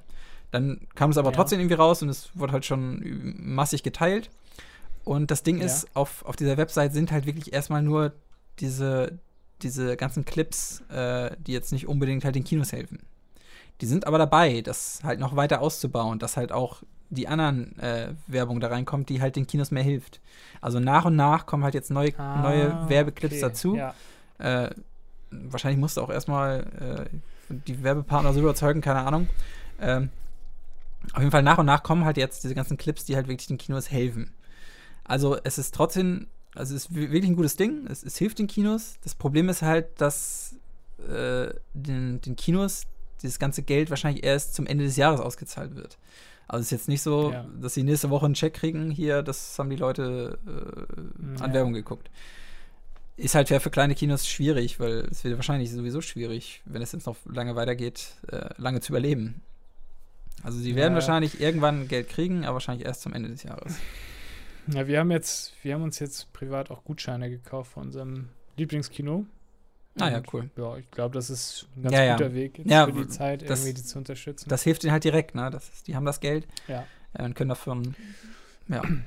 [0.52, 1.36] Dann kam es aber Ja.
[1.36, 4.30] trotzdem irgendwie raus und es wurde halt schon massig geteilt.
[5.04, 5.64] Und das Ding Ja.
[5.66, 8.12] ist, auf, auf dieser Website sind halt wirklich erstmal nur
[8.60, 9.18] diese,
[9.62, 13.00] diese ganzen Clips, äh, die jetzt nicht unbedingt halt den Kinos helfen.
[13.80, 18.12] Die sind aber dabei, das halt noch weiter auszubauen, dass halt auch die anderen äh,
[18.26, 20.20] Werbung da reinkommt, die halt den Kinos mehr hilft.
[20.60, 23.40] Also nach und nach kommen halt jetzt neue, Ah, neue Werbeclips okay.
[23.40, 23.76] dazu.
[23.76, 23.94] Ja.
[24.38, 24.70] Äh,
[25.30, 29.28] wahrscheinlich musst du auch erstmal äh, die Werbepartner so überzeugen, keine Ahnung.
[29.80, 30.10] Ähm,
[31.12, 33.46] auf jeden Fall nach und nach kommen halt jetzt diese ganzen Clips, die halt wirklich
[33.46, 34.34] den Kinos helfen.
[35.04, 36.26] Also es ist trotzdem,
[36.58, 38.96] also es ist wi- wirklich ein gutes Ding, es, es hilft den Kinos.
[39.02, 40.54] Das Problem ist halt, dass
[41.08, 42.82] äh, den, den Kinos
[43.22, 45.96] dieses ganze Geld wahrscheinlich erst zum Ende des Jahres ausgezahlt wird.
[46.46, 47.46] Also es ist jetzt nicht so, Ja.
[47.60, 51.52] dass sie nächste Woche einen Check kriegen, hier, das haben die Leute äh, an Ja.
[51.54, 52.10] Werbung geguckt.
[53.16, 56.92] Ist halt für, für kleine Kinos schwierig, weil es wird wahrscheinlich sowieso schwierig, wenn es
[56.92, 59.42] jetzt noch lange weitergeht, äh, lange zu überleben.
[60.44, 61.00] Also sie werden Ja.
[61.00, 63.74] wahrscheinlich irgendwann Geld kriegen, aber wahrscheinlich erst zum Ende des Jahres.
[64.72, 69.24] Ja, wir haben jetzt, wir haben uns jetzt privat auch Gutscheine gekauft für unserem Lieblingskino.
[69.98, 70.50] Ah ja, cool.
[70.56, 72.12] Ja, ich glaube, das ist ein ganz Ja, ja.
[72.16, 74.48] guter Weg jetzt Ja, für die Zeit, das- irgendwie die zu unterstützen.
[74.48, 75.50] Das hilft ihnen halt direkt, ne?
[75.50, 76.86] Das ist, die haben das Geld ja.
[77.14, 77.96] äh, und können davon
[78.68, 79.04] ja, ein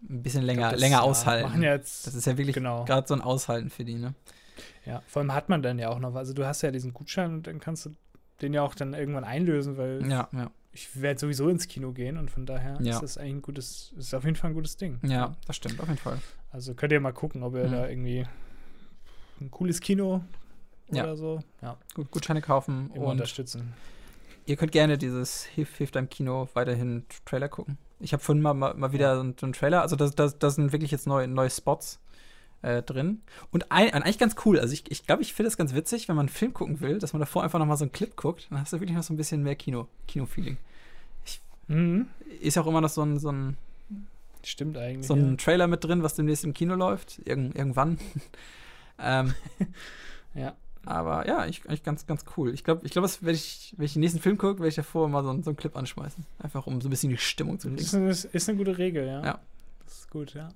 [0.00, 1.62] bisschen länger, Das, länger ja, aushalten.
[1.62, 2.84] Ja jetzt, das ist ja wirklich genau.
[2.84, 4.14] gerade so ein Aushalten für die, ne?
[4.86, 7.34] Ja, vor allem hat man dann ja auch noch, also du hast ja diesen Gutschein
[7.34, 7.90] und dann kannst du
[8.40, 10.50] den ja auch dann irgendwann einlösen, weil Ja, ja.
[10.78, 12.94] Ich werde sowieso ins Kino gehen und von daher Ja.
[12.94, 14.98] ist das eigentlich ein gutes, ist auf jeden Fall ein gutes Ding.
[15.02, 16.18] Ja, das stimmt, auf jeden Fall.
[16.52, 17.72] Also könnt ihr mal gucken, ob ihr Mhm.
[17.72, 18.26] da irgendwie
[19.40, 20.22] ein cooles Kino
[20.90, 21.02] Ja.
[21.04, 23.74] oder so ja, Gut, Gutscheine kaufen immer und unterstützen.
[24.46, 27.76] ihr könnt gerne dieses Hilf, Hilft im Kino weiterhin Trailer gucken.
[28.00, 30.38] Ich habe vorhin mal, mal, mal wieder so einen, so einen Trailer, also da das,
[30.38, 32.00] das sind wirklich jetzt neue, neue Spots
[32.62, 33.22] äh, drin.
[33.50, 36.16] Und ein, eigentlich ganz cool, also ich, ich glaube, ich finde das ganz witzig, wenn
[36.16, 38.46] man einen Film gucken will, dass man davor einfach noch mal so einen Clip guckt,
[38.50, 40.56] dann hast du wirklich noch so ein bisschen mehr Kino, Kino-Feeling.
[41.68, 42.06] Mhm.
[42.40, 43.56] Ist ja auch immer noch so ein, so ein,
[44.44, 45.06] Stimmt eigentlich.
[45.06, 47.98] so ein Trailer mit drin, was demnächst im Kino läuft, irgend, irgendwann.
[48.98, 49.34] ähm,
[50.34, 50.40] ja.
[50.42, 50.56] ja.
[50.84, 52.54] aber ja, ich, eigentlich ganz, ganz cool.
[52.54, 55.08] Ich glaube, ich glaub, wenn ich, wenn ich den nächsten Film gucke, werde ich davor
[55.08, 56.24] mal so, einen- so einen Clip anschmeißen.
[56.38, 58.08] Einfach um so ein bisschen die Stimmung zu Das kriegen.
[58.08, 59.24] ist, eine- ist eine gute Regel, ja.
[59.24, 59.38] Ja.
[59.84, 60.48] Das ist gut, ja.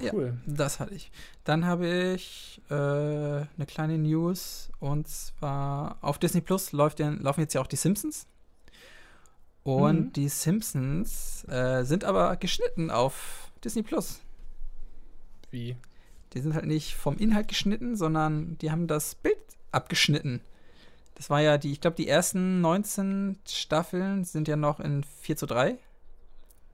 [0.00, 0.12] Ja.
[0.12, 0.36] Cool.
[0.46, 1.10] Das hatte ich.
[1.44, 7.40] Dann habe ich äh, eine kleine News und zwar auf Disney Plus läuft ja, laufen
[7.40, 8.26] jetzt ja auch die Simpsons.
[9.66, 10.12] Und Mhm.
[10.12, 14.20] die Simpsons äh, sind aber geschnitten auf Disney Plus.
[15.50, 15.76] Wie?
[16.32, 19.38] Die sind halt nicht vom Inhalt geschnitten, sondern die haben das Bild
[19.72, 20.40] abgeschnitten.
[21.16, 25.36] Das war ja die, ich glaube, die ersten 19 Staffeln sind ja noch in 4
[25.36, 25.78] zu 3.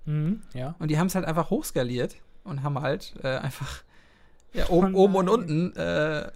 [0.04, 0.42] Mhm.
[0.52, 0.74] Ja.
[0.78, 3.84] Und die haben es halt einfach hochskaliert und haben halt äh, einfach
[4.52, 5.34] ja, oben, oben und nein.
[5.34, 6.30] unten äh, äh,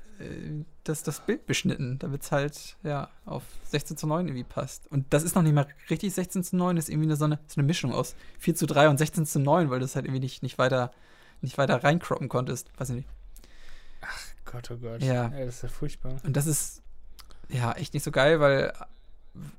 [0.84, 4.90] das, das Bild beschnitten, damit es halt ja auf 16 zu 9 irgendwie passt.
[4.90, 7.24] Und das ist noch nicht mal richtig 16 zu 9, das ist irgendwie eine, so,
[7.24, 9.96] eine, so eine Mischung aus 4 zu 3 und 16 zu 9, weil du es
[9.96, 10.92] halt irgendwie nicht, nicht weiter
[11.40, 12.70] nicht weiter reinkroppen konntest.
[12.78, 13.08] Weiß ich nicht.
[14.44, 15.02] Gott, oh Gott.
[15.02, 15.28] Ja.
[15.28, 16.16] Ey, das ist ja furchtbar.
[16.24, 16.82] Und das ist
[17.48, 18.72] ja echt nicht so geil, weil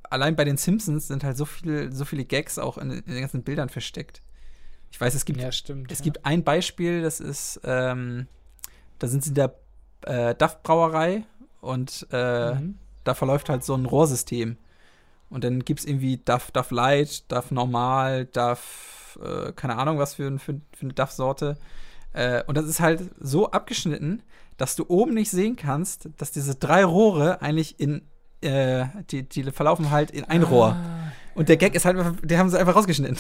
[0.04, 3.22] allein bei den Simpsons sind halt so viele, so viele Gags auch in, in den
[3.22, 4.22] ganzen Bildern versteckt.
[4.92, 5.92] Ich weiß, es gibt Ja, stimmt.
[5.92, 6.06] Es ja.
[6.06, 8.28] gibt ein Beispiel, das ist, ähm,
[9.00, 9.56] da sind sie in der
[10.06, 11.24] äh, DAF-Brauerei
[11.62, 12.78] und äh, Mhm.
[13.04, 14.58] da verläuft halt so ein Rohrsystem.
[15.30, 20.14] Und dann gibt es irgendwie DAF, DAF Light, DAF Normal, DAF, äh, keine Ahnung, was
[20.16, 21.58] für, für, für eine DAF-Sorte.
[22.14, 24.24] Äh, und das ist halt so abgeschnitten,
[24.58, 28.04] dass du oben nicht sehen kannst, dass diese drei Rohre eigentlich in,
[28.42, 30.70] äh, die, die verlaufen halt in ein Rohr.
[30.78, 33.18] Ah, Und der Gag ist halt, die haben sie einfach rausgeschnitten.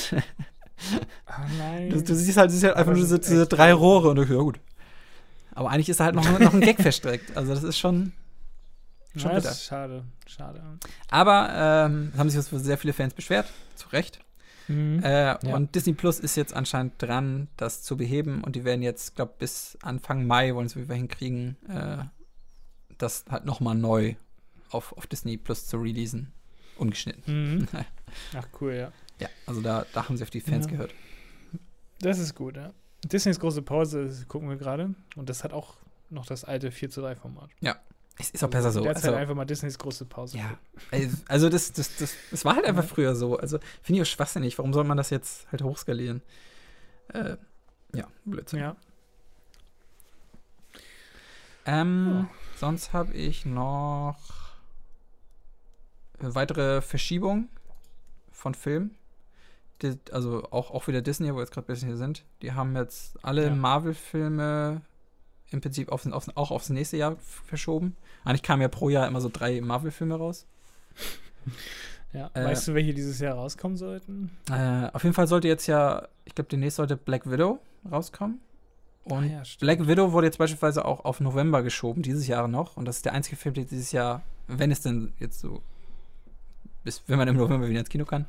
[1.28, 1.89] Oh nein.
[1.89, 3.73] Du, du siehst halt, du siehst halt einfach nur diese, diese drei.
[3.73, 4.59] Rohre und du, ja gut.
[5.57, 7.35] Aber eigentlich ist da halt noch, noch ein Gag versteckt.
[7.35, 8.13] Also das ist schon.
[9.15, 10.03] schon ja, ist schade.
[10.27, 10.61] Schade.
[11.09, 11.49] Aber
[11.89, 13.51] ähm, haben sich sehr viele Fans beschwert.
[13.75, 14.19] Zu Recht.
[14.67, 15.01] Mhm.
[15.03, 18.43] Äh, Und Disney Plus ist jetzt anscheinend dran, das zu beheben.
[18.43, 22.03] Und die werden jetzt, glaube bis Anfang Mai wollen sie wieder hinkriegen, äh,
[22.99, 24.13] das halt nochmal neu
[24.69, 26.33] auf, auf Disney Plus zu releasen.
[26.77, 27.55] Ungeschnitten.
[27.61, 27.67] Mhm.
[28.37, 28.91] Ach, cool, ja.
[29.19, 30.71] Ja, also da, da haben sie auf die Fans Ja.
[30.73, 30.93] gehört.
[31.99, 32.73] Das ist gut, ja.
[33.05, 34.93] Disneys große Pause gucken wir gerade.
[35.15, 35.75] Und das hat auch
[36.09, 37.49] noch das alte 4 zu 3 Format.
[38.19, 38.81] Es ist auch besser so.
[38.81, 40.37] Derzeit Also, einfach mal Disneys große Pause.
[40.39, 40.57] Ja,
[40.91, 42.87] also- also das, das, das, das war halt einfach Ja.
[42.89, 43.37] früher so.
[43.37, 44.57] Also finde ich auch schwachsinnig.
[44.57, 46.23] Warum soll man das jetzt halt hochskalieren?
[47.13, 47.37] Äh,
[47.93, 48.59] ja, Blödsinn.
[48.59, 48.75] Ja.
[51.65, 54.17] Ähm, Sonst habe ich noch
[56.19, 57.49] äh, weitere Verschiebungen
[58.31, 58.97] von Filmen.
[59.82, 62.23] Die, also auch, auch wieder Disney, wo wir jetzt gerade ein bisschen hier sind.
[62.41, 63.55] Die haben jetzt alle Ja.
[63.55, 64.82] Marvel-Filme
[65.51, 67.15] im Prinzip aufs, aufs, auch aufs nächste Jahr
[67.45, 67.95] verschoben.
[68.25, 70.45] Eigentlich kamen ja pro Jahr immer so drei Marvel-Filme raus.
[72.13, 72.30] ja.
[72.34, 74.32] Äh, weißt du, welche dieses Jahr rauskommen sollten?
[74.49, 78.39] Äh, auf jeden Fall sollte jetzt ja, ich glaube, demnächst sollte Black Widow rauskommen.
[79.06, 79.43] Und Ah ja.
[79.60, 82.76] Black Widow wurde jetzt beispielsweise auch auf November geschoben, dieses Jahr noch.
[82.76, 85.61] Und das ist der einzige Film, der dieses Jahr, wenn es denn jetzt so,
[86.88, 88.26] bis, wenn man im November wieder ins Kino kann,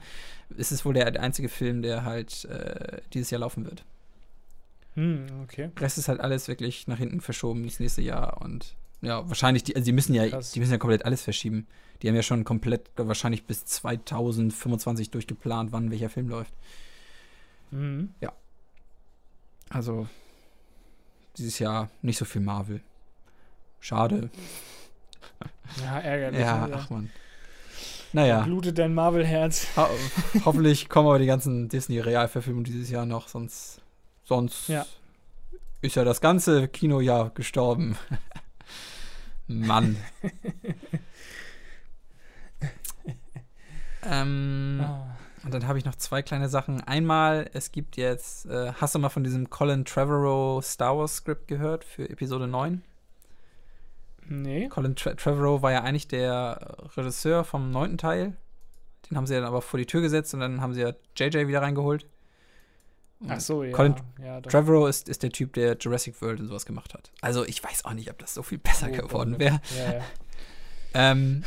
[0.57, 3.85] ist es wohl der, einzige Film, der halt äh, dieses Jahr laufen wird.
[4.95, 5.71] Hm, okay.
[5.77, 8.43] Der Rest ist halt alles wirklich nach hinten verschoben ins nächste Jahr.
[8.43, 10.51] Und ja, wahrscheinlich, die, also die müssen ja, Krass.
[10.51, 11.69] die müssen ja komplett alles verschieben.
[12.03, 16.53] Die haben ja schon komplett, wahrscheinlich bis 2025 durchgeplant, wann welcher Film läuft.
[17.71, 18.13] Mhm.
[19.71, 20.09] Also
[21.37, 22.81] dieses Jahr nicht so viel Marvel.
[23.81, 24.31] Schade.
[25.81, 26.41] Ja, ärgerlich.
[26.41, 26.75] Ja, ne?
[26.77, 27.11] ach man.
[28.13, 29.67] Naja, Blutet dein Marvel-Herz.
[29.77, 29.87] ho
[30.45, 33.81] hoffentlich kommen aber die ganzen Disney-Realverfilmungen dieses Jahr noch, sonst,
[34.25, 34.87] sonst Ja.
[35.83, 37.97] ist ja das ganze Kinojahr gestorben.
[39.47, 39.97] Mann.
[44.05, 45.05] ähm, Ah.
[45.45, 46.81] Und dann habe ich noch zwei kleine Sachen.
[46.83, 51.47] Einmal, es gibt jetzt, äh, hast du mal von diesem Colin Trevorrow Star Wars Script
[51.49, 52.83] gehört für Episode 9?
[54.29, 54.69] Nee.
[54.69, 58.37] Colin Tre Trevorrow war ja eigentlich der Regisseur vom neunten Teil.
[59.09, 61.47] Den haben sie dann aber vor die Tür gesetzt und dann haben sie ja JJ
[61.49, 62.07] wieder reingeholt.
[63.21, 63.73] Und Ach so, ja.
[63.73, 64.41] Colin ja.
[64.41, 67.11] Trevorrow ist, ist der Typ, der Jurassic World und sowas gemacht hat.
[67.21, 69.41] Also ich weiß auch nicht, ob das so viel besser Oh, geworden Gott.
[69.41, 69.61] wäre.
[69.77, 70.01] Ja, ja.
[70.95, 71.45] Ähm,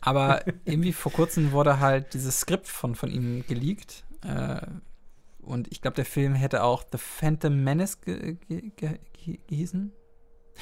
[0.00, 4.04] aber irgendwie vor kurzem wurde halt dieses Skript von, von ihm geleakt.
[4.22, 4.60] Äh,
[5.42, 8.98] und ich glaube, der Film hätte auch The Phantom Menace ge ge ge
[9.48, 9.92] gehießen.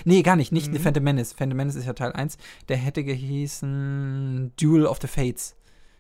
[0.05, 0.79] Nee, gar nicht, nicht Mhm.
[0.79, 1.33] Phantom Menace.
[1.33, 2.39] Phantom Menace ist ja Teil 1.
[2.69, 5.57] Der hätte gehießen Duel of the Fates.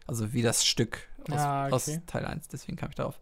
[0.06, 1.74] Also wie das Stück aus, Ah, okay.
[1.74, 2.48] aus Teil 1.
[2.48, 3.20] Deswegen kam ich darauf.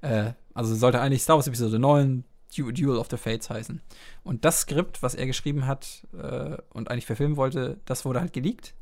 [0.00, 2.24] Äh, also sollte eigentlich Star Wars Episode 9
[2.54, 3.80] Du Duel of the Fates heißen.
[4.24, 8.32] Und das Skript, was er geschrieben hat äh, und eigentlich verfilmen wollte, das wurde halt
[8.32, 8.74] geleakt.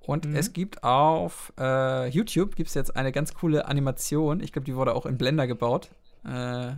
[0.00, 0.36] Und Mhm.
[0.36, 4.40] es gibt auf äh, YouTube gibt's jetzt eine ganz coole Animation.
[4.40, 5.90] Ich glaube, die wurde auch in Blender gebaut.
[6.24, 6.72] Äh,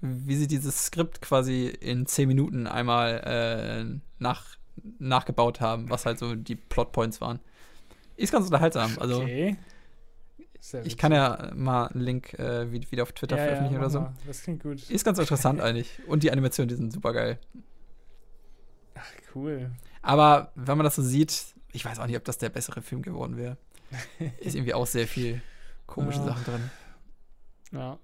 [0.00, 4.44] wie sie dieses Skript quasi in 10 Minuten einmal äh, nach,
[4.98, 7.40] nachgebaut haben, was halt so die Plotpoints waren.
[8.16, 8.96] Ist ganz unterhaltsam.
[8.98, 9.56] Also okay.
[10.84, 13.90] Ich kann ja mal einen Link äh, wie- wieder auf Twitter ja, veröffentlichen ja, oder
[13.90, 14.00] so.
[14.00, 14.12] mal.
[14.26, 14.90] Das klingt gut.
[14.90, 16.00] Ist ganz interessant eigentlich.
[16.08, 17.38] Und die Animationen, die sind super geil.
[18.94, 19.70] Ach, cool.
[20.02, 23.02] Aber wenn man das so sieht, ich weiß auch nicht, ob das der bessere Film
[23.02, 23.56] geworden wäre.
[24.40, 25.40] Ist irgendwie auch sehr viel
[25.86, 26.26] komische Ja.
[26.26, 26.70] Sachen drin.
[27.72, 27.98] Ja.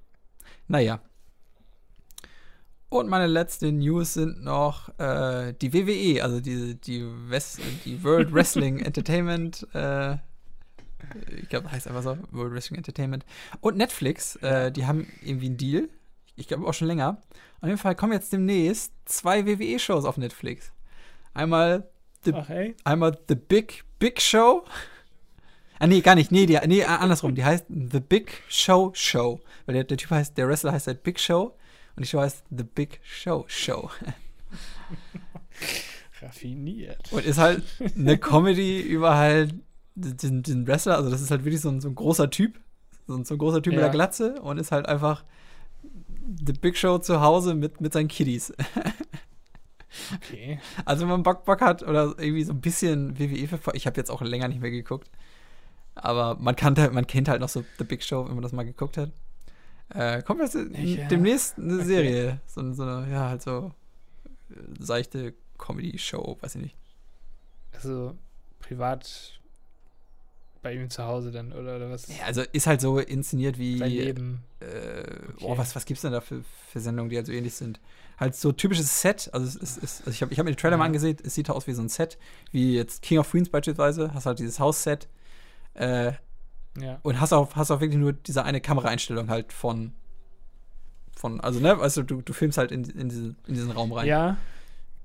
[0.69, 1.01] Naja.
[2.95, 8.33] Und meine letzte News sind noch äh, die WWE, also die, die, Wes die World
[8.33, 9.67] Wrestling Entertainment.
[9.75, 10.19] Äh,
[11.43, 13.27] ich glaube, heißt einfach so, World Wrestling Entertainment.
[13.61, 15.89] Und Netflix, äh, die haben irgendwie einen Deal.
[16.37, 17.21] Ich glaube auch schon länger.
[17.61, 20.71] Auf jeden Fall kommen jetzt demnächst zwei WWE-Shows auf Netflix.
[21.33, 21.91] Einmal
[22.23, 22.77] The Ach, ey.
[22.85, 24.63] Einmal The Big Big Show.
[25.81, 26.31] Ah, nee, gar nicht.
[26.31, 27.35] Nee, die, nee, andersrum.
[27.35, 29.41] Die heißt The Big Show Show.
[29.67, 31.57] Weil der, der Typ heißt, der Wrestler heißt halt Big Show
[31.97, 33.91] und die Show heißt The Big Show Show.
[36.21, 37.13] Raffiniert.
[37.13, 37.63] Und ist halt
[37.97, 39.55] eine Comedy über halt
[39.95, 40.97] den, den Wrestler.
[40.97, 42.59] Also, das ist halt wirklich so ein, so ein großer Typ.
[43.07, 43.87] So ein, so ein großer Typ mit Ja.
[43.89, 45.25] der Glatze und ist halt einfach
[46.47, 48.53] The Big Show zu Hause mit, mit seinen Kiddies.
[50.15, 50.59] Okay.
[50.85, 53.97] Also wenn man Bock, Bock hat oder irgendwie so ein bisschen WWE verfolgt, ich habe
[53.99, 55.09] jetzt auch länger nicht mehr geguckt,
[55.95, 58.65] aber man kannte, man kennt halt noch so The Big Show, wenn man das mal
[58.65, 59.13] geguckt hat.
[59.95, 61.09] Äh, kommt jetzt Ja.
[61.09, 61.85] demnächst eine Okay.
[61.85, 63.73] Serie, so, so eine, ja, halt so
[64.51, 66.77] äh, seichte Comedy-Show, weiß ich nicht.
[67.73, 68.17] Also,
[68.61, 69.39] privat
[70.63, 72.09] bei ihm zu Hause dann, oder, oder was?
[72.09, 74.43] Ja, also ist halt so inszeniert wie, Sein Leben.
[74.61, 75.03] äh,
[75.35, 75.45] Okay.
[75.45, 76.43] oh, was, was gibt's denn da für,
[76.73, 77.81] für Sendungen, die halt so ähnlich sind?
[78.19, 80.57] Halt so typisches Set, also es ist, ist also ich habe ich hab mir den
[80.57, 80.87] Trailer mal Ja.
[80.87, 82.17] angesehen, es sieht aus wie so ein Set,
[82.53, 85.09] wie jetzt King of Queens beispielsweise, hast halt dieses Hausset
[85.75, 86.13] äh,
[86.81, 86.99] Ja.
[87.03, 89.93] und hast auch, hast auch wirklich nur diese eine Kameraeinstellung halt von,
[91.17, 94.07] von also ne, also du, du filmst halt in, in, diesen, in diesen Raum rein.
[94.07, 94.37] Ja.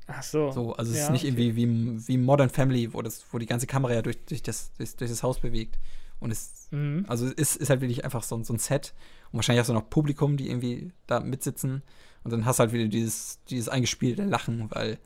[0.07, 0.51] Ach so.
[0.51, 1.41] So, also es Ja, ist nicht okay.
[1.43, 4.73] irgendwie wie, wie Modern Family, wo, das, wo die ganze Kamera ja durch, durch, das,
[4.73, 5.77] durch, durch das Haus bewegt.
[6.19, 7.05] Und es Mhm.
[7.07, 8.93] also es ist, ist halt wirklich einfach so, so ein Set.
[9.31, 11.81] Und wahrscheinlich hast du noch Publikum, die irgendwie da mitsitzen.
[12.23, 14.99] Und dann hast du halt wieder dieses, dieses eingespielte Lachen, weil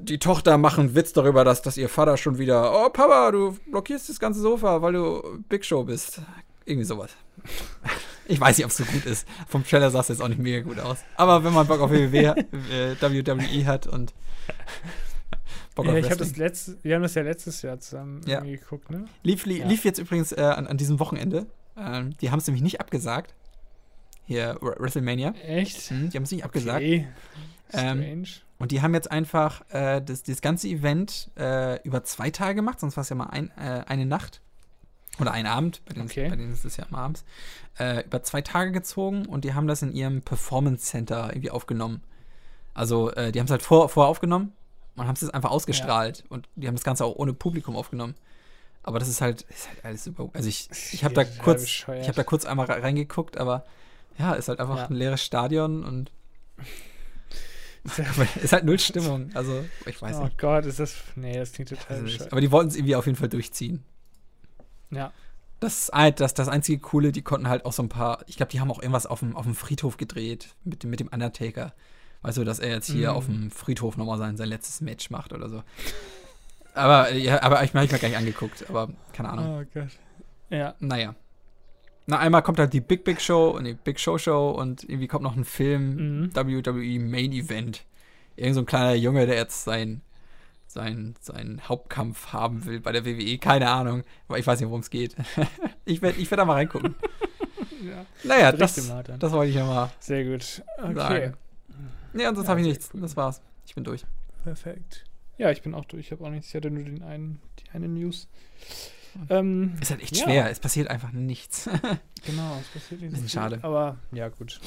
[0.00, 3.56] die, Tochter macht einen Witz darüber, dass, dass ihr Vater schon wieder, oh Papa, du
[3.70, 6.20] blockierst das ganze Sofa, weil du Big Show bist.
[6.64, 7.10] Irgendwie sowas.
[8.28, 9.24] Ich weiß nicht, ob es so gut ist.
[9.46, 10.98] Vom Trailer sah es jetzt auch nicht mega gut aus.
[11.14, 12.34] Aber wenn man Bock auf WWE,
[12.72, 14.14] äh, WWE hat und
[15.76, 16.18] Bock Ja, auf ich Wrestling.
[16.30, 18.40] das letztes, wir haben das ja letztes Jahr zusammen Ja.
[18.40, 19.04] geguckt, ne?
[19.22, 19.66] Lief, li Ja.
[19.68, 21.46] lief jetzt übrigens äh, an, an diesem Wochenende.
[21.76, 23.32] Ähm, die haben es nämlich nicht abgesagt.
[24.24, 25.32] Hier, Wr- WrestleMania.
[25.46, 25.88] Echt?
[25.92, 26.78] Mhm, die haben es nicht abgesagt.
[26.78, 27.06] Okay.
[27.74, 28.28] Ähm, Strange.
[28.58, 32.80] Und die haben jetzt einfach äh, das, das ganze Event äh, über zwei Tage gemacht,
[32.80, 34.40] sonst war es ja mal ein, äh, eine Nacht.
[35.18, 36.28] Oder ein Abend, bei denen, Okay.
[36.28, 37.24] bei denen ist es ja immer abends.
[37.78, 42.02] Äh, über zwei Tage gezogen und die haben das in ihrem Performance Center irgendwie aufgenommen.
[42.74, 44.52] Also, äh, die haben es halt vor, vorher aufgenommen
[44.94, 46.24] und haben es jetzt einfach ausgestrahlt.
[46.28, 48.14] Und die haben das Ganze auch ohne Publikum aufgenommen.
[48.82, 50.28] Aber das ist halt, ist halt alles super.
[50.34, 52.02] Also, ich, ich habe da Ja, kurz, bescheuert.
[52.02, 53.64] ich habe da kurz einmal re- reingeguckt, aber
[54.18, 54.86] ja, ist halt einfach Ja.
[54.86, 56.10] ein leeres Stadion und
[58.42, 59.30] ist halt null Stimmung.
[59.34, 60.38] Also, ich weiß oh nicht.
[60.38, 60.94] Gott, ist das.
[61.14, 62.24] Nee, das klingt total Also.
[62.30, 63.84] Aber die wollten es irgendwie auf jeden Fall durchziehen.
[64.90, 65.12] Ja.
[65.60, 68.60] Das das, das einzige Coole, die konnten halt auch so ein paar, ich glaube, die
[68.60, 71.72] haben auch irgendwas auf dem, auf dem Friedhof gedreht mit, dem- mit dem Undertaker.
[72.22, 73.16] Weißt du, dass er jetzt hier Mhm.
[73.16, 75.62] auf dem Friedhof nochmal sein, sein letztes Match macht oder so.
[76.74, 79.60] Aber, ja, aber ich habe mir gar nicht angeguckt, aber keine Ahnung.
[79.62, 79.88] Oh Gott.
[80.50, 80.74] Ja.
[80.78, 81.14] Naja.
[82.06, 85.08] Na, einmal kommt halt die Big Big Show und die Big Show Show und irgendwie
[85.08, 86.36] kommt noch ein Film, Mhm.
[86.36, 87.84] WWE Main Event.
[88.36, 90.02] Irgend so ein kleiner Junge, der jetzt sein,
[90.66, 93.38] sein, seinen Hauptkampf haben will bei der WWE.
[93.38, 94.04] Keine Ahnung.
[94.28, 95.16] Aber ich weiß nicht, worum es geht.
[95.84, 96.94] ich werde ich werd da mal reingucken.
[97.84, 98.04] ja.
[98.24, 100.62] Naja, das, das wollte ich ja mal Sehr gut.
[100.78, 100.94] Okay.
[100.94, 101.34] sagen.
[102.14, 102.90] Ja, sonst Ja, habe ich nichts.
[102.94, 103.00] cool.
[103.00, 103.40] Das war's.
[103.66, 104.04] Ich bin durch.
[104.44, 105.04] Perfekt.
[105.38, 106.06] Ja, ich bin auch durch.
[106.06, 106.48] Ich habe auch nichts.
[106.48, 108.28] Ich hatte nur den einen, die eine News.
[109.30, 110.24] Ähm, Ist halt echt Ja.
[110.24, 110.50] schwer.
[110.50, 111.68] Es passiert einfach nichts.
[112.26, 113.28] genau, es passiert nicht so viel.
[113.28, 113.58] schade.
[113.62, 114.60] Aber ja, gut.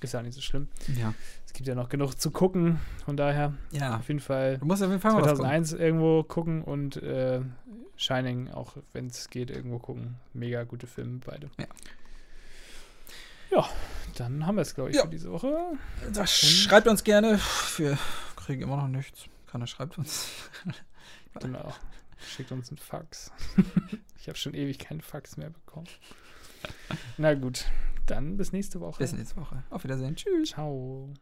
[0.00, 0.68] Ist ja nicht so schlimm.
[0.98, 1.14] ja.
[1.46, 2.80] Es gibt ja noch genug zu gucken.
[3.04, 3.96] Von daher Ja.
[3.96, 5.44] auf jeden Fall Du musst auf jeden Fall mal was gucken.
[5.44, 7.40] 2001 irgendwo gucken und äh,
[7.96, 10.16] Shining auch, wenn es geht, irgendwo gucken.
[10.32, 11.48] Mega gute Filme, beide.
[11.58, 11.66] Ja.
[13.50, 13.68] Ja,
[14.16, 15.02] dann haben wir es, glaube ich, Ja.
[15.02, 15.54] für diese Woche.
[16.12, 17.38] Das schreibt uns gerne.
[17.76, 17.96] Wir
[18.36, 19.26] kriegen immer noch nichts.
[19.50, 20.28] Keiner schreibt uns.
[21.40, 21.72] Genau.
[22.26, 23.32] Schickt uns einen Fax.
[24.18, 25.86] ich habe schon ewig keinen Fax mehr bekommen.
[27.18, 27.66] Na gut,
[28.06, 28.98] dann bis nächste Woche.
[28.98, 29.62] Bis nächste Woche.
[29.70, 30.16] Auf Wiedersehen.
[30.16, 30.50] Tschüss.
[30.50, 31.12] Ciao.